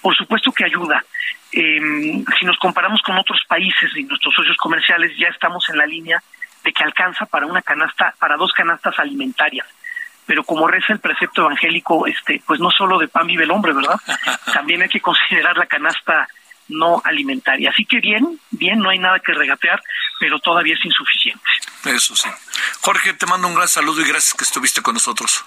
Por 0.00 0.14
supuesto 0.14 0.52
que 0.52 0.64
ayuda. 0.64 1.04
Eh, 1.52 2.24
si 2.38 2.44
nos 2.44 2.56
comparamos 2.58 3.00
con 3.02 3.18
otros 3.18 3.40
países 3.48 3.90
y 3.96 4.04
nuestros 4.04 4.34
socios 4.34 4.56
comerciales, 4.56 5.16
ya 5.18 5.28
estamos 5.28 5.68
en 5.68 5.78
la 5.78 5.86
línea 5.86 6.22
de 6.64 6.72
que 6.72 6.84
alcanza 6.84 7.26
para 7.26 7.46
una 7.46 7.62
canasta, 7.62 8.14
para 8.18 8.36
dos 8.36 8.52
canastas 8.52 8.98
alimentarias. 8.98 9.66
Pero 10.26 10.44
como 10.44 10.68
reza 10.68 10.92
el 10.92 11.00
precepto 11.00 11.42
evangélico, 11.42 12.06
este, 12.06 12.40
pues 12.46 12.60
no 12.60 12.70
solo 12.70 12.98
de 12.98 13.08
pan 13.08 13.26
vive 13.26 13.44
el 13.44 13.50
hombre, 13.50 13.72
¿verdad? 13.72 13.96
También 14.52 14.82
hay 14.82 14.88
que 14.88 15.00
considerar 15.00 15.56
la 15.56 15.66
canasta 15.66 16.28
no 16.68 17.02
alimentaria. 17.04 17.70
Así 17.70 17.84
que 17.84 18.00
bien, 18.00 18.38
bien, 18.50 18.78
no 18.78 18.90
hay 18.90 18.98
nada 18.98 19.18
que 19.18 19.32
regatear, 19.32 19.82
pero 20.20 20.38
todavía 20.38 20.74
es 20.74 20.84
insuficiente. 20.84 21.42
Eso 21.84 22.14
sí. 22.14 22.28
Jorge, 22.80 23.14
te 23.14 23.26
mando 23.26 23.48
un 23.48 23.54
gran 23.54 23.68
saludo 23.68 24.02
y 24.02 24.04
gracias 24.04 24.34
que 24.34 24.44
estuviste 24.44 24.82
con 24.82 24.94
nosotros. 24.94 25.44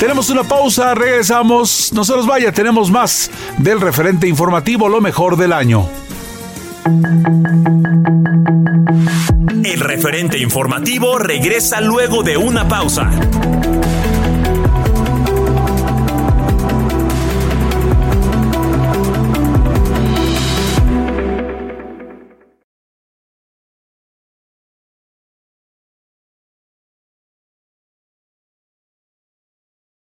Tenemos 0.00 0.28
una 0.28 0.44
pausa, 0.44 0.94
regresamos. 0.94 1.92
No 1.92 2.04
se 2.04 2.14
nos 2.14 2.26
vaya, 2.26 2.52
tenemos 2.52 2.90
más 2.90 3.30
del 3.58 3.80
referente 3.80 4.28
informativo, 4.28 4.88
lo 4.88 5.00
mejor 5.00 5.36
del 5.36 5.52
año. 5.52 5.88
El 9.64 9.80
referente 9.80 10.38
informativo 10.38 11.18
regresa 11.18 11.80
luego 11.80 12.22
de 12.22 12.36
una 12.36 12.68
pausa. 12.68 13.10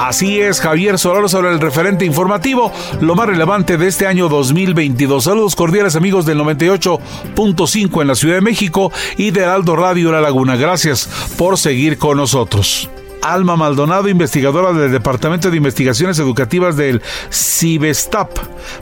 Así 0.00 0.40
es, 0.40 0.62
Javier 0.62 0.98
Solano 0.98 1.28
sobre 1.28 1.50
el 1.50 1.60
referente 1.60 2.06
informativo, 2.06 2.72
lo 3.02 3.14
más 3.14 3.26
relevante 3.26 3.76
de 3.76 3.86
este 3.86 4.06
año 4.06 4.30
2022. 4.30 5.24
Saludos 5.24 5.54
cordiales 5.54 5.94
amigos 5.94 6.24
del 6.24 6.38
98.5 6.38 8.00
en 8.00 8.08
la 8.08 8.14
Ciudad 8.14 8.36
de 8.36 8.40
México 8.40 8.90
y 9.18 9.30
de 9.30 9.44
Aldo 9.44 9.76
Radio 9.76 10.10
La 10.10 10.22
Laguna. 10.22 10.56
Gracias 10.56 11.06
por 11.36 11.58
seguir 11.58 11.98
con 11.98 12.16
nosotros. 12.16 12.88
Alma 13.22 13.56
Maldonado, 13.56 14.08
investigadora 14.08 14.72
del 14.72 14.92
Departamento 14.92 15.50
de 15.50 15.56
Investigaciones 15.56 16.18
Educativas 16.18 16.76
del 16.76 17.02
CIBESTAP, 17.30 18.38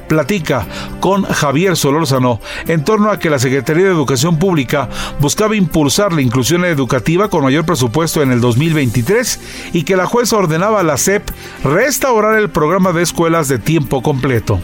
platica 0.09 0.67
con 1.01 1.25
Javier 1.25 1.77
Solórzano 1.77 2.41
en 2.67 2.85
torno 2.85 3.11
a 3.11 3.19
que 3.19 3.31
la 3.31 3.39
Secretaría 3.39 3.85
de 3.85 3.91
Educación 3.91 4.39
Pública 4.39 4.89
buscaba 5.21 5.57
impulsar 5.57 6.13
la 6.13 6.23
inclusión 6.23 6.65
educativa 6.65 7.29
con 7.29 7.45
mayor 7.45 7.65
presupuesto 7.65 8.23
en 8.23 8.33
el 8.33 8.41
2023 8.41 9.41
y 9.73 9.85
que 9.85 9.97
la 9.97 10.07
jueza 10.07 10.37
ordenaba 10.37 10.81
a 10.81 10.85
la 10.85 10.97
SEP 10.97 11.29
restaurar 11.65 12.35
el 12.39 12.51
programa 12.51 12.93
de 12.93 13.03
escuelas 13.03 13.49
de 13.49 13.59
tiempo 13.59 14.03
completo. 14.03 14.61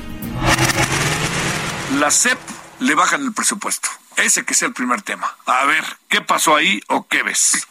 La 1.99 2.11
SEP 2.11 2.39
le 2.81 2.95
bajan 2.95 3.23
el 3.23 3.33
presupuesto. 3.33 3.89
Ese 4.17 4.45
que 4.45 4.53
es 4.53 4.63
el 4.63 4.73
primer 4.73 5.03
tema. 5.03 5.37
A 5.47 5.65
ver, 5.67 5.85
¿qué 6.09 6.21
pasó 6.21 6.55
ahí 6.55 6.81
o 6.89 7.07
qué 7.07 7.23
ves? 7.23 7.67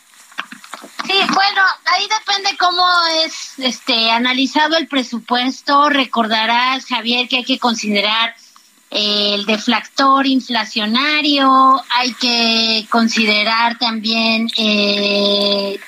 Sí, 1.06 1.13
bueno, 1.34 1.62
ahí 1.86 2.08
depende 2.08 2.58
cómo 2.58 2.86
es 3.24 3.60
este 3.60 4.12
analizado 4.12 4.78
el 4.78 4.88
presupuesto. 4.88 5.89
Recordarás, 5.89 6.86
Javier, 6.86 7.28
que 7.28 7.38
hay 7.38 7.43
que 7.43 7.60
considerar 7.60 8.36
el 8.89 9.46
deflactor 9.46 10.28
inflacionario, 10.28 11.82
hay 11.89 12.13
que 12.13 12.86
considerar 12.89 13.78
también 13.80 14.50
eh, 14.56 15.80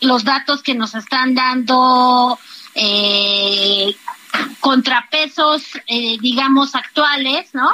los 0.00 0.24
datos 0.24 0.62
que 0.62 0.74
nos 0.74 0.94
están 0.94 1.34
dando 1.34 2.38
eh, 2.74 3.96
contrapesos, 4.60 5.62
eh, 5.86 6.16
digamos, 6.20 6.74
actuales, 6.74 7.50
¿no? 7.54 7.70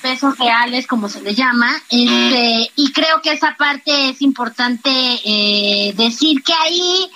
Pesos 0.00 0.38
reales, 0.38 0.86
como 0.86 1.08
se 1.08 1.20
le 1.22 1.34
llama. 1.34 1.82
Este, 1.88 2.70
y 2.76 2.92
creo 2.92 3.20
que 3.22 3.32
esa 3.32 3.56
parte 3.56 4.10
es 4.10 4.22
importante 4.22 4.90
eh, 4.90 5.92
decir 5.96 6.42
que 6.42 6.52
ahí 6.52 7.10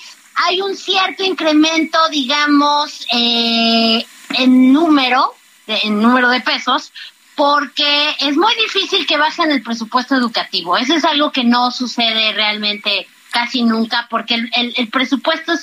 hay 0.46 0.60
un 0.60 0.76
cierto 0.76 1.24
incremento, 1.24 1.98
digamos, 2.10 3.06
eh, 3.12 4.04
en 4.34 4.72
número, 4.72 5.34
en 5.66 6.00
número 6.00 6.28
de 6.28 6.40
pesos, 6.40 6.92
porque 7.34 8.16
es 8.20 8.36
muy 8.36 8.54
difícil 8.56 9.06
que 9.06 9.16
bajen 9.16 9.50
el 9.50 9.62
presupuesto 9.62 10.14
educativo. 10.16 10.76
Eso 10.76 10.94
es 10.94 11.04
algo 11.04 11.32
que 11.32 11.44
no 11.44 11.70
sucede 11.70 12.32
realmente 12.32 13.06
casi 13.30 13.62
nunca, 13.62 14.06
porque 14.08 14.34
el, 14.34 14.50
el, 14.54 14.74
el 14.76 14.88
presupuesto 14.88 15.52
es 15.52 15.62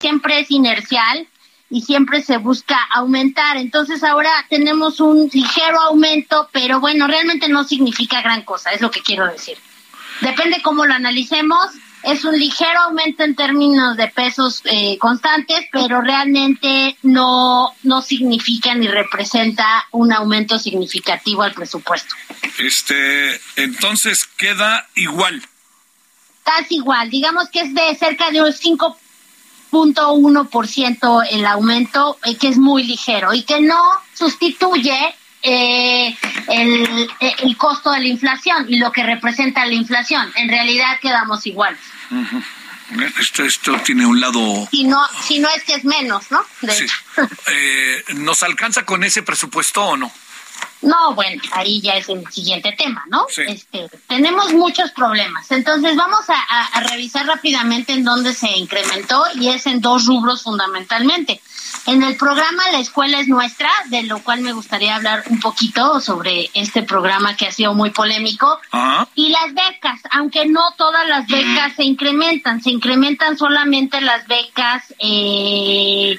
Siempre 0.00 0.40
es 0.40 0.50
inercial 0.50 1.26
y 1.70 1.82
siempre 1.82 2.22
se 2.22 2.36
busca 2.36 2.78
aumentar. 2.92 3.56
Entonces 3.56 4.04
ahora 4.04 4.30
tenemos 4.48 5.00
un 5.00 5.28
ligero 5.32 5.80
aumento, 5.80 6.48
pero 6.52 6.80
bueno, 6.80 7.06
realmente 7.06 7.48
no 7.48 7.64
significa 7.64 8.20
gran 8.22 8.42
cosa, 8.42 8.70
es 8.70 8.80
lo 8.80 8.90
que 8.90 9.00
quiero 9.00 9.26
decir. 9.26 9.56
Depende 10.20 10.62
cómo 10.62 10.86
lo 10.86 10.94
analicemos. 10.94 11.66
Es 12.02 12.24
un 12.24 12.38
ligero 12.38 12.78
aumento 12.82 13.24
en 13.24 13.34
términos 13.34 13.96
de 13.96 14.06
pesos 14.08 14.60
eh, 14.64 14.96
constantes, 14.98 15.66
pero 15.72 16.02
realmente 16.02 16.96
no, 17.02 17.74
no 17.82 18.02
significa 18.02 18.74
ni 18.74 18.86
representa 18.86 19.86
un 19.90 20.12
aumento 20.12 20.58
significativo 20.58 21.42
al 21.42 21.52
presupuesto. 21.52 22.14
Este, 22.58 23.40
entonces 23.56 24.24
queda 24.24 24.86
igual. 24.94 25.42
Casi 26.44 26.76
igual, 26.76 27.10
digamos 27.10 27.48
que 27.48 27.62
es 27.62 27.74
de 27.74 27.96
cerca 27.96 28.30
de 28.30 28.42
un 28.42 28.52
5.1% 29.70 31.26
el 31.30 31.46
aumento, 31.46 32.18
eh, 32.24 32.36
que 32.36 32.48
es 32.48 32.58
muy 32.58 32.84
ligero 32.84 33.34
y 33.34 33.42
que 33.42 33.60
no 33.60 33.80
sustituye 34.14 35.14
eh, 35.42 36.16
el, 36.48 37.08
el, 37.20 37.56
costo 37.56 37.92
de 37.92 38.00
la 38.00 38.06
inflación 38.06 38.66
y 38.68 38.78
lo 38.78 38.90
que 38.90 39.02
representa 39.02 39.64
la 39.66 39.74
inflación. 39.74 40.32
En 40.36 40.48
realidad 40.48 40.98
quedamos 41.00 41.46
iguales. 41.46 41.80
Esto, 43.18 43.44
esto 43.44 43.76
tiene 43.84 44.06
un 44.06 44.20
lado... 44.20 44.68
Si 44.70 44.84
no, 44.84 45.00
si 45.26 45.38
no 45.40 45.48
es 45.50 45.64
que 45.64 45.74
es 45.74 45.84
menos, 45.84 46.30
¿no? 46.30 46.44
Sí. 46.60 46.86
Eh, 47.48 48.04
¿Nos 48.16 48.42
alcanza 48.42 48.84
con 48.84 49.02
ese 49.02 49.22
presupuesto 49.22 49.82
o 49.82 49.96
no? 49.96 50.12
No, 50.82 51.14
bueno, 51.14 51.42
ahí 51.52 51.80
ya 51.80 51.96
es 51.96 52.08
el 52.08 52.26
siguiente 52.30 52.72
tema, 52.72 53.04
¿no? 53.08 53.26
Este, 53.46 53.88
tenemos 54.06 54.52
muchos 54.52 54.90
problemas. 54.92 55.50
Entonces 55.50 55.96
vamos 55.96 56.24
a, 56.28 56.80
revisar 56.88 57.26
rápidamente 57.26 57.92
en 57.92 58.04
dónde 58.04 58.34
se 58.34 58.50
incrementó 58.50 59.24
y 59.34 59.48
es 59.48 59.66
en 59.66 59.80
dos 59.80 60.06
rubros 60.06 60.42
fundamentalmente. 60.42 61.40
En 61.86 62.02
el 62.02 62.16
programa 62.16 62.70
La 62.72 62.78
Escuela 62.78 63.20
es 63.20 63.28
Nuestra, 63.28 63.70
de 63.86 64.02
lo 64.02 64.18
cual 64.20 64.40
me 64.40 64.52
gustaría 64.52 64.96
hablar 64.96 65.24
un 65.28 65.40
poquito 65.40 66.00
sobre 66.00 66.50
este 66.54 66.82
programa 66.82 67.36
que 67.36 67.46
ha 67.46 67.52
sido 67.52 67.74
muy 67.74 67.90
polémico. 67.90 68.60
Y 69.14 69.30
las 69.30 69.54
becas, 69.54 70.00
aunque 70.10 70.46
no 70.46 70.62
todas 70.76 71.08
las 71.08 71.26
becas 71.26 71.74
se 71.74 71.84
incrementan, 71.84 72.62
se 72.62 72.70
incrementan 72.70 73.38
solamente 73.38 74.00
las 74.00 74.26
becas 74.26 74.94
eh, 74.98 76.18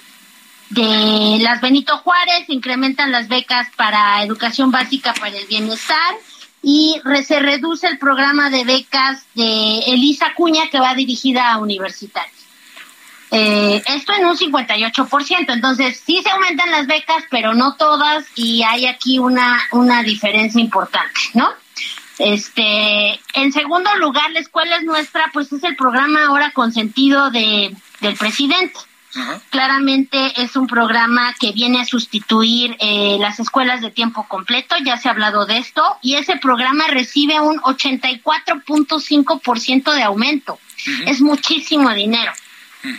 de 0.69 1.39
las 1.41 1.61
Benito 1.61 1.97
Juárez, 1.97 2.49
incrementan 2.49 3.11
las 3.11 3.27
becas 3.27 3.67
para 3.75 4.23
educación 4.23 4.71
básica 4.71 5.13
para 5.13 5.37
el 5.37 5.47
bienestar 5.47 6.15
y 6.61 6.99
se 7.25 7.39
reduce 7.39 7.87
el 7.87 7.97
programa 7.97 8.49
de 8.49 8.65
becas 8.65 9.25
de 9.35 9.79
Elisa 9.87 10.33
Cuña 10.35 10.69
que 10.69 10.79
va 10.79 10.95
dirigida 10.95 11.51
a 11.51 11.59
universitarios. 11.59 12.35
Eh, 13.29 13.83
esto 13.87 14.13
en 14.13 14.25
un 14.25 14.37
58%, 14.37 15.45
entonces 15.49 16.01
sí 16.05 16.21
se 16.23 16.29
aumentan 16.29 16.71
las 16.71 16.87
becas, 16.87 17.23
pero 17.29 17.53
no 17.53 17.75
todas 17.75 18.25
y 18.35 18.63
hay 18.63 18.85
aquí 18.85 19.19
una, 19.19 19.59
una 19.71 20.01
diferencia 20.01 20.61
importante, 20.61 21.19
¿no? 21.33 21.49
Este, 22.19 23.19
en 23.33 23.51
segundo 23.51 23.93
lugar, 23.97 24.31
la 24.31 24.39
escuela 24.39 24.77
es 24.77 24.83
nuestra, 24.83 25.29
pues 25.33 25.51
es 25.51 25.63
el 25.63 25.75
programa 25.75 26.25
ahora 26.25 26.51
consentido 26.51 27.29
de, 27.29 27.75
del 28.01 28.15
presidente. 28.15 28.79
Claramente 29.49 30.41
es 30.41 30.55
un 30.55 30.65
programa 30.67 31.33
que 31.39 31.51
viene 31.51 31.81
a 31.81 31.85
sustituir 31.85 32.77
eh, 32.79 33.17
las 33.19 33.39
escuelas 33.39 33.81
de 33.81 33.91
tiempo 33.91 34.27
completo, 34.27 34.75
ya 34.83 34.97
se 34.97 35.07
ha 35.07 35.11
hablado 35.11 35.45
de 35.45 35.57
esto, 35.57 35.83
y 36.01 36.15
ese 36.15 36.37
programa 36.37 36.87
recibe 36.87 37.39
un 37.39 37.59
84.5% 37.59 39.93
de 39.93 40.01
aumento. 40.03 40.59
Es 41.05 41.21
muchísimo 41.21 41.93
dinero. 41.93 42.33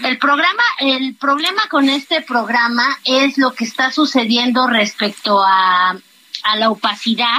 El 0.02 0.18
programa, 0.18 0.62
el 0.80 1.14
problema 1.14 1.62
con 1.70 1.88
este 1.88 2.20
programa 2.20 2.98
es 3.04 3.38
lo 3.38 3.54
que 3.54 3.64
está 3.64 3.92
sucediendo 3.92 4.66
respecto 4.66 5.40
a, 5.42 5.96
a 6.42 6.56
la 6.56 6.70
opacidad 6.70 7.38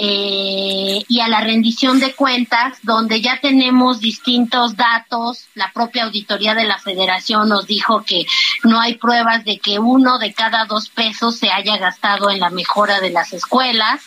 eh, 0.00 1.04
y 1.08 1.20
a 1.20 1.26
la 1.26 1.40
rendición 1.40 1.98
de 1.98 2.14
cuentas, 2.14 2.78
donde 2.84 3.20
ya 3.20 3.40
tenemos 3.40 3.98
distintos 3.98 4.76
datos. 4.76 5.48
La 5.56 5.72
propia 5.72 6.04
auditoría 6.04 6.54
de 6.54 6.62
la 6.62 6.78
Federación 6.78 7.48
nos 7.48 7.66
dijo 7.66 8.04
que 8.04 8.24
no 8.62 8.80
hay 8.80 8.94
pruebas 8.94 9.44
de 9.44 9.58
que 9.58 9.80
uno 9.80 10.20
de 10.20 10.32
cada 10.32 10.66
dos 10.66 10.88
pesos 10.88 11.36
se 11.36 11.50
haya 11.50 11.78
gastado 11.78 12.30
en 12.30 12.38
la 12.38 12.50
mejora 12.50 13.00
de 13.00 13.10
las 13.10 13.32
escuelas. 13.32 14.00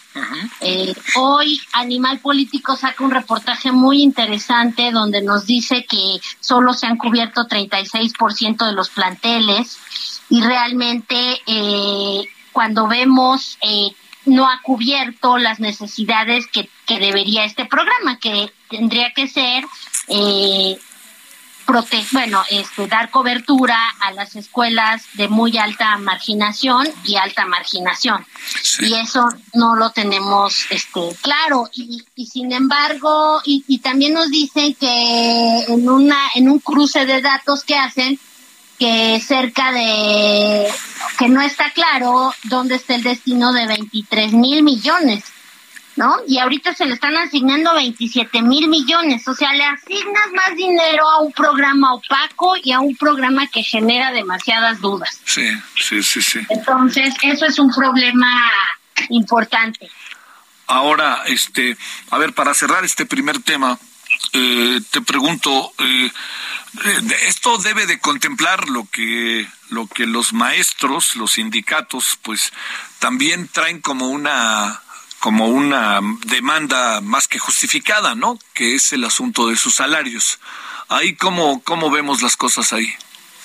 Eh, 0.61 0.93
hoy 1.17 1.59
Animal 1.73 2.19
Político 2.19 2.77
saca 2.77 3.03
un 3.03 3.11
reportaje 3.11 3.73
muy 3.73 4.01
interesante 4.01 4.91
donde 4.91 5.21
nos 5.21 5.45
dice 5.45 5.85
que 5.85 6.21
solo 6.39 6.73
se 6.73 6.87
han 6.87 6.95
cubierto 6.97 7.49
36% 7.49 8.65
de 8.65 8.71
los 8.71 8.89
planteles 8.89 9.77
y 10.29 10.41
realmente 10.41 11.41
eh, 11.45 12.23
cuando 12.53 12.87
vemos 12.87 13.57
eh, 13.61 13.89
no 14.25 14.47
ha 14.49 14.61
cubierto 14.61 15.37
las 15.37 15.59
necesidades 15.59 16.47
que, 16.47 16.69
que 16.85 16.99
debería 16.99 17.45
este 17.45 17.65
programa, 17.65 18.19
que 18.19 18.51
tendría 18.69 19.11
que 19.13 19.27
ser 19.27 19.65
eh, 20.07 20.77
bueno, 22.11 22.43
este, 22.49 22.87
dar 22.87 23.09
cobertura 23.11 23.77
a 23.99 24.11
las 24.11 24.35
escuelas 24.35 25.03
de 25.13 25.27
muy 25.27 25.57
alta 25.57 25.97
marginación 25.97 26.87
y 27.05 27.15
alta 27.15 27.45
marginación. 27.45 28.25
Y 28.79 28.93
eso 28.95 29.29
no 29.53 29.75
lo 29.75 29.91
tenemos 29.91 30.65
este, 30.69 31.15
claro. 31.21 31.69
Y, 31.73 32.03
y 32.15 32.25
sin 32.25 32.51
embargo, 32.51 33.41
y, 33.45 33.63
y 33.67 33.79
también 33.79 34.13
nos 34.13 34.29
dicen 34.29 34.73
que 34.75 35.65
en, 35.67 35.89
una, 35.89 36.17
en 36.35 36.49
un 36.49 36.59
cruce 36.59 37.05
de 37.05 37.21
datos 37.21 37.63
que 37.63 37.75
hacen, 37.75 38.19
que 38.81 39.19
cerca 39.19 39.71
de, 39.71 40.67
que 41.19 41.29
no 41.29 41.39
está 41.43 41.69
claro 41.69 42.33
dónde 42.45 42.73
está 42.73 42.95
el 42.95 43.03
destino 43.03 43.53
de 43.53 43.67
23 43.67 44.33
mil 44.33 44.63
millones, 44.63 45.23
¿no? 45.97 46.15
Y 46.27 46.39
ahorita 46.39 46.73
se 46.73 46.87
le 46.87 46.95
están 46.95 47.15
asignando 47.15 47.75
27 47.75 48.41
mil 48.41 48.69
millones, 48.69 49.27
o 49.27 49.35
sea, 49.35 49.53
le 49.53 49.65
asignas 49.65 50.31
más 50.33 50.55
dinero 50.55 51.07
a 51.07 51.21
un 51.21 51.31
programa 51.31 51.93
opaco 51.93 52.55
y 52.63 52.71
a 52.71 52.79
un 52.79 52.95
programa 52.95 53.45
que 53.45 53.61
genera 53.61 54.11
demasiadas 54.11 54.81
dudas. 54.81 55.21
Sí, 55.25 55.47
sí, 55.79 56.01
sí, 56.01 56.19
sí. 56.19 56.39
Entonces, 56.49 57.13
eso 57.21 57.45
es 57.45 57.59
un 57.59 57.71
problema 57.71 58.51
importante. 59.09 59.91
Ahora, 60.65 61.21
este, 61.27 61.77
a 62.09 62.17
ver, 62.17 62.33
para 62.33 62.55
cerrar 62.55 62.83
este 62.83 63.05
primer 63.05 63.43
tema, 63.43 63.77
eh, 64.33 64.79
te 64.91 65.01
pregunto, 65.01 65.73
eh, 65.79 66.11
eh, 66.85 67.17
esto 67.27 67.57
debe 67.57 67.85
de 67.85 67.99
contemplar 67.99 68.69
lo 68.69 68.85
que 68.89 69.47
lo 69.69 69.87
que 69.87 70.05
los 70.05 70.33
maestros, 70.33 71.15
los 71.15 71.33
sindicatos, 71.33 72.17
pues 72.21 72.53
también 72.99 73.47
traen 73.47 73.81
como 73.81 74.07
una 74.07 74.81
como 75.19 75.47
una 75.47 75.99
demanda 76.25 77.01
más 77.01 77.27
que 77.27 77.39
justificada, 77.39 78.15
¿no? 78.15 78.39
Que 78.53 78.75
es 78.75 78.93
el 78.93 79.03
asunto 79.03 79.47
de 79.47 79.55
sus 79.55 79.75
salarios. 79.75 80.39
Ahí 80.89 81.15
cómo 81.15 81.61
cómo 81.63 81.91
vemos 81.91 82.21
las 82.21 82.37
cosas 82.37 82.73
ahí. 82.73 82.93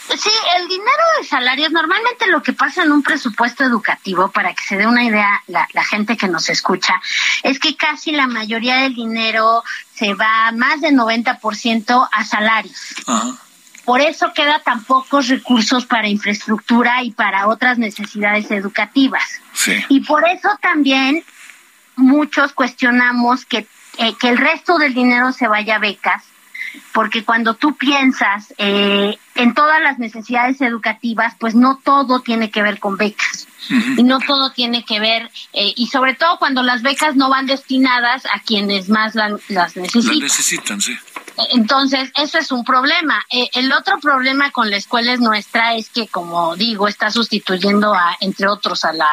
Sí, 0.09 0.31
el 0.57 0.69
dinero 0.69 1.03
de 1.19 1.27
salarios, 1.27 1.73
normalmente 1.73 2.29
lo 2.29 2.41
que 2.41 2.53
pasa 2.53 2.85
en 2.85 2.93
un 2.93 3.03
presupuesto 3.03 3.65
educativo, 3.65 4.31
para 4.31 4.55
que 4.55 4.63
se 4.63 4.77
dé 4.77 4.87
una 4.87 5.03
idea 5.03 5.43
la, 5.49 5.69
la 5.73 5.85
gente 5.85 6.17
que 6.17 6.29
nos 6.29 6.49
escucha, 6.49 6.95
es 7.43 7.59
que 7.59 7.77
casi 7.77 8.13
la 8.13 8.29
mayoría 8.29 8.77
del 8.77 8.95
dinero 8.95 9.65
se 9.97 10.15
va 10.15 10.53
más 10.53 10.81
del 10.81 10.95
90% 10.95 12.09
a 12.11 12.25
salarios. 12.25 12.95
Por 13.85 14.01
eso 14.01 14.33
queda 14.35 14.61
tan 14.61 14.85
pocos 14.85 15.29
recursos 15.29 15.87
para 15.87 16.09
infraestructura 16.09 17.03
y 17.03 17.13
para 17.13 17.47
otras 17.47 17.79
necesidades 17.79 18.51
educativas. 18.51 19.25
Y 19.89 20.01
por 20.01 20.27
eso 20.29 20.51
también 20.61 21.25
muchos 21.97 22.53
cuestionamos 22.53 23.47
que, 23.47 23.67
eh, 23.99 24.15
que 24.21 24.29
el 24.29 24.39
resto 24.39 24.79
del 24.79 24.93
dinero 24.93 25.33
se 25.33 25.49
vaya 25.49 25.77
a 25.77 25.79
becas 25.79 26.25
porque 26.93 27.25
cuando 27.25 27.55
tú 27.55 27.77
piensas 27.77 28.53
eh, 28.59 29.17
en 29.35 29.55
todas 29.55 29.81
las 29.83 29.99
necesidades 29.99 30.61
educativas, 30.61 31.35
pues 31.39 31.55
no 31.55 31.79
todo 31.83 32.21
tiene 32.21 32.51
que 32.51 32.63
ver 32.63 32.79
con 32.79 32.97
becas. 32.97 33.46
Y 33.69 34.03
no 34.03 34.19
todo 34.21 34.51
tiene 34.51 34.85
que 34.85 35.01
ver, 35.01 35.31
eh, 35.53 35.73
y 35.77 35.87
sobre 35.89 36.15
todo 36.15 36.39
cuando 36.39 36.63
las 36.63 36.83
becas 36.83 37.17
no 37.17 37.29
van 37.29 37.47
destinadas 37.47 38.25
a 38.27 38.41
quienes 38.41 38.89
más 38.89 39.15
las 39.15 39.77
necesitan. 39.77 40.19
Las 40.19 40.23
necesitan, 40.23 40.81
sí. 40.81 40.97
Entonces, 41.51 42.11
eso 42.17 42.39
es 42.39 42.51
un 42.51 42.65
problema. 42.65 43.25
Eh, 43.31 43.49
el 43.55 43.73
otro 43.73 43.99
problema 44.01 44.51
con 44.53 44.71
la 44.71 44.77
escuela 44.77 45.13
es 45.13 45.21
nuestra, 45.21 45.75
es 45.75 45.91
que, 45.91 46.09
como 46.09 46.57
digo, 46.57 46.89
está 46.89 47.11
sustituyendo 47.11 47.93
a, 47.95 48.17
entre 48.21 48.49
otros, 48.49 48.85
a 48.85 48.93
la 48.93 49.09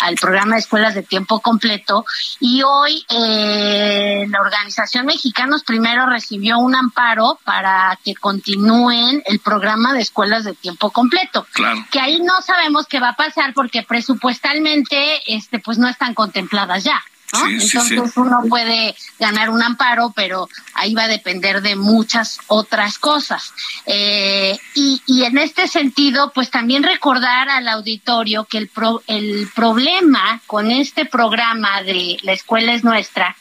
al 0.00 0.16
programa 0.16 0.54
de 0.54 0.60
escuelas 0.60 0.94
de 0.94 1.02
tiempo 1.02 1.40
completo 1.40 2.04
y 2.40 2.62
hoy 2.62 3.04
eh, 3.10 4.26
la 4.28 4.40
organización 4.40 5.06
Mexicanos 5.06 5.64
Primero 5.64 6.06
recibió 6.06 6.58
un 6.58 6.74
amparo 6.74 7.38
para 7.44 7.98
que 8.04 8.14
continúen 8.14 9.22
el 9.26 9.40
programa 9.40 9.92
de 9.92 10.00
escuelas 10.00 10.44
de 10.44 10.54
tiempo 10.54 10.90
completo. 10.90 11.46
Claro. 11.52 11.84
Que 11.90 12.00
ahí 12.00 12.20
no 12.20 12.40
sabemos 12.42 12.86
qué 12.86 13.00
va 13.00 13.10
a 13.10 13.16
pasar 13.16 13.54
porque 13.54 13.82
presupuestalmente 13.82 15.20
este 15.26 15.58
pues 15.58 15.78
no 15.78 15.88
están 15.88 16.14
contempladas 16.14 16.84
ya. 16.84 17.02
Entonces 17.48 18.16
uno 18.16 18.42
puede 18.48 18.94
ganar 19.18 19.50
un 19.50 19.62
amparo, 19.62 20.12
pero 20.14 20.48
ahí 20.74 20.94
va 20.94 21.04
a 21.04 21.08
depender 21.08 21.62
de 21.62 21.76
muchas 21.76 22.38
otras 22.46 22.98
cosas. 22.98 23.52
Eh, 23.86 24.58
y, 24.74 25.02
y, 25.06 25.24
en 25.24 25.38
este 25.38 25.68
sentido, 25.68 26.32
pues 26.34 26.50
también 26.50 26.82
recordar 26.82 27.48
al 27.48 27.68
auditorio 27.68 28.44
que 28.44 28.58
el, 28.58 28.70
el 29.06 29.48
problema 29.54 30.40
con 30.46 30.70
este 30.70 31.04
programa 31.04 31.82
de 31.82 32.18
La 32.22 32.32
Escuela 32.32 32.74
es 32.74 32.84
Nuestra 32.84 33.36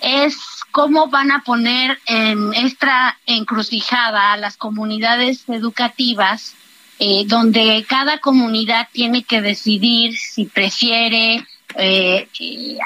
es 0.00 0.36
cómo 0.70 1.08
van 1.08 1.30
a 1.30 1.42
poner 1.42 1.98
en 2.06 2.52
esta 2.54 3.18
encrucijada 3.26 4.32
a 4.32 4.36
las 4.36 4.56
comunidades 4.56 5.44
educativas, 5.48 6.54
eh, 6.98 7.24
donde 7.26 7.84
cada 7.88 8.18
comunidad 8.18 8.88
tiene 8.92 9.22
que 9.24 9.40
decidir 9.40 10.16
si 10.16 10.46
prefiere 10.46 11.46
eh, 11.78 12.28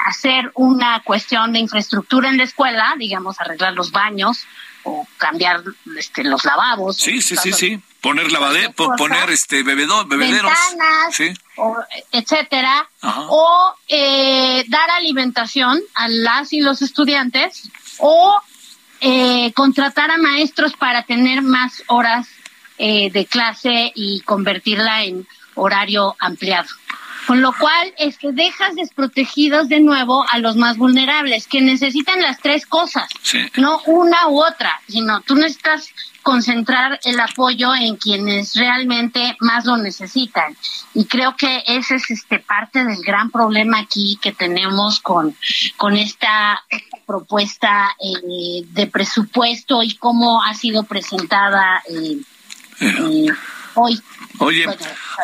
hacer 0.05 0.51
una 0.55 1.01
cuestión 1.03 1.53
de 1.53 1.59
infraestructura 1.59 2.29
en 2.29 2.37
la 2.37 2.43
escuela, 2.43 2.95
digamos, 2.97 3.39
arreglar 3.39 3.73
los 3.73 3.91
baños 3.91 4.45
o 4.83 5.07
cambiar 5.17 5.63
este, 5.97 6.23
los 6.23 6.43
lavabos. 6.43 6.97
Sí, 6.97 7.21
sí, 7.21 7.35
sí, 7.37 7.53
sí. 7.53 7.79
Poner 8.01 8.31
lavade, 8.31 8.69
poner 8.71 9.29
este 9.29 9.61
bebedor, 9.61 10.07
bebederos, 10.07 10.51
sí. 11.11 11.31
etcétera, 12.11 12.89
o 13.03 13.75
eh, 13.87 14.65
dar 14.69 14.89
alimentación 14.89 15.79
a 15.93 16.07
las 16.07 16.51
y 16.51 16.61
los 16.61 16.81
estudiantes, 16.81 17.69
o 17.99 18.41
eh, 19.01 19.51
contratar 19.53 20.09
a 20.09 20.17
maestros 20.17 20.73
para 20.73 21.03
tener 21.03 21.43
más 21.43 21.83
horas 21.87 22.27
eh, 22.79 23.11
de 23.11 23.27
clase 23.27 23.91
y 23.93 24.21
convertirla 24.21 25.03
en 25.03 25.27
horario 25.53 26.15
ampliado. 26.19 26.69
Con 27.27 27.41
lo 27.41 27.53
cual 27.53 27.93
es 27.97 28.17
que 28.17 28.31
dejas 28.31 28.75
desprotegidos 28.75 29.69
de 29.69 29.79
nuevo 29.79 30.25
a 30.29 30.39
los 30.39 30.55
más 30.55 30.77
vulnerables, 30.77 31.47
que 31.47 31.61
necesitan 31.61 32.21
las 32.21 32.39
tres 32.39 32.65
cosas, 32.65 33.09
no 33.57 33.81
una 33.85 34.27
u 34.27 34.43
otra, 34.43 34.81
sino 34.87 35.21
tú 35.21 35.35
necesitas 35.35 35.89
concentrar 36.23 36.99
el 37.03 37.19
apoyo 37.19 37.73
en 37.73 37.95
quienes 37.95 38.55
realmente 38.55 39.35
más 39.39 39.65
lo 39.65 39.77
necesitan. 39.77 40.55
Y 40.93 41.05
creo 41.05 41.35
que 41.35 41.63
ese 41.65 41.95
es 41.95 42.11
este 42.11 42.39
parte 42.39 42.83
del 42.83 43.01
gran 43.03 43.31
problema 43.31 43.79
aquí 43.79 44.19
que 44.21 44.31
tenemos 44.31 44.99
con, 44.99 45.35
con 45.77 45.95
esta, 45.95 46.63
propuesta 47.11 47.93
eh, 47.99 48.63
de 48.69 48.87
presupuesto 48.87 49.83
y 49.83 49.95
cómo 49.95 50.41
ha 50.43 50.53
sido 50.53 50.83
presentada 50.83 51.83
eh, 51.89 52.21
eh, 52.79 53.27
hoy. 53.75 54.01
Oye, 54.39 54.65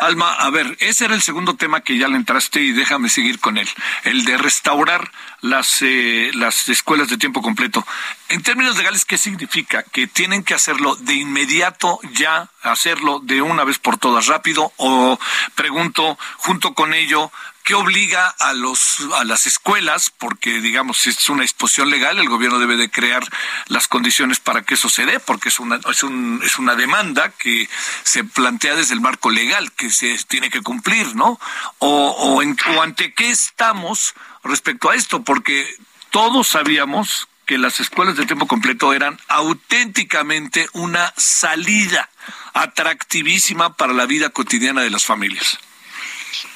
Alma, 0.00 0.32
a 0.32 0.50
ver, 0.50 0.76
ese 0.80 1.06
era 1.06 1.14
el 1.14 1.22
segundo 1.22 1.56
tema 1.56 1.80
que 1.80 1.98
ya 1.98 2.08
le 2.08 2.16
entraste 2.16 2.60
y 2.60 2.72
déjame 2.72 3.08
seguir 3.08 3.40
con 3.40 3.58
él, 3.58 3.68
el 4.04 4.24
de 4.24 4.36
restaurar 4.38 5.10
las, 5.40 5.82
eh, 5.82 6.30
las 6.34 6.68
escuelas 6.68 7.08
de 7.08 7.18
tiempo 7.18 7.42
completo. 7.42 7.86
En 8.28 8.42
términos 8.42 8.76
legales, 8.76 9.04
¿qué 9.04 9.18
significa? 9.18 9.82
¿Que 9.82 10.06
tienen 10.06 10.44
que 10.44 10.54
hacerlo 10.54 10.96
de 10.96 11.14
inmediato, 11.14 11.98
ya 12.12 12.48
hacerlo 12.62 13.20
de 13.20 13.42
una 13.42 13.64
vez 13.64 13.78
por 13.78 13.98
todas 13.98 14.26
rápido? 14.26 14.72
O 14.76 15.18
pregunto, 15.54 16.18
junto 16.36 16.74
con 16.74 16.94
ello, 16.94 17.32
¿Qué 17.68 17.74
obliga 17.74 18.34
a 18.38 18.54
los 18.54 18.96
a 19.18 19.24
las 19.24 19.44
escuelas 19.46 20.08
porque 20.08 20.62
digamos 20.62 21.06
es 21.06 21.28
una 21.28 21.42
disposición 21.42 21.90
legal 21.90 22.18
el 22.18 22.26
gobierno 22.26 22.58
debe 22.58 22.78
de 22.78 22.90
crear 22.90 23.22
las 23.66 23.88
condiciones 23.88 24.40
para 24.40 24.62
que 24.62 24.72
eso 24.72 24.88
se 24.88 25.04
dé 25.04 25.20
porque 25.20 25.50
es 25.50 25.60
una 25.60 25.78
es, 25.90 26.02
un, 26.02 26.40
es 26.42 26.58
una 26.58 26.76
demanda 26.76 27.28
que 27.28 27.68
se 28.04 28.24
plantea 28.24 28.74
desde 28.74 28.94
el 28.94 29.02
marco 29.02 29.28
legal 29.28 29.70
que 29.72 29.90
se 29.90 30.16
tiene 30.28 30.48
que 30.48 30.62
cumplir 30.62 31.14
no 31.14 31.38
o 31.80 32.40
ante 32.80 33.12
qué 33.12 33.28
estamos 33.28 34.14
respecto 34.42 34.88
a 34.88 34.94
esto 34.94 35.22
porque 35.22 35.68
todos 36.08 36.48
sabíamos 36.48 37.28
que 37.44 37.58
las 37.58 37.80
escuelas 37.80 38.16
de 38.16 38.24
tiempo 38.24 38.46
completo 38.46 38.94
eran 38.94 39.20
auténticamente 39.28 40.70
una 40.72 41.12
salida 41.18 42.08
atractivísima 42.54 43.76
para 43.76 43.92
la 43.92 44.06
vida 44.06 44.30
cotidiana 44.30 44.80
de 44.80 44.88
las 44.88 45.04
familias. 45.04 45.58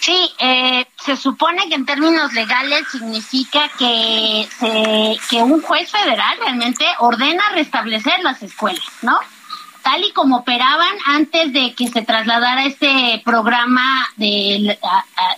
Sí, 0.00 0.30
eh, 0.38 0.86
se 1.04 1.16
supone 1.16 1.68
que 1.68 1.74
en 1.74 1.86
términos 1.86 2.32
legales 2.32 2.86
significa 2.90 3.68
que, 3.78 4.48
se, 4.58 5.16
que 5.30 5.42
un 5.42 5.62
juez 5.62 5.90
federal 5.90 6.36
realmente 6.40 6.84
ordena 6.98 7.42
restablecer 7.54 8.20
las 8.22 8.42
escuelas, 8.42 8.84
¿no? 9.02 9.18
Tal 9.82 10.04
y 10.04 10.12
como 10.12 10.38
operaban 10.38 10.94
antes 11.06 11.52
de 11.52 11.74
que 11.74 11.88
se 11.88 12.02
trasladara 12.02 12.64
este 12.64 13.20
programa 13.24 14.08
de, 14.16 14.78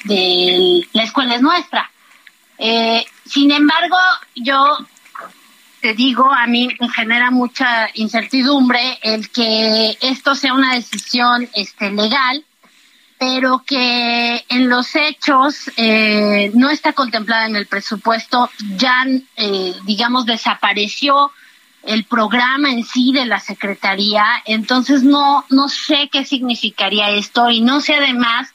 de 0.04 0.86
La 0.92 1.02
Escuela 1.02 1.36
es 1.36 1.42
Nuestra. 1.42 1.90
Eh, 2.58 3.04
sin 3.24 3.50
embargo, 3.50 3.96
yo 4.34 4.78
te 5.80 5.94
digo, 5.94 6.32
a 6.32 6.46
mí 6.46 6.68
me 6.80 6.88
genera 6.88 7.30
mucha 7.30 7.88
incertidumbre 7.94 8.98
el 9.02 9.30
que 9.30 9.96
esto 10.00 10.34
sea 10.34 10.54
una 10.54 10.74
decisión 10.74 11.48
este, 11.54 11.90
legal 11.90 12.44
pero 13.18 13.62
que 13.64 14.44
en 14.48 14.68
los 14.68 14.94
hechos 14.96 15.70
eh, 15.76 16.50
no 16.54 16.70
está 16.70 16.92
contemplada 16.92 17.46
en 17.46 17.56
el 17.56 17.66
presupuesto, 17.66 18.50
ya, 18.76 19.04
eh, 19.36 19.74
digamos, 19.84 20.26
desapareció 20.26 21.30
el 21.84 22.04
programa 22.04 22.70
en 22.70 22.84
sí 22.84 23.12
de 23.12 23.26
la 23.26 23.40
Secretaría, 23.40 24.24
entonces 24.46 25.02
no, 25.02 25.44
no 25.50 25.68
sé 25.68 26.08
qué 26.10 26.24
significaría 26.24 27.10
esto 27.10 27.50
y 27.50 27.60
no 27.60 27.80
sé 27.80 27.94
además, 27.94 28.52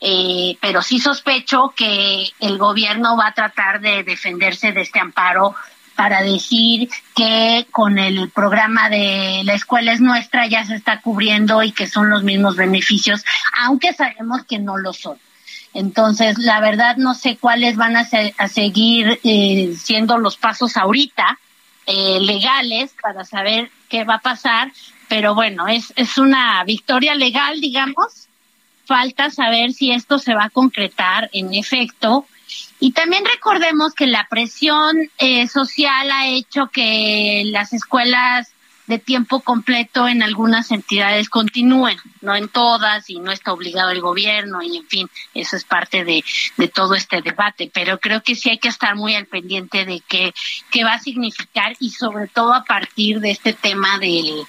eh, 0.00 0.56
pero 0.60 0.82
sí 0.82 0.98
sospecho 0.98 1.72
que 1.76 2.28
el 2.40 2.58
gobierno 2.58 3.16
va 3.16 3.28
a 3.28 3.34
tratar 3.34 3.80
de 3.80 4.02
defenderse 4.02 4.72
de 4.72 4.82
este 4.82 4.98
amparo 4.98 5.54
para 5.96 6.22
decir 6.22 6.88
que 7.14 7.66
con 7.70 7.98
el 7.98 8.30
programa 8.30 8.88
de 8.88 9.42
la 9.44 9.54
escuela 9.54 9.92
es 9.92 10.00
nuestra 10.00 10.46
ya 10.46 10.64
se 10.64 10.74
está 10.74 11.00
cubriendo 11.00 11.62
y 11.62 11.72
que 11.72 11.86
son 11.86 12.10
los 12.10 12.22
mismos 12.22 12.56
beneficios, 12.56 13.24
aunque 13.60 13.92
sabemos 13.92 14.44
que 14.44 14.58
no 14.58 14.78
lo 14.78 14.92
son. 14.92 15.18
Entonces, 15.74 16.38
la 16.38 16.60
verdad 16.60 16.96
no 16.96 17.14
sé 17.14 17.36
cuáles 17.38 17.76
van 17.76 17.96
a, 17.96 18.04
seguir 18.04 19.20
eh, 19.24 19.74
siendo 19.78 20.18
los 20.18 20.36
pasos 20.36 20.76
ahorita 20.76 21.38
eh, 21.86 22.20
legales 22.20 22.94
para 23.00 23.24
saber 23.24 23.70
qué 23.88 24.04
va 24.04 24.16
a 24.16 24.20
pasar, 24.20 24.72
pero 25.08 25.34
bueno, 25.34 25.68
es, 25.68 25.92
es 25.96 26.18
una 26.18 26.62
victoria 26.64 27.14
legal, 27.14 27.60
digamos. 27.60 28.28
Falta 28.84 29.30
saber 29.30 29.72
si 29.72 29.92
esto 29.92 30.18
se 30.18 30.34
va 30.34 30.44
a 30.44 30.50
concretar 30.50 31.30
en 31.32 31.54
efecto 31.54 32.26
y 32.80 32.92
también 32.92 33.24
recordemos 33.24 33.94
que 33.94 34.06
la 34.06 34.26
presión 34.28 34.96
eh, 35.18 35.46
social 35.48 36.10
ha 36.10 36.26
hecho 36.26 36.68
que 36.72 37.42
las 37.46 37.72
escuelas 37.72 38.52
de 38.86 38.98
tiempo 38.98 39.40
completo 39.40 40.08
en 40.08 40.22
algunas 40.22 40.70
entidades 40.70 41.28
continúen, 41.28 41.96
no 42.20 42.34
en 42.34 42.48
todas 42.48 43.08
y 43.08 43.20
no 43.20 43.30
está 43.30 43.52
obligado 43.52 43.90
el 43.90 44.00
gobierno 44.00 44.60
y 44.62 44.76
en 44.76 44.86
fin, 44.86 45.10
eso 45.34 45.56
es 45.56 45.64
parte 45.64 46.04
de, 46.04 46.24
de 46.56 46.68
todo 46.68 46.94
este 46.94 47.22
debate, 47.22 47.70
pero 47.72 48.00
creo 48.00 48.22
que 48.22 48.34
sí 48.34 48.50
hay 48.50 48.58
que 48.58 48.68
estar 48.68 48.96
muy 48.96 49.14
al 49.14 49.26
pendiente 49.26 49.84
de 49.84 50.02
qué, 50.06 50.34
qué 50.70 50.84
va 50.84 50.94
a 50.94 50.98
significar 50.98 51.76
y 51.78 51.90
sobre 51.90 52.26
todo 52.26 52.52
a 52.52 52.64
partir 52.64 53.20
de 53.20 53.30
este 53.30 53.52
tema 53.52 53.98
del, 53.98 54.44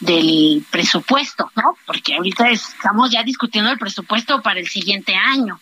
del 0.00 0.64
presupuesto, 0.70 1.50
¿no? 1.54 1.76
Porque 1.86 2.14
ahorita 2.14 2.48
estamos 2.48 3.10
ya 3.10 3.22
discutiendo 3.22 3.70
el 3.70 3.78
presupuesto 3.78 4.42
para 4.42 4.60
el 4.60 4.68
siguiente 4.68 5.14
año. 5.14 5.60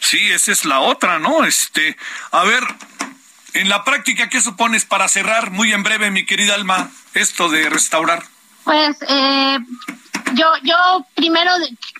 Sí, 0.00 0.18
esa 0.32 0.52
es 0.52 0.64
la 0.64 0.80
otra, 0.80 1.18
¿no? 1.18 1.44
Este, 1.44 1.96
a 2.32 2.44
ver, 2.44 2.62
en 3.52 3.68
la 3.68 3.84
práctica, 3.84 4.28
¿qué 4.28 4.40
supones 4.40 4.84
para 4.84 5.08
cerrar 5.08 5.50
muy 5.50 5.72
en 5.72 5.82
breve, 5.82 6.10
mi 6.10 6.24
querida 6.24 6.54
Alma, 6.54 6.90
esto 7.14 7.48
de 7.48 7.68
restaurar? 7.68 8.24
Pues 8.64 8.96
eh, 9.08 9.58
yo, 10.34 10.46
yo 10.62 11.06
primero 11.14 11.50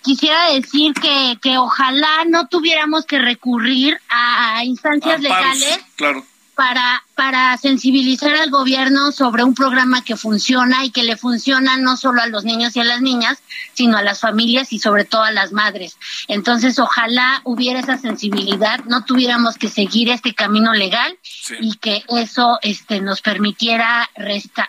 quisiera 0.03 0.51
decir 0.51 0.93
que, 0.93 1.37
que 1.41 1.57
ojalá 1.57 2.25
no 2.27 2.47
tuviéramos 2.47 3.05
que 3.05 3.19
recurrir 3.19 3.99
a 4.09 4.63
instancias 4.63 5.21
legales. 5.21 5.79
Claro 5.95 6.25
para, 6.61 7.03
para 7.15 7.57
sensibilizar 7.57 8.35
al 8.35 8.51
gobierno 8.51 9.11
sobre 9.11 9.43
un 9.43 9.55
programa 9.55 10.03
que 10.03 10.15
funciona 10.15 10.85
y 10.85 10.91
que 10.91 11.01
le 11.01 11.17
funciona 11.17 11.75
no 11.77 11.97
solo 11.97 12.21
a 12.21 12.27
los 12.27 12.43
niños 12.43 12.75
y 12.75 12.81
a 12.81 12.83
las 12.83 13.01
niñas, 13.01 13.41
sino 13.73 13.97
a 13.97 14.03
las 14.03 14.19
familias 14.19 14.71
y 14.71 14.77
sobre 14.77 15.03
todo 15.03 15.23
a 15.23 15.31
las 15.31 15.53
madres. 15.53 15.97
Entonces, 16.27 16.77
ojalá 16.77 17.41
hubiera 17.45 17.79
esa 17.79 17.97
sensibilidad, 17.97 18.79
no 18.85 19.03
tuviéramos 19.05 19.57
que 19.57 19.69
seguir 19.69 20.09
este 20.09 20.35
camino 20.35 20.71
legal 20.75 21.17
y 21.59 21.77
que 21.77 22.03
eso 22.09 22.59
este, 22.61 23.01
nos 23.01 23.21
permitiera 23.21 24.07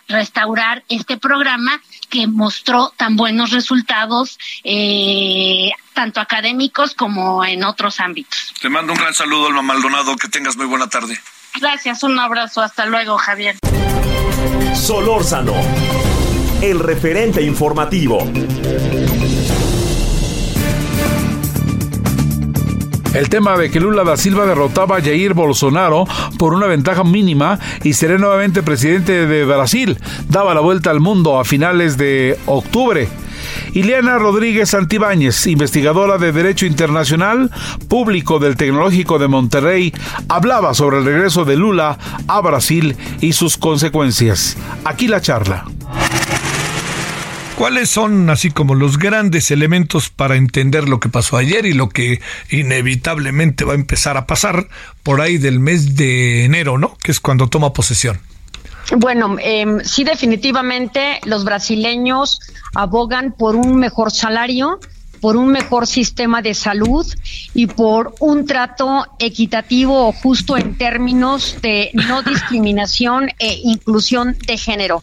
restaurar 0.09 0.85
este 0.89 1.19
programa 1.19 1.79
que 2.09 2.27
mostró 2.27 2.95
tan 2.97 3.17
buenos 3.17 3.51
resultados, 3.51 4.39
eh, 4.65 5.73
tanto 5.93 6.23
académicos 6.23 6.95
como 6.95 7.45
en 7.45 7.65
otros 7.65 8.01
ámbitos. 8.01 8.55
Te 8.63 8.71
mando 8.71 8.95
un 8.95 8.99
gran 8.99 9.13
saludo, 9.13 9.49
Alma 9.49 9.61
Maldonado, 9.61 10.17
que 10.17 10.29
tengas 10.29 10.57
muy 10.57 10.65
buena 10.65 10.89
tarde. 10.89 11.21
Gracias, 11.61 12.03
un 12.03 12.19
abrazo, 12.19 12.61
hasta 12.63 12.87
luego, 12.87 13.19
Javier. 13.19 13.57
Solórzano, 14.75 15.55
el 16.61 16.79
referente 16.79 17.43
informativo. 17.43 18.19
El 23.15 23.29
tema 23.29 23.59
de 23.59 23.71
que 23.71 23.79
Lula 23.79 24.05
da 24.05 24.17
Silva 24.17 24.47
derrotaba 24.47 24.97
a 24.97 25.03
Jair 25.03 25.35
Bolsonaro 25.35 26.07
por 26.39 26.55
una 26.55 26.67
ventaja 26.67 27.05
mínima 27.05 27.59
y 27.85 27.93
será 27.93 28.17
nuevamente 28.17 28.63
presidente 28.63 29.27
de 29.27 29.45
Brasil 29.45 29.99
daba 30.31 30.55
la 30.55 30.61
vuelta 30.61 30.91
al 30.91 31.01
mundo 31.01 31.39
a 31.39 31.45
finales 31.45 31.99
de 31.99 32.39
octubre. 32.47 33.09
Ileana 33.73 34.19
Rodríguez 34.19 34.71
Santibáñez, 34.71 35.47
investigadora 35.47 36.19
de 36.19 36.33
Derecho 36.33 36.67
Internacional, 36.67 37.51
público 37.89 38.39
del 38.39 38.57
Tecnológico 38.57 39.19
de 39.19 39.29
Monterrey, 39.29 39.93
hablaba 40.29 40.75
sobre 40.75 40.99
el 40.99 41.05
regreso 41.05 41.45
de 41.45 41.57
Lula 41.57 41.99
a 42.27 42.41
Brasil 42.41 42.97
y 43.21 43.33
sus 43.33 43.57
consecuencias. 43.57 44.57
Aquí 44.85 45.09
la 45.09 45.21
charla. 45.21 45.65
¿Cuáles 47.57 47.91
son 47.91 48.29
así 48.31 48.51
como 48.51 48.75
los 48.75 48.99
grandes 48.99 49.51
elementos 49.51 50.09
para 50.09 50.37
entender 50.37 50.89
lo 50.89 50.99
que 50.99 51.09
pasó 51.09 51.37
ayer 51.37 51.65
y 51.67 51.75
lo 51.75 51.91
que 51.91 52.21
inevitablemente 52.51 53.65
va 53.65 53.73
a 53.73 53.77
empezar 53.77 54.17
a 54.17 54.27
pasar 54.27 54.69
por 55.03 55.21
ahí 55.21 55.39
del 55.39 55.61
mes 55.61 55.95
de 55.95 56.45
enero, 56.45 56.79
¿no? 56.79 56.97
Que 57.03 57.13
es 57.13 57.21
cuando 57.21 57.49
toma 57.49 57.73
posesión. 57.73 58.19
Bueno, 58.97 59.37
eh, 59.41 59.65
sí, 59.85 60.05
definitivamente 60.05 61.21
los 61.25 61.45
brasileños 61.45 62.41
abogan 62.75 63.33
por 63.33 63.57
un 63.57 63.77
mejor 63.77 64.11
salario 64.11 64.81
por 65.23 65.37
un 65.37 65.53
mejor 65.53 65.87
sistema 65.87 66.43
de 66.43 66.53
salud 66.53 67.07
y 67.55 67.69
por 67.69 68.13
un 68.19 68.45
trato 68.45 69.07
equitativo 69.21 70.09
o 70.09 70.13
justo 70.13 70.57
en 70.57 70.77
términos 70.77 71.57
de 71.63 71.93
no 71.95 72.23
discriminación 72.35 73.31
e 73.39 73.61
inclusión 73.63 74.37
de 74.47 74.59
género. 74.59 75.01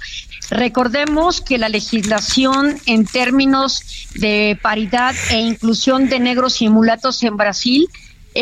Recordemos 0.51 1.39
que 1.39 1.57
la 1.57 1.69
legislación 1.69 2.75
en 2.85 3.05
términos 3.05 4.09
de 4.15 4.59
paridad 4.61 5.15
e 5.31 5.39
inclusión 5.39 6.09
de 6.09 6.19
negros 6.19 6.61
y 6.61 6.67
mulatos 6.67 7.23
en 7.23 7.37
Brasil 7.37 7.87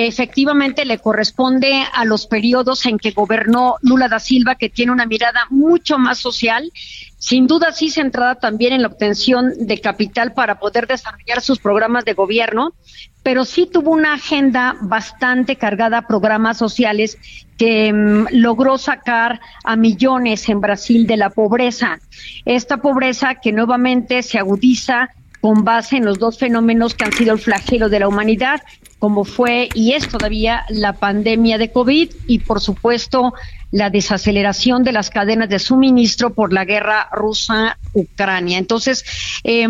efectivamente 0.05 0.85
le 0.85 0.99
corresponde 0.99 1.83
a 1.91 2.05
los 2.05 2.27
periodos 2.27 2.85
en 2.85 2.99
que 2.99 3.11
gobernó 3.11 3.77
Lula 3.81 4.07
da 4.07 4.19
Silva, 4.19 4.53
que 4.53 4.69
tiene 4.69 4.91
una 4.91 5.07
mirada 5.07 5.47
mucho 5.49 5.97
más 5.97 6.19
social, 6.19 6.71
sin 7.17 7.47
duda 7.47 7.71
sí 7.71 7.89
centrada 7.89 8.35
también 8.35 8.73
en 8.73 8.83
la 8.83 8.89
obtención 8.89 9.53
de 9.59 9.81
capital 9.81 10.33
para 10.33 10.59
poder 10.59 10.85
desarrollar 10.85 11.41
sus 11.41 11.57
programas 11.59 12.05
de 12.05 12.13
gobierno, 12.13 12.73
pero 13.23 13.43
sí 13.43 13.67
tuvo 13.71 13.91
una 13.91 14.13
agenda 14.13 14.75
bastante 14.81 15.55
cargada 15.55 15.97
a 15.97 16.07
programas 16.07 16.57
sociales 16.57 17.17
que 17.57 17.91
mm, 17.91 18.27
logró 18.33 18.77
sacar 18.77 19.41
a 19.63 19.75
millones 19.75 20.47
en 20.49 20.61
Brasil 20.61 21.07
de 21.07 21.17
la 21.17 21.31
pobreza. 21.31 21.99
Esta 22.45 22.77
pobreza 22.77 23.35
que 23.35 23.51
nuevamente 23.51 24.21
se 24.21 24.37
agudiza 24.37 25.09
con 25.41 25.63
base 25.63 25.97
en 25.97 26.05
los 26.05 26.19
dos 26.19 26.37
fenómenos 26.37 26.93
que 26.93 27.05
han 27.05 27.13
sido 27.13 27.33
el 27.33 27.39
flagelo 27.39 27.89
de 27.89 27.99
la 27.99 28.07
humanidad, 28.07 28.61
como 28.99 29.25
fue 29.25 29.69
y 29.73 29.93
es 29.93 30.07
todavía 30.07 30.65
la 30.69 30.93
pandemia 30.93 31.57
de 31.57 31.71
COVID 31.71 32.11
y 32.27 32.39
por 32.39 32.61
supuesto 32.61 33.33
la 33.71 33.89
desaceleración 33.89 34.83
de 34.83 34.93
las 34.93 35.09
cadenas 35.09 35.49
de 35.49 35.59
suministro 35.59 36.33
por 36.33 36.53
la 36.53 36.65
guerra 36.65 37.09
rusa-Ucrania. 37.11 38.57
Entonces, 38.57 39.03
eh, 39.43 39.67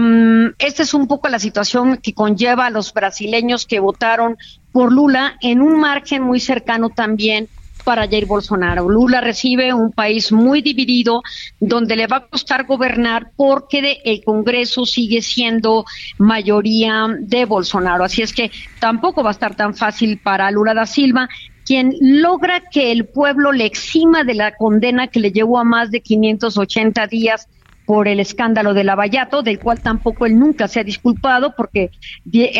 esta 0.59 0.83
es 0.83 0.93
un 0.93 1.07
poco 1.07 1.29
la 1.29 1.39
situación 1.39 1.97
que 1.97 2.13
conlleva 2.13 2.67
a 2.67 2.69
los 2.69 2.93
brasileños 2.93 3.65
que 3.65 3.79
votaron 3.79 4.37
por 4.71 4.91
Lula 4.91 5.37
en 5.41 5.61
un 5.61 5.79
margen 5.79 6.21
muy 6.21 6.39
cercano 6.39 6.89
también 6.89 7.49
para 7.87 8.05
Jair 8.05 8.25
Bolsonaro. 8.25 8.89
Lula 8.89 9.21
recibe 9.21 9.73
un 9.73 9.93
país 9.93 10.33
muy 10.33 10.61
dividido 10.61 11.23
donde 11.61 11.95
le 11.95 12.05
va 12.05 12.17
a 12.17 12.27
costar 12.27 12.65
gobernar 12.65 13.31
porque 13.37 14.01
el 14.03 14.25
Congreso 14.25 14.85
sigue 14.85 15.21
siendo 15.21 15.85
mayoría 16.17 17.07
de 17.17 17.45
Bolsonaro. 17.45 18.03
Así 18.03 18.21
es 18.21 18.33
que 18.33 18.51
tampoco 18.81 19.23
va 19.23 19.29
a 19.29 19.31
estar 19.31 19.55
tan 19.55 19.73
fácil 19.73 20.19
para 20.19 20.51
Lula 20.51 20.73
da 20.73 20.85
Silva 20.85 21.29
quien 21.65 21.95
logra 22.01 22.61
que 22.69 22.91
el 22.91 23.05
pueblo 23.05 23.53
le 23.53 23.65
exima 23.65 24.25
de 24.25 24.33
la 24.33 24.55
condena 24.55 25.07
que 25.07 25.21
le 25.21 25.31
llevó 25.31 25.57
a 25.57 25.63
más 25.63 25.89
de 25.89 26.01
580 26.01 27.07
días 27.07 27.47
por 27.87 28.09
el 28.09 28.19
escándalo 28.19 28.73
de 28.73 28.83
Lavallato, 28.83 29.43
del 29.43 29.59
cual 29.59 29.79
tampoco 29.79 30.25
él 30.25 30.37
nunca 30.37 30.67
se 30.67 30.81
ha 30.81 30.83
disculpado, 30.83 31.55
porque 31.55 31.91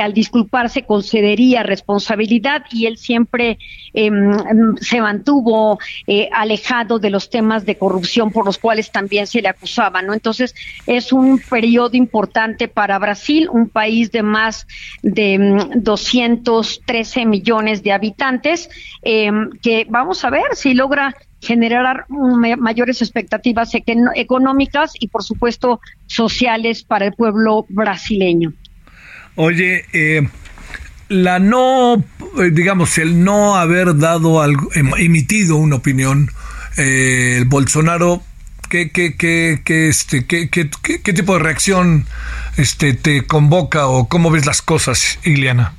al 0.02 0.14
disculparse 0.14 0.84
concedería 0.84 1.64
responsabilidad 1.64 2.64
y 2.72 2.86
él 2.86 2.98
siempre 2.98 3.60
em, 3.94 4.32
em, 4.32 4.78
se 4.78 5.02
mantuvo 5.02 5.80
eh, 6.08 6.30
alejado 6.32 6.98
de 6.98 7.10
los 7.10 7.30
temas 7.30 7.66
de 7.66 7.78
corrupción 7.78 8.32
por 8.32 8.46
los 8.46 8.58
cuales 8.58 8.90
también 8.90 9.28
se 9.28 9.42
le 9.42 9.50
acusaba, 9.50 10.02
¿no? 10.02 10.14
Entonces, 10.14 10.56
es 10.86 11.12
un 11.12 11.40
periodo 11.40 11.98
importante 11.98 12.70
para 12.70 12.98
Brasil, 12.98 13.50
un 13.52 13.68
país 13.68 14.14
de 14.14 14.24
más 14.24 14.66
de 15.04 15.68
213 15.76 17.22
em, 17.22 17.30
millones 17.30 17.84
de 17.84 17.92
habitantes, 17.92 18.70
que 19.04 19.86
vamos 19.90 20.24
a 20.24 20.30
ver 20.30 20.56
si 20.56 20.74
logra 20.74 21.14
generar 21.42 22.06
mayores 22.10 23.02
expectativas 23.02 23.72
económicas 24.16 24.94
y, 25.00 25.08
por 25.08 25.24
supuesto, 25.24 25.80
sociales 26.08 26.84
para 26.84 27.06
el 27.06 27.14
pueblo 27.14 27.66
brasileño. 27.70 28.54
Oye, 29.36 29.86
eh, 29.94 30.28
la 31.10 31.40
no, 31.40 31.96
eh, 31.96 32.50
digamos, 32.52 32.98
el 32.98 33.24
no 33.24 33.56
haber 33.56 33.98
dado 33.98 34.42
algo, 34.42 34.70
em, 34.74 34.92
emitido 34.98 35.58
una 35.58 35.78
opinión, 35.78 36.30
eh, 36.78 37.36
el 37.38 37.46
Bolsonaro, 37.46 38.24
¿qué, 38.70 38.92
qué, 38.92 39.16
qué, 39.16 39.62
qué, 39.64 39.90
este, 39.90 40.22
tipo 41.14 41.34
de 41.34 41.40
reacción 41.40 42.06
este, 42.58 42.94
te 42.94 43.26
convoca 43.26 43.88
o 43.88 44.10
cómo 44.10 44.32
ves 44.32 44.46
las 44.46 44.62
cosas, 44.62 45.20
Iliana? 45.24 45.74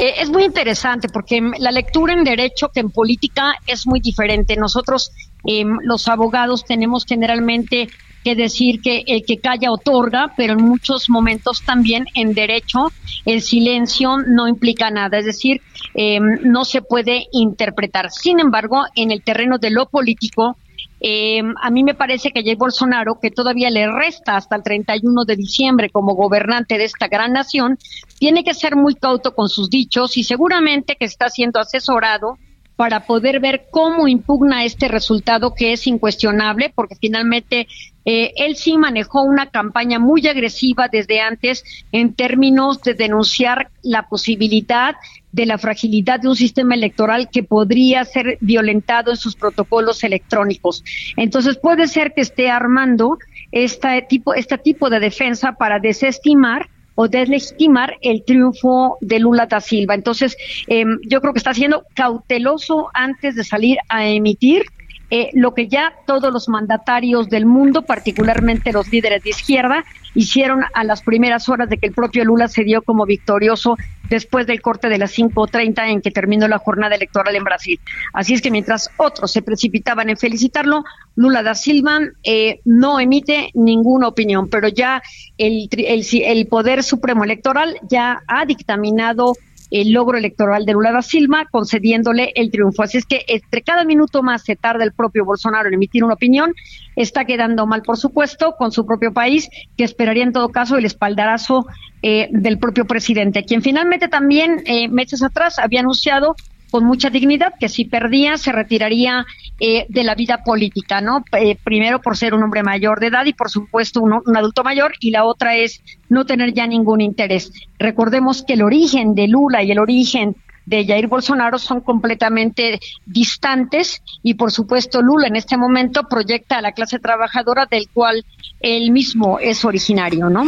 Eh, 0.00 0.14
es 0.22 0.30
muy 0.30 0.44
interesante 0.44 1.10
porque 1.10 1.42
la 1.58 1.70
lectura 1.70 2.14
en 2.14 2.24
derecho 2.24 2.70
que 2.70 2.80
en 2.80 2.90
política 2.90 3.52
es 3.66 3.86
muy 3.86 4.00
diferente. 4.00 4.56
Nosotros, 4.56 5.10
em, 5.44 5.76
los 5.82 6.08
abogados, 6.08 6.64
tenemos 6.64 7.04
generalmente 7.04 7.86
que 8.24 8.34
decir 8.34 8.80
que 8.80 9.04
el 9.06 9.24
que 9.26 9.40
calla 9.40 9.70
otorga, 9.70 10.32
pero 10.38 10.54
en 10.54 10.64
muchos 10.64 11.10
momentos 11.10 11.62
también 11.66 12.06
en 12.14 12.32
derecho 12.32 12.90
el 13.26 13.42
silencio 13.42 14.16
no 14.26 14.48
implica 14.48 14.90
nada, 14.90 15.18
es 15.18 15.26
decir, 15.26 15.60
em, 15.92 16.22
no 16.44 16.64
se 16.64 16.80
puede 16.80 17.26
interpretar. 17.32 18.10
Sin 18.10 18.40
embargo, 18.40 18.84
en 18.94 19.10
el 19.10 19.22
terreno 19.22 19.58
de 19.58 19.70
lo 19.70 19.84
político, 19.86 20.56
eh, 21.00 21.42
a 21.62 21.70
mí 21.70 21.82
me 21.82 21.94
parece 21.94 22.30
que 22.30 22.42
Jair 22.42 22.58
Bolsonaro, 22.58 23.18
que 23.20 23.30
todavía 23.30 23.70
le 23.70 23.90
resta 23.90 24.36
hasta 24.36 24.56
el 24.56 24.62
31 24.62 25.24
de 25.24 25.36
diciembre 25.36 25.90
como 25.90 26.14
gobernante 26.14 26.76
de 26.76 26.84
esta 26.84 27.08
gran 27.08 27.32
nación, 27.32 27.78
tiene 28.18 28.44
que 28.44 28.54
ser 28.54 28.76
muy 28.76 28.94
cauto 28.94 29.34
con 29.34 29.48
sus 29.48 29.70
dichos 29.70 30.16
y 30.16 30.24
seguramente 30.24 30.96
que 30.96 31.06
está 31.06 31.30
siendo 31.30 31.58
asesorado 31.58 32.38
para 32.76 33.04
poder 33.04 33.40
ver 33.40 33.66
cómo 33.70 34.08
impugna 34.08 34.64
este 34.64 34.88
resultado 34.88 35.54
que 35.54 35.74
es 35.74 35.86
incuestionable, 35.86 36.72
porque 36.74 36.96
finalmente 36.98 37.68
eh, 38.06 38.32
él 38.36 38.56
sí 38.56 38.78
manejó 38.78 39.22
una 39.22 39.50
campaña 39.50 39.98
muy 39.98 40.26
agresiva 40.26 40.88
desde 40.88 41.20
antes 41.20 41.62
en 41.92 42.14
términos 42.14 42.80
de 42.80 42.94
denunciar 42.94 43.70
la 43.82 44.08
posibilidad 44.08 44.96
de 45.32 45.46
la 45.46 45.58
fragilidad 45.58 46.20
de 46.20 46.28
un 46.28 46.36
sistema 46.36 46.74
electoral 46.74 47.28
que 47.30 47.42
podría 47.42 48.04
ser 48.04 48.38
violentado 48.40 49.10
en 49.10 49.16
sus 49.16 49.36
protocolos 49.36 50.02
electrónicos. 50.04 50.84
Entonces 51.16 51.56
puede 51.56 51.86
ser 51.86 52.12
que 52.14 52.22
esté 52.22 52.50
armando 52.50 53.18
este 53.52 54.02
tipo, 54.08 54.34
este 54.34 54.58
tipo 54.58 54.90
de 54.90 55.00
defensa 55.00 55.52
para 55.52 55.78
desestimar 55.78 56.68
o 56.94 57.08
deslegitimar 57.08 57.94
el 58.02 58.24
triunfo 58.24 58.98
de 59.00 59.20
Lula 59.20 59.46
da 59.46 59.60
Silva. 59.60 59.94
Entonces, 59.94 60.36
em, 60.66 60.98
yo 61.08 61.20
creo 61.20 61.32
que 61.32 61.38
está 61.38 61.54
siendo 61.54 61.84
cauteloso 61.94 62.88
antes 62.92 63.36
de 63.36 63.44
salir 63.44 63.78
a 63.88 64.06
emitir 64.06 64.64
eh, 65.10 65.30
lo 65.34 65.54
que 65.54 65.68
ya 65.68 65.92
todos 66.06 66.32
los 66.32 66.48
mandatarios 66.48 67.28
del 67.28 67.46
mundo, 67.46 67.82
particularmente 67.82 68.72
los 68.72 68.88
líderes 68.88 69.22
de 69.24 69.30
izquierda, 69.30 69.84
hicieron 70.14 70.64
a 70.74 70.84
las 70.84 71.02
primeras 71.02 71.48
horas 71.48 71.68
de 71.68 71.78
que 71.78 71.86
el 71.86 71.94
propio 71.94 72.24
Lula 72.24 72.48
se 72.48 72.64
dio 72.64 72.82
como 72.82 73.06
victorioso 73.06 73.76
después 74.08 74.46
del 74.46 74.60
corte 74.60 74.88
de 74.88 74.98
las 74.98 75.16
5.30 75.16 75.88
en 75.88 76.00
que 76.02 76.10
terminó 76.10 76.48
la 76.48 76.58
jornada 76.58 76.96
electoral 76.96 77.34
en 77.36 77.44
Brasil. 77.44 77.80
Así 78.12 78.34
es 78.34 78.42
que 78.42 78.50
mientras 78.50 78.90
otros 78.96 79.30
se 79.32 79.42
precipitaban 79.42 80.10
en 80.10 80.16
felicitarlo, 80.16 80.84
Lula 81.16 81.42
da 81.42 81.54
Silva 81.54 82.00
eh, 82.24 82.60
no 82.64 83.00
emite 83.00 83.50
ninguna 83.54 84.08
opinión, 84.08 84.48
pero 84.48 84.68
ya 84.68 85.02
el, 85.38 85.68
el, 85.72 86.04
el 86.12 86.46
Poder 86.46 86.82
Supremo 86.82 87.24
Electoral 87.24 87.76
ya 87.88 88.22
ha 88.26 88.44
dictaminado 88.44 89.34
el 89.70 89.92
logro 89.92 90.18
electoral 90.18 90.64
de 90.64 90.72
Lula 90.72 90.92
da 90.92 91.02
Silva, 91.02 91.46
concediéndole 91.50 92.32
el 92.34 92.50
triunfo. 92.50 92.82
Así 92.82 92.98
es 92.98 93.06
que 93.06 93.24
entre 93.28 93.62
cada 93.62 93.84
minuto 93.84 94.22
más 94.22 94.42
se 94.42 94.56
tarda 94.56 94.84
el 94.84 94.92
propio 94.92 95.24
Bolsonaro 95.24 95.68
en 95.68 95.74
emitir 95.74 96.04
una 96.04 96.14
opinión, 96.14 96.54
está 96.96 97.24
quedando 97.24 97.66
mal, 97.66 97.82
por 97.82 97.96
supuesto, 97.96 98.54
con 98.58 98.72
su 98.72 98.84
propio 98.86 99.12
país, 99.12 99.48
que 99.76 99.84
esperaría 99.84 100.24
en 100.24 100.32
todo 100.32 100.48
caso 100.48 100.76
el 100.76 100.84
espaldarazo 100.84 101.66
eh, 102.02 102.28
del 102.32 102.58
propio 102.58 102.86
presidente, 102.86 103.44
quien 103.44 103.62
finalmente 103.62 104.08
también 104.08 104.62
eh, 104.66 104.88
meses 104.88 105.22
atrás 105.22 105.58
había 105.58 105.80
anunciado 105.80 106.34
con 106.70 106.84
mucha 106.84 107.10
dignidad, 107.10 107.54
que 107.58 107.68
si 107.68 107.84
perdía 107.84 108.38
se 108.38 108.52
retiraría 108.52 109.26
eh, 109.58 109.86
de 109.88 110.04
la 110.04 110.14
vida 110.14 110.42
política, 110.44 111.00
¿no? 111.00 111.24
Eh, 111.38 111.56
primero 111.62 112.00
por 112.00 112.16
ser 112.16 112.34
un 112.34 112.42
hombre 112.42 112.62
mayor 112.62 113.00
de 113.00 113.08
edad 113.08 113.26
y 113.26 113.32
por 113.32 113.50
supuesto 113.50 114.00
un, 114.00 114.20
un, 114.24 114.36
adulto 114.36 114.62
mayor 114.62 114.92
y 115.00 115.10
la 115.10 115.24
otra 115.24 115.56
es 115.56 115.82
no 116.08 116.24
tener 116.24 116.52
ya 116.54 116.66
ningún 116.66 117.00
interés. 117.00 117.52
Recordemos 117.78 118.42
que 118.42 118.54
el 118.54 118.62
origen 118.62 119.14
de 119.14 119.28
Lula 119.28 119.62
y 119.62 119.70
el 119.72 119.78
origen 119.78 120.36
de 120.66 120.86
Jair 120.86 121.08
Bolsonaro 121.08 121.58
son 121.58 121.80
completamente 121.80 122.78
distantes 123.04 124.02
y 124.22 124.34
por 124.34 124.52
supuesto 124.52 125.02
Lula 125.02 125.26
en 125.26 125.36
este 125.36 125.56
momento 125.56 126.04
proyecta 126.08 126.58
a 126.58 126.62
la 126.62 126.72
clase 126.72 126.98
trabajadora 126.98 127.66
del 127.66 127.88
cual 127.92 128.24
él 128.60 128.92
mismo 128.92 129.38
es 129.40 129.64
originario, 129.64 130.28
¿no? 130.28 130.44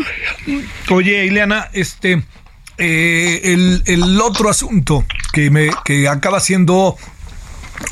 Oye, 0.90 1.26
Ileana, 1.26 1.68
este 1.72 2.22
eh, 2.84 3.82
el, 3.86 4.20
otro 4.20 4.50
asunto 4.50 5.04
que, 5.32 5.50
me, 5.50 5.70
que 5.84 6.08
acaba 6.08 6.40
siendo 6.40 6.96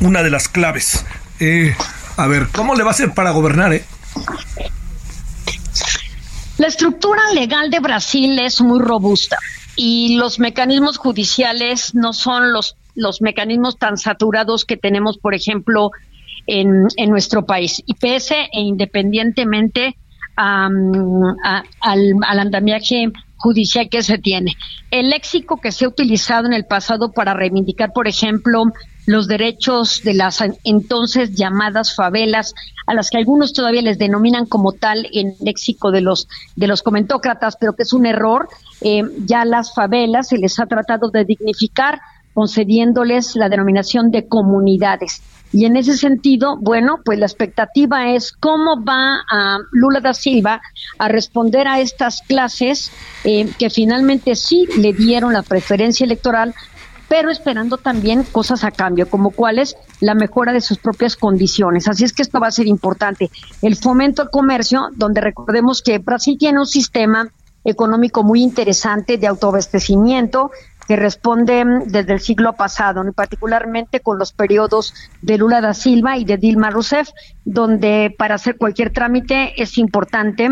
una 0.00 0.24
de 0.24 0.30
las 0.30 0.48
claves. 0.48 1.06
Eh, 1.38 1.76
a 2.16 2.26
ver, 2.26 2.48
¿cómo 2.52 2.74
le 2.74 2.82
va 2.82 2.90
a 2.90 2.92
hacer 2.92 3.14
para 3.14 3.30
gobernar? 3.30 3.72
Eh? 3.72 3.84
La 6.58 6.66
estructura 6.66 7.22
legal 7.32 7.70
de 7.70 7.78
Brasil 7.78 8.36
es 8.40 8.60
muy 8.60 8.80
robusta 8.80 9.38
y 9.76 10.16
los 10.16 10.40
mecanismos 10.40 10.98
judiciales 10.98 11.94
no 11.94 12.12
son 12.12 12.52
los, 12.52 12.76
los 12.96 13.22
mecanismos 13.22 13.78
tan 13.78 13.96
saturados 13.96 14.64
que 14.64 14.76
tenemos, 14.76 15.18
por 15.18 15.34
ejemplo, 15.34 15.92
en, 16.48 16.88
en 16.96 17.10
nuestro 17.10 17.46
país. 17.46 17.80
Y 17.86 17.94
pese 17.94 18.48
e 18.52 18.60
independientemente 18.60 19.96
al, 20.34 21.62
al 21.80 22.38
andamiaje 22.40 23.12
judicial 23.40 23.88
que 23.88 24.02
se 24.02 24.18
tiene. 24.18 24.56
El 24.90 25.10
léxico 25.10 25.56
que 25.56 25.72
se 25.72 25.84
ha 25.84 25.88
utilizado 25.88 26.46
en 26.46 26.52
el 26.52 26.66
pasado 26.66 27.10
para 27.10 27.34
reivindicar, 27.34 27.92
por 27.92 28.06
ejemplo, 28.06 28.64
los 29.06 29.26
derechos 29.26 30.02
de 30.04 30.14
las 30.14 30.42
entonces 30.62 31.34
llamadas 31.34 31.94
favelas, 31.94 32.54
a 32.86 32.94
las 32.94 33.10
que 33.10 33.16
algunos 33.16 33.52
todavía 33.54 33.82
les 33.82 33.98
denominan 33.98 34.46
como 34.46 34.72
tal 34.72 35.08
en 35.12 35.34
léxico 35.40 35.90
de 35.90 36.02
los 36.02 36.28
de 36.54 36.66
los 36.66 36.82
comentócratas, 36.82 37.56
pero 37.58 37.72
que 37.72 37.84
es 37.84 37.92
un 37.92 38.06
error. 38.06 38.48
Eh, 38.82 39.02
ya 39.24 39.44
las 39.44 39.74
favelas 39.74 40.28
se 40.28 40.38
les 40.38 40.60
ha 40.60 40.66
tratado 40.66 41.10
de 41.10 41.24
dignificar 41.24 42.00
concediéndoles 42.40 43.36
la 43.36 43.50
denominación 43.50 44.10
de 44.10 44.26
comunidades. 44.26 45.20
Y 45.52 45.66
en 45.66 45.76
ese 45.76 45.94
sentido, 45.98 46.56
bueno, 46.58 47.00
pues 47.04 47.18
la 47.18 47.26
expectativa 47.26 48.14
es 48.14 48.32
cómo 48.32 48.82
va 48.82 49.20
Lula 49.72 50.00
da 50.00 50.14
Silva 50.14 50.62
a 50.98 51.08
responder 51.08 51.68
a 51.68 51.80
estas 51.80 52.22
clases 52.22 52.92
eh, 53.24 53.46
que 53.58 53.68
finalmente 53.68 54.36
sí 54.36 54.66
le 54.78 54.94
dieron 54.94 55.34
la 55.34 55.42
preferencia 55.42 56.04
electoral, 56.04 56.54
pero 57.10 57.30
esperando 57.30 57.76
también 57.76 58.22
cosas 58.22 58.64
a 58.64 58.70
cambio, 58.70 59.10
como 59.10 59.32
cuáles 59.32 59.76
la 60.00 60.14
mejora 60.14 60.54
de 60.54 60.62
sus 60.62 60.78
propias 60.78 61.16
condiciones. 61.16 61.88
Así 61.88 62.04
es 62.04 62.14
que 62.14 62.22
esto 62.22 62.40
va 62.40 62.46
a 62.46 62.52
ser 62.52 62.68
importante. 62.68 63.30
El 63.60 63.76
fomento 63.76 64.22
al 64.22 64.30
comercio, 64.30 64.88
donde 64.96 65.20
recordemos 65.20 65.82
que 65.82 65.98
Brasil 65.98 66.38
tiene 66.38 66.58
un 66.58 66.66
sistema 66.66 67.28
económico 67.64 68.22
muy 68.22 68.42
interesante 68.42 69.18
de 69.18 69.26
autoabastecimiento, 69.26 70.50
que 70.90 70.96
responde 70.96 71.64
desde 71.86 72.12
el 72.14 72.18
siglo 72.18 72.54
pasado, 72.54 73.04
particularmente 73.12 74.00
con 74.00 74.18
los 74.18 74.32
periodos 74.32 74.92
de 75.22 75.38
Lula 75.38 75.60
da 75.60 75.72
Silva 75.72 76.18
y 76.18 76.24
de 76.24 76.36
Dilma 76.36 76.68
Rousseff, 76.68 77.10
donde 77.44 78.12
para 78.18 78.34
hacer 78.34 78.56
cualquier 78.56 78.90
trámite 78.92 79.52
es 79.62 79.78
importante 79.78 80.48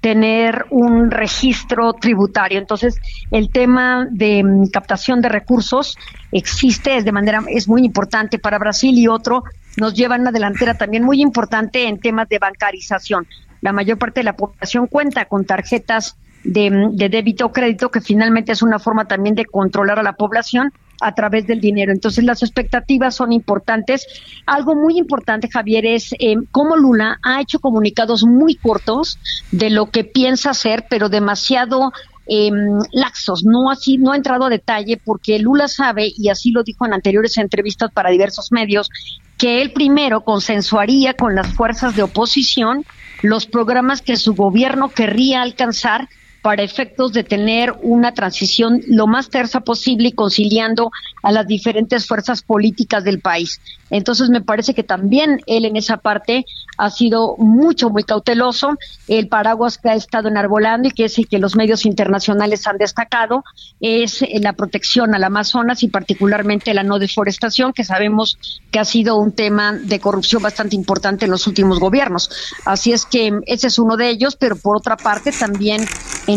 tener 0.00 0.64
un 0.70 1.10
registro 1.10 1.92
tributario. 1.92 2.58
Entonces, 2.58 2.98
el 3.30 3.50
tema 3.50 4.06
de 4.10 4.42
mm, 4.42 4.68
captación 4.68 5.20
de 5.20 5.28
recursos 5.28 5.98
existe 6.30 6.96
es 6.96 7.04
de 7.04 7.12
manera 7.12 7.42
es 7.48 7.68
muy 7.68 7.84
importante 7.84 8.38
para 8.38 8.58
Brasil 8.58 8.96
y 8.96 9.08
otro 9.08 9.44
nos 9.76 9.92
lleva 9.92 10.14
a 10.14 10.18
una 10.18 10.32
delantera 10.32 10.72
también 10.72 11.04
muy 11.04 11.20
importante 11.20 11.86
en 11.86 12.00
temas 12.00 12.30
de 12.30 12.38
bancarización. 12.38 13.26
La 13.60 13.74
mayor 13.74 13.98
parte 13.98 14.20
de 14.20 14.24
la 14.24 14.36
población 14.36 14.86
cuenta 14.86 15.26
con 15.26 15.44
tarjetas 15.44 16.16
de, 16.44 17.08
débito 17.08 17.46
o 17.46 17.52
crédito, 17.52 17.90
que 17.90 18.00
finalmente 18.00 18.52
es 18.52 18.62
una 18.62 18.78
forma 18.78 19.06
también 19.06 19.34
de 19.34 19.44
controlar 19.44 19.98
a 19.98 20.02
la 20.02 20.14
población 20.14 20.72
a 21.00 21.14
través 21.14 21.46
del 21.46 21.60
dinero. 21.60 21.92
Entonces 21.92 22.24
las 22.24 22.42
expectativas 22.42 23.14
son 23.14 23.32
importantes. 23.32 24.06
Algo 24.46 24.74
muy 24.74 24.98
importante, 24.98 25.48
Javier, 25.50 25.86
es 25.86 26.12
eh, 26.18 26.36
cómo 26.50 26.76
Lula 26.76 27.18
ha 27.22 27.40
hecho 27.40 27.58
comunicados 27.58 28.24
muy 28.24 28.54
cortos 28.54 29.18
de 29.50 29.70
lo 29.70 29.90
que 29.90 30.04
piensa 30.04 30.50
hacer, 30.50 30.86
pero 30.88 31.08
demasiado 31.08 31.92
em, 32.26 32.78
laxos. 32.92 33.44
No 33.44 33.70
así, 33.70 33.98
no 33.98 34.12
ha 34.12 34.16
entrado 34.16 34.44
a 34.44 34.50
detalle 34.50 35.00
porque 35.04 35.38
Lula 35.38 35.66
sabe 35.66 36.12
y 36.16 36.28
así 36.28 36.52
lo 36.52 36.62
dijo 36.62 36.86
en 36.86 36.94
anteriores 36.94 37.36
entrevistas 37.36 37.90
para 37.92 38.10
diversos 38.10 38.52
medios 38.52 38.88
que 39.38 39.60
él 39.60 39.72
primero 39.72 40.20
consensuaría 40.20 41.14
con 41.14 41.34
las 41.34 41.48
fuerzas 41.48 41.96
de 41.96 42.04
oposición 42.04 42.84
los 43.22 43.46
programas 43.46 44.02
que 44.02 44.16
su 44.16 44.34
gobierno 44.34 44.88
querría 44.88 45.42
alcanzar 45.42 46.08
para 46.42 46.62
efectos 46.62 47.12
de 47.12 47.24
tener 47.24 47.74
una 47.82 48.12
transición 48.12 48.80
lo 48.88 49.06
más 49.06 49.30
tersa 49.30 49.60
posible 49.60 50.08
y 50.08 50.12
conciliando 50.12 50.90
a 51.22 51.32
las 51.32 51.46
diferentes 51.46 52.06
fuerzas 52.06 52.42
políticas 52.42 53.04
del 53.04 53.20
país. 53.20 53.60
Entonces 53.90 54.30
me 54.30 54.40
parece 54.40 54.74
que 54.74 54.82
también 54.82 55.40
él 55.46 55.64
en 55.66 55.76
esa 55.76 55.98
parte 55.98 56.44
ha 56.78 56.90
sido 56.90 57.36
mucho, 57.36 57.90
muy 57.90 58.04
cauteloso. 58.04 58.76
El 59.06 59.28
paraguas 59.28 59.78
que 59.78 59.90
ha 59.90 59.94
estado 59.94 60.28
enarbolando 60.28 60.88
y 60.88 60.92
que 60.92 61.04
es 61.04 61.18
el 61.18 61.28
que 61.28 61.38
los 61.38 61.56
medios 61.56 61.84
internacionales 61.84 62.66
han 62.66 62.78
destacado 62.78 63.44
es 63.80 64.24
la 64.40 64.54
protección 64.54 65.14
al 65.14 65.24
Amazonas 65.24 65.82
y 65.82 65.88
particularmente 65.88 66.74
la 66.74 66.82
no 66.82 66.98
deforestación, 66.98 67.72
que 67.72 67.84
sabemos 67.84 68.38
que 68.70 68.78
ha 68.78 68.84
sido 68.84 69.16
un 69.16 69.32
tema 69.32 69.74
de 69.74 70.00
corrupción 70.00 70.42
bastante 70.42 70.74
importante 70.74 71.26
en 71.26 71.30
los 71.30 71.46
últimos 71.46 71.78
gobiernos. 71.78 72.30
Así 72.64 72.92
es 72.92 73.04
que 73.04 73.40
ese 73.46 73.66
es 73.66 73.78
uno 73.78 73.96
de 73.96 74.08
ellos, 74.08 74.36
pero 74.36 74.56
por 74.56 74.76
otra 74.76 74.96
parte 74.96 75.32
también 75.32 75.84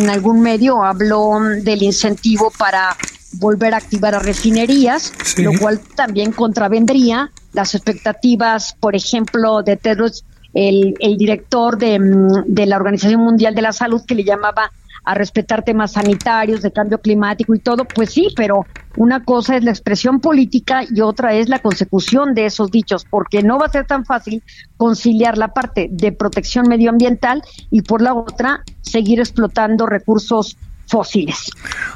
algún 0.10 0.42
medio 0.42 0.84
habló 0.84 1.40
del 1.62 1.84
incentivo 1.84 2.52
para 2.58 2.96
volver 3.34 3.74
a 3.74 3.78
activar 3.78 4.16
a 4.16 4.20
refinerías, 4.20 5.14
lo 5.38 5.52
cual 5.60 5.80
también 5.96 6.32
contravendría 6.32 7.32
las 7.54 7.76
expectativas, 7.76 8.76
por 8.80 8.96
ejemplo, 8.96 9.64
de 9.64 9.78
Tedros, 9.78 10.26
el, 10.54 10.96
el 11.00 11.18
director 11.18 11.78
de, 11.78 12.00
mm, 12.00 12.44
de 12.48 12.66
la 12.66 12.78
Organización 12.78 13.22
Mundial 13.22 13.56
de 13.56 13.62
la 13.62 13.74
Salud, 13.74 14.02
que 14.06 14.16
le 14.16 14.24
llamaba 14.24 14.72
a 15.06 15.14
respetar 15.14 15.64
temas 15.64 15.94
sanitarios, 15.94 16.62
de 16.62 16.72
cambio 16.72 17.00
climático 17.00 17.54
y 17.54 17.60
todo, 17.60 17.86
pues 17.86 18.12
sí, 18.12 18.30
pero 18.36 18.66
una 18.98 19.24
cosa 19.24 19.56
es 19.56 19.64
la 19.64 19.72
expresión 19.72 20.20
política 20.20 20.84
y 20.90 21.02
otra 21.02 21.34
es 21.34 21.48
la 21.48 21.60
consecución 21.60 22.34
de 22.34 22.48
esos 22.48 22.72
dichos, 22.72 23.06
porque 23.10 23.44
no 23.44 23.60
va 23.60 23.68
a 23.68 23.70
ser 23.70 23.86
tan 23.86 24.06
fácil 24.06 24.42
conciliar 24.78 25.38
la 25.38 25.50
parte 25.50 25.88
de 25.92 26.12
protección 26.12 26.68
medioambiental 26.68 27.44
y 27.70 27.82
por 27.82 28.02
la 28.02 28.14
otra 28.14 28.64
seguir 28.82 29.20
explotando 29.20 29.86
recursos 29.86 30.58
fósiles. 30.88 31.50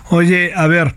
Oye, 0.10 0.52
a 0.56 0.68
ver, 0.68 0.96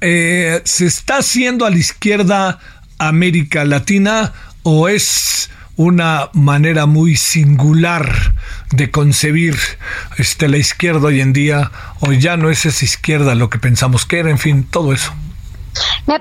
eh, 0.00 0.60
¿se 0.64 0.86
está 0.86 1.18
haciendo 1.18 1.64
a 1.64 1.70
la 1.70 1.78
izquierda 1.78 2.58
América 2.98 3.64
Latina 3.64 4.32
o 4.62 4.88
es 4.88 5.50
una 5.82 6.30
manera 6.32 6.86
muy 6.86 7.16
singular 7.16 8.34
de 8.70 8.90
concebir 8.90 9.56
este, 10.18 10.48
la 10.48 10.58
izquierda 10.58 11.08
hoy 11.08 11.20
en 11.20 11.32
día, 11.32 11.70
o 12.00 12.12
ya 12.12 12.36
no 12.36 12.50
es 12.50 12.64
esa 12.66 12.84
izquierda 12.84 13.34
lo 13.34 13.50
que 13.50 13.58
pensamos 13.58 14.06
que 14.06 14.18
era, 14.18 14.30
en 14.30 14.38
fin, 14.38 14.64
todo 14.64 14.92
eso. 14.92 15.12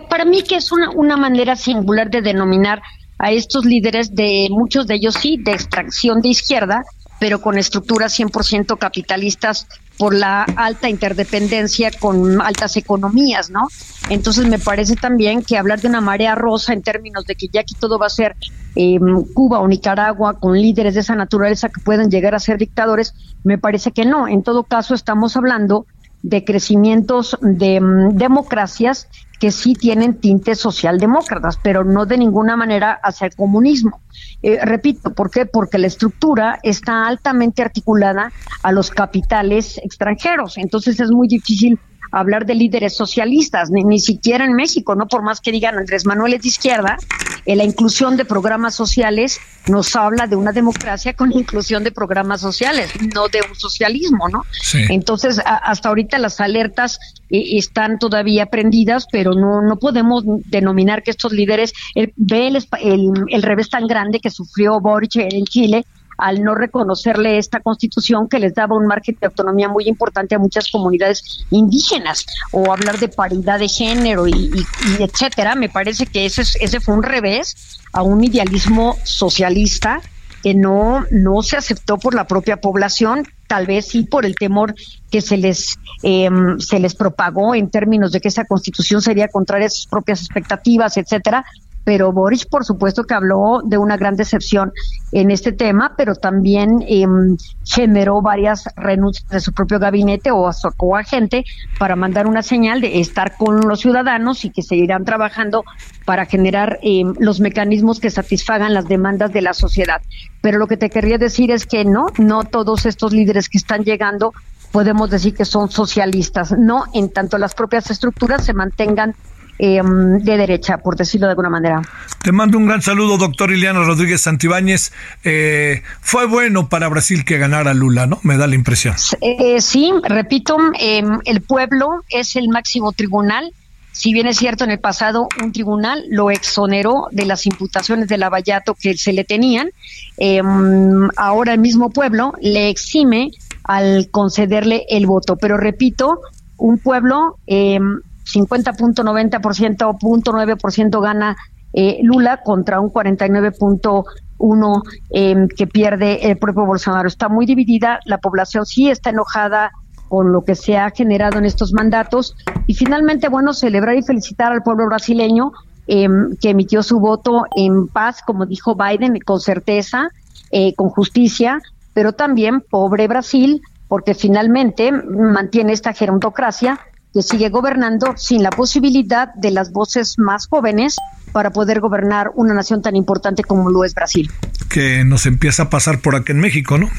Para 0.09 0.25
mí 0.25 0.43
que 0.43 0.55
es 0.55 0.71
una, 0.71 0.89
una 0.91 1.17
manera 1.17 1.55
singular 1.55 2.09
de 2.09 2.21
denominar 2.21 2.81
a 3.19 3.31
estos 3.31 3.65
líderes 3.65 4.15
de 4.15 4.47
muchos 4.49 4.87
de 4.87 4.95
ellos 4.95 5.15
sí 5.15 5.37
de 5.39 5.51
extracción 5.51 6.21
de 6.21 6.29
izquierda, 6.29 6.83
pero 7.19 7.41
con 7.41 7.57
estructuras 7.57 8.19
100% 8.19 8.77
capitalistas 8.79 9.67
por 9.97 10.15
la 10.15 10.43
alta 10.43 10.89
interdependencia 10.89 11.91
con 11.91 12.41
altas 12.41 12.77
economías, 12.77 13.49
¿no? 13.49 13.67
Entonces 14.09 14.47
me 14.47 14.59
parece 14.59 14.95
también 14.95 15.43
que 15.43 15.57
hablar 15.57 15.79
de 15.79 15.87
una 15.87 16.01
marea 16.01 16.35
rosa 16.35 16.73
en 16.73 16.81
términos 16.81 17.25
de 17.25 17.35
que 17.35 17.47
ya 17.47 17.61
aquí 17.61 17.75
todo 17.75 17.99
va 17.99 18.07
a 18.07 18.09
ser 18.09 18.35
em, 18.75 19.23
Cuba 19.33 19.59
o 19.59 19.67
Nicaragua 19.67 20.39
con 20.39 20.59
líderes 20.59 20.95
de 20.95 21.01
esa 21.01 21.15
naturaleza 21.15 21.69
que 21.69 21.81
pueden 21.81 22.09
llegar 22.09 22.33
a 22.33 22.39
ser 22.39 22.57
dictadores, 22.57 23.13
me 23.43 23.57
parece 23.57 23.91
que 23.91 24.05
no. 24.05 24.27
En 24.27 24.43
todo 24.43 24.63
caso 24.63 24.95
estamos 24.95 25.37
hablando 25.37 25.85
de 26.23 26.43
crecimientos 26.43 27.37
de 27.41 27.75
em, 27.75 28.09
democracias 28.15 29.07
que 29.41 29.49
sí 29.49 29.73
tienen 29.73 30.19
tintes 30.19 30.59
socialdemócratas, 30.59 31.57
pero 31.63 31.83
no 31.83 32.05
de 32.05 32.15
ninguna 32.19 32.55
manera 32.55 32.99
hacia 33.01 33.25
el 33.25 33.35
comunismo. 33.35 33.99
Eh, 34.43 34.59
repito, 34.63 35.15
¿por 35.15 35.31
qué? 35.31 35.47
Porque 35.47 35.79
la 35.79 35.87
estructura 35.87 36.59
está 36.61 37.07
altamente 37.07 37.63
articulada 37.63 38.31
a 38.61 38.71
los 38.71 38.91
capitales 38.91 39.79
extranjeros, 39.83 40.59
entonces 40.59 40.99
es 40.99 41.09
muy 41.09 41.27
difícil 41.27 41.79
hablar 42.11 42.45
de 42.45 42.55
líderes 42.55 42.95
socialistas, 42.95 43.69
ni, 43.71 43.83
ni 43.83 43.99
siquiera 43.99 44.45
en 44.45 44.53
México, 44.53 44.95
no 44.95 45.07
por 45.07 45.23
más 45.23 45.41
que 45.41 45.51
digan 45.51 45.77
Andrés 45.77 46.05
Manuel 46.05 46.33
es 46.33 46.41
de 46.41 46.47
izquierda, 46.49 46.97
en 47.45 47.57
la 47.57 47.63
inclusión 47.63 48.17
de 48.17 48.25
programas 48.25 48.75
sociales 48.75 49.39
nos 49.67 49.95
habla 49.95 50.27
de 50.27 50.35
una 50.35 50.51
democracia 50.51 51.13
con 51.13 51.31
inclusión 51.37 51.83
de 51.83 51.91
programas 51.91 52.41
sociales, 52.41 52.91
no 53.13 53.27
de 53.27 53.39
un 53.47 53.55
socialismo, 53.55 54.29
¿no? 54.29 54.43
Entonces, 54.89 55.41
hasta 55.45 55.89
ahorita 55.89 56.17
las 56.17 56.39
alertas 56.39 56.99
eh, 57.29 57.57
están 57.57 57.99
todavía 57.99 58.47
prendidas, 58.47 59.07
pero 59.11 59.33
no, 59.33 59.61
no 59.61 59.77
podemos 59.77 60.23
denominar 60.45 61.03
que 61.03 61.11
estos 61.11 61.31
líderes, 61.31 61.73
eh, 61.95 62.11
ve 62.15 62.47
el, 62.47 62.57
el, 62.81 63.11
el 63.29 63.41
revés 63.41 63.69
tan 63.69 63.87
grande 63.87 64.19
que 64.19 64.29
sufrió 64.29 64.79
Boric 64.79 65.15
en 65.15 65.45
Chile, 65.45 65.85
al 66.21 66.43
no 66.43 66.53
reconocerle 66.53 67.39
esta 67.39 67.61
constitución 67.61 68.29
que 68.29 68.37
les 68.37 68.53
daba 68.53 68.77
un 68.77 68.85
margen 68.85 69.17
de 69.19 69.25
autonomía 69.25 69.67
muy 69.67 69.87
importante 69.87 70.35
a 70.35 70.39
muchas 70.39 70.69
comunidades 70.69 71.43
indígenas 71.49 72.27
o 72.51 72.71
hablar 72.71 72.99
de 72.99 73.07
paridad 73.07 73.57
de 73.57 73.67
género 73.67 74.27
y, 74.27 74.63
etcétera. 74.99 75.55
Me 75.55 75.67
parece 75.67 76.05
que 76.05 76.27
ese, 76.27 76.43
ese 76.43 76.79
fue 76.79 76.93
un 76.93 77.01
revés 77.01 77.79
a 77.91 78.03
un 78.03 78.23
idealismo 78.23 78.97
socialista 79.03 79.99
que 80.43 80.53
no, 80.53 81.05
no 81.09 81.41
se 81.41 81.57
aceptó 81.57 81.97
por 81.97 82.13
la 82.13 82.27
propia 82.27 82.57
población, 82.57 83.27
tal 83.47 83.65
vez 83.65 83.87
sí 83.87 84.03
por 84.03 84.23
el 84.23 84.35
temor 84.35 84.75
que 85.09 85.21
se 85.21 85.37
les, 85.37 85.79
em, 86.03 86.59
se 86.59 86.79
les 86.79 86.93
propagó 86.93 87.55
en 87.55 87.71
términos 87.71 88.11
de 88.11 88.21
que 88.21 88.27
esa 88.27 88.45
constitución 88.45 89.01
sería 89.01 89.27
contraria 89.27 89.67
a 89.67 89.71
sus 89.71 89.87
propias 89.87 90.21
expectativas, 90.21 90.97
etcétera, 90.97 91.45
pero 91.83 92.11
Boris 92.11 92.45
por 92.45 92.65
supuesto 92.65 93.03
que 93.03 93.13
habló 93.13 93.61
de 93.63 93.77
una 93.77 93.97
gran 93.97 94.15
decepción 94.15 94.71
en 95.11 95.31
este 95.31 95.51
tema, 95.51 95.93
pero 95.97 96.15
también 96.15 96.83
em, 96.87 97.37
generó 97.65 98.21
varias 98.21 98.65
renuncias 98.75 99.27
de 99.29 99.39
su 99.39 99.51
propio 99.53 99.79
gabinete 99.79 100.31
o 100.31 100.47
a 100.47 100.53
su 100.53 100.69
coagente 100.75 101.43
para 101.79 101.95
mandar 101.95 102.27
una 102.27 102.43
señal 102.43 102.81
de 102.81 102.99
estar 102.99 103.35
con 103.37 103.61
los 103.67 103.79
ciudadanos 103.79 104.45
y 104.45 104.51
que 104.51 104.61
seguirán 104.61 105.05
trabajando 105.05 105.63
para 106.05 106.25
generar 106.25 106.79
em, 106.81 107.13
los 107.19 107.39
mecanismos 107.39 107.99
que 107.99 108.09
satisfagan 108.09 108.73
las 108.73 108.87
demandas 108.87 109.31
de 109.33 109.41
la 109.41 109.53
sociedad. 109.53 110.01
Pero 110.41 110.57
lo 110.57 110.67
que 110.67 110.77
te 110.77 110.89
querría 110.89 111.17
decir 111.17 111.51
es 111.51 111.65
que 111.65 111.85
no, 111.85 112.07
no 112.17 112.43
todos 112.43 112.85
estos 112.85 113.13
líderes 113.13 113.49
que 113.49 113.57
están 113.57 113.83
llegando 113.83 114.33
podemos 114.71 115.09
decir 115.09 115.35
que 115.35 115.45
son 115.45 115.69
socialistas, 115.69 116.53
no 116.57 116.85
en 116.93 117.11
tanto 117.11 117.37
las 117.37 117.53
propias 117.53 117.91
estructuras 117.91 118.45
se 118.45 118.53
mantengan 118.53 119.15
em, 119.59 120.19
de 120.19 120.37
derecha, 120.37 120.77
por 120.77 120.95
decirlo 120.95 121.27
de 121.27 121.31
alguna 121.31 121.49
manera. 121.49 121.81
Te 122.23 122.31
mando 122.31 122.57
un 122.57 122.67
gran 122.67 122.81
saludo, 122.81 123.17
doctor 123.17 123.51
Iliano 123.51 123.83
Rodríguez 123.83 124.21
Santibáñez. 124.21 124.91
Eh, 125.23 125.81
fue 126.01 126.25
bueno 126.27 126.69
para 126.69 126.87
Brasil 126.87 127.25
que 127.25 127.37
ganara 127.37 127.73
Lula, 127.73 128.07
¿no? 128.07 128.19
Me 128.23 128.37
da 128.37 128.47
la 128.47 128.55
impresión. 128.55 128.95
Eh, 129.21 129.61
sí, 129.61 129.91
repito, 130.03 130.57
em, 130.79 131.19
el 131.25 131.41
pueblo 131.41 132.03
es 132.09 132.35
el 132.35 132.49
máximo 132.49 132.91
tribunal. 132.91 133.53
Si 133.91 134.13
bien 134.13 134.27
es 134.27 134.37
cierto, 134.37 134.63
en 134.63 134.71
el 134.71 134.79
pasado 134.79 135.27
un 135.43 135.51
tribunal 135.51 136.05
lo 136.09 136.31
exoneró 136.31 137.07
de 137.11 137.25
las 137.25 137.45
imputaciones 137.45 138.07
de 138.07 138.17
Lavallato 138.17 138.73
que 138.73 138.97
se 138.97 139.13
le 139.13 139.25
tenían, 139.25 139.69
em, 140.17 141.09
ahora 141.17 141.53
el 141.53 141.59
mismo 141.59 141.89
pueblo 141.89 142.33
le 142.41 142.69
exime 142.69 143.31
al 143.63 144.09
concederle 144.09 144.85
el 144.89 145.05
voto. 145.05 145.35
Pero 145.35 145.57
repito, 145.57 146.21
un 146.57 146.77
pueblo 146.77 147.37
eh, 147.47 147.79
50.90% 148.25 149.83
o 149.87 149.93
0.9% 149.97 151.01
gana 151.01 151.35
eh, 151.73 151.99
Lula 152.03 152.41
contra 152.43 152.79
un 152.79 152.91
49.1 152.91 154.81
eh, 155.11 155.47
que 155.55 155.67
pierde 155.67 156.29
el 156.29 156.37
propio 156.37 156.65
Bolsonaro. 156.65 157.07
Está 157.07 157.29
muy 157.29 157.45
dividida, 157.45 157.99
la 158.05 158.17
población 158.17 158.65
sí 158.65 158.89
está 158.89 159.11
enojada 159.11 159.71
con 160.09 160.33
lo 160.33 160.43
que 160.43 160.55
se 160.55 160.77
ha 160.77 160.89
generado 160.89 161.37
en 161.39 161.45
estos 161.45 161.71
mandatos 161.71 162.35
y 162.67 162.73
finalmente, 162.73 163.29
bueno, 163.29 163.53
celebrar 163.53 163.95
y 163.95 164.03
felicitar 164.03 164.51
al 164.51 164.61
pueblo 164.61 164.87
brasileño 164.87 165.53
eh, 165.87 166.07
que 166.41 166.49
emitió 166.49 166.83
su 166.83 166.99
voto 166.99 167.43
en 167.55 167.87
paz, 167.87 168.21
como 168.21 168.45
dijo 168.45 168.75
Biden, 168.75 169.17
con 169.25 169.39
certeza, 169.39 170.09
eh, 170.51 170.75
con 170.75 170.89
justicia, 170.89 171.59
pero 171.93 172.11
también 172.11 172.61
pobre 172.61 173.07
Brasil, 173.07 173.61
porque 173.87 174.13
finalmente 174.13 174.91
mantiene 174.91 175.73
esta 175.73 175.93
gerontocracia 175.93 176.79
que 177.13 177.21
sigue 177.21 177.49
gobernando 177.49 178.13
sin 178.15 178.43
la 178.43 178.49
posibilidad 178.49 179.33
de 179.35 179.51
las 179.51 179.71
voces 179.71 180.17
más 180.17 180.47
jóvenes 180.47 180.95
para 181.31 181.51
poder 181.51 181.79
gobernar 181.79 182.31
una 182.35 182.53
nación 182.53 182.81
tan 182.81 182.95
importante 182.95 183.43
como 183.43 183.69
lo 183.69 183.83
es 183.83 183.93
Brasil. 183.93 184.31
Que 184.69 185.03
nos 185.03 185.25
empieza 185.25 185.63
a 185.63 185.69
pasar 185.69 185.99
por 185.99 186.15
aquí 186.15 186.31
en 186.31 186.39
México, 186.39 186.77
¿no? 186.77 186.89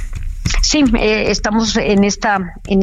Sí, 0.60 0.84
eh, 0.98 1.30
estamos 1.30 1.76
en 1.76 2.04
esta, 2.04 2.54
en, 2.66 2.82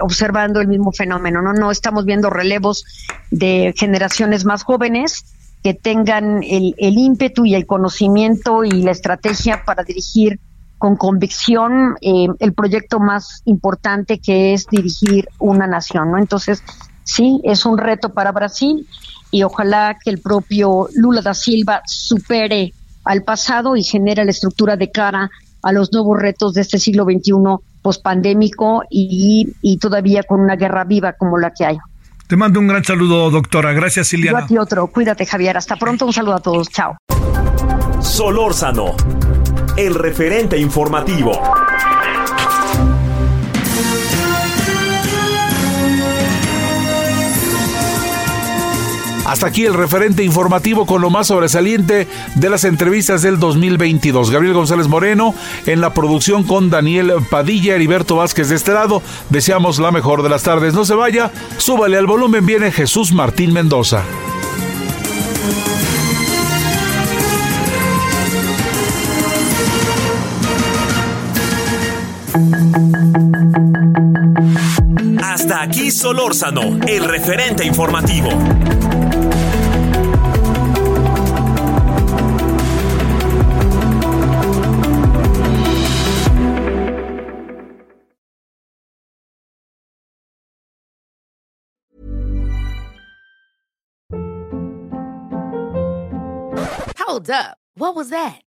observando 0.00 0.60
el 0.60 0.68
mismo 0.68 0.92
fenómeno, 0.92 1.42
¿no? 1.42 1.52
No 1.52 1.70
estamos 1.70 2.04
viendo 2.04 2.30
relevos 2.30 2.84
de 3.30 3.74
generaciones 3.76 4.44
más 4.44 4.62
jóvenes 4.62 5.24
que 5.62 5.74
tengan 5.74 6.42
el, 6.42 6.74
el 6.78 6.98
ímpetu 6.98 7.46
y 7.46 7.54
el 7.54 7.66
conocimiento 7.66 8.64
y 8.64 8.82
la 8.82 8.90
estrategia 8.90 9.64
para 9.64 9.82
dirigir 9.84 10.40
con 10.78 10.96
convicción 10.96 11.94
eh, 12.00 12.26
el 12.38 12.52
proyecto 12.52 13.00
más 13.00 13.42
importante 13.44 14.18
que 14.18 14.54
es 14.54 14.66
dirigir 14.66 15.28
una 15.38 15.66
nación, 15.66 16.10
¿no? 16.10 16.18
Entonces, 16.18 16.62
sí, 17.04 17.40
es 17.44 17.64
un 17.64 17.78
reto 17.78 18.10
para 18.10 18.32
Brasil 18.32 18.86
y 19.30 19.42
ojalá 19.42 19.96
que 20.02 20.10
el 20.10 20.20
propio 20.20 20.88
Lula 20.94 21.22
da 21.22 21.34
Silva 21.34 21.82
supere 21.86 22.72
al 23.04 23.22
pasado 23.22 23.76
y 23.76 23.82
genere 23.82 24.24
la 24.24 24.30
estructura 24.30 24.76
de 24.76 24.90
cara 24.90 25.30
a 25.62 25.72
los 25.72 25.92
nuevos 25.92 26.18
retos 26.18 26.54
de 26.54 26.60
este 26.60 26.78
siglo 26.78 27.04
XXI 27.04 27.32
pospandémico 27.82 28.82
y, 28.90 29.54
y 29.62 29.78
todavía 29.78 30.22
con 30.22 30.40
una 30.40 30.56
guerra 30.56 30.84
viva 30.84 31.14
como 31.14 31.38
la 31.38 31.50
que 31.50 31.64
hay. 31.64 31.78
Te 32.26 32.36
mando 32.36 32.60
un 32.60 32.66
gran 32.66 32.84
saludo, 32.84 33.30
doctora. 33.30 33.72
Gracias, 33.72 34.08
Silvia. 34.08 34.30
Yo 34.30 34.36
a 34.38 34.46
ti 34.46 34.58
otro. 34.58 34.86
Cuídate, 34.86 35.26
Javier. 35.26 35.58
Hasta 35.58 35.76
pronto. 35.76 36.06
Un 36.06 36.12
saludo 36.12 36.34
a 36.34 36.40
todos. 36.40 36.70
Chao. 36.70 36.96
Solórzano 38.00 38.94
el 39.76 39.94
referente 39.94 40.58
informativo. 40.58 41.32
Hasta 49.26 49.46
aquí 49.46 49.64
el 49.64 49.74
referente 49.74 50.22
informativo 50.22 50.86
con 50.86 51.00
lo 51.00 51.10
más 51.10 51.28
sobresaliente 51.28 52.06
de 52.36 52.50
las 52.50 52.62
entrevistas 52.64 53.22
del 53.22 53.40
2022. 53.40 54.30
Gabriel 54.30 54.54
González 54.54 54.86
Moreno 54.86 55.34
en 55.66 55.80
la 55.80 55.92
producción 55.92 56.44
con 56.44 56.70
Daniel 56.70 57.12
Padilla, 57.28 57.74
Heriberto 57.74 58.16
Vázquez 58.16 58.50
de 58.50 58.56
este 58.56 58.72
lado. 58.72 59.02
Deseamos 59.30 59.80
la 59.80 59.90
mejor 59.90 60.22
de 60.22 60.28
las 60.28 60.44
tardes. 60.44 60.74
No 60.74 60.84
se 60.84 60.94
vaya, 60.94 61.32
súbale 61.56 61.96
al 61.96 62.06
volumen, 62.06 62.46
viene 62.46 62.70
Jesús 62.70 63.12
Martín 63.12 63.52
Mendoza. 63.52 64.04
Hasta 75.22 75.62
aquí 75.62 75.92
Solórzano, 75.92 76.80
el 76.88 77.04
referente 77.04 77.64
informativo. 77.64 78.30
Hold 96.98 97.30
up. 97.30 97.58
What 97.76 97.94
was 97.94 98.10
that? 98.10 98.40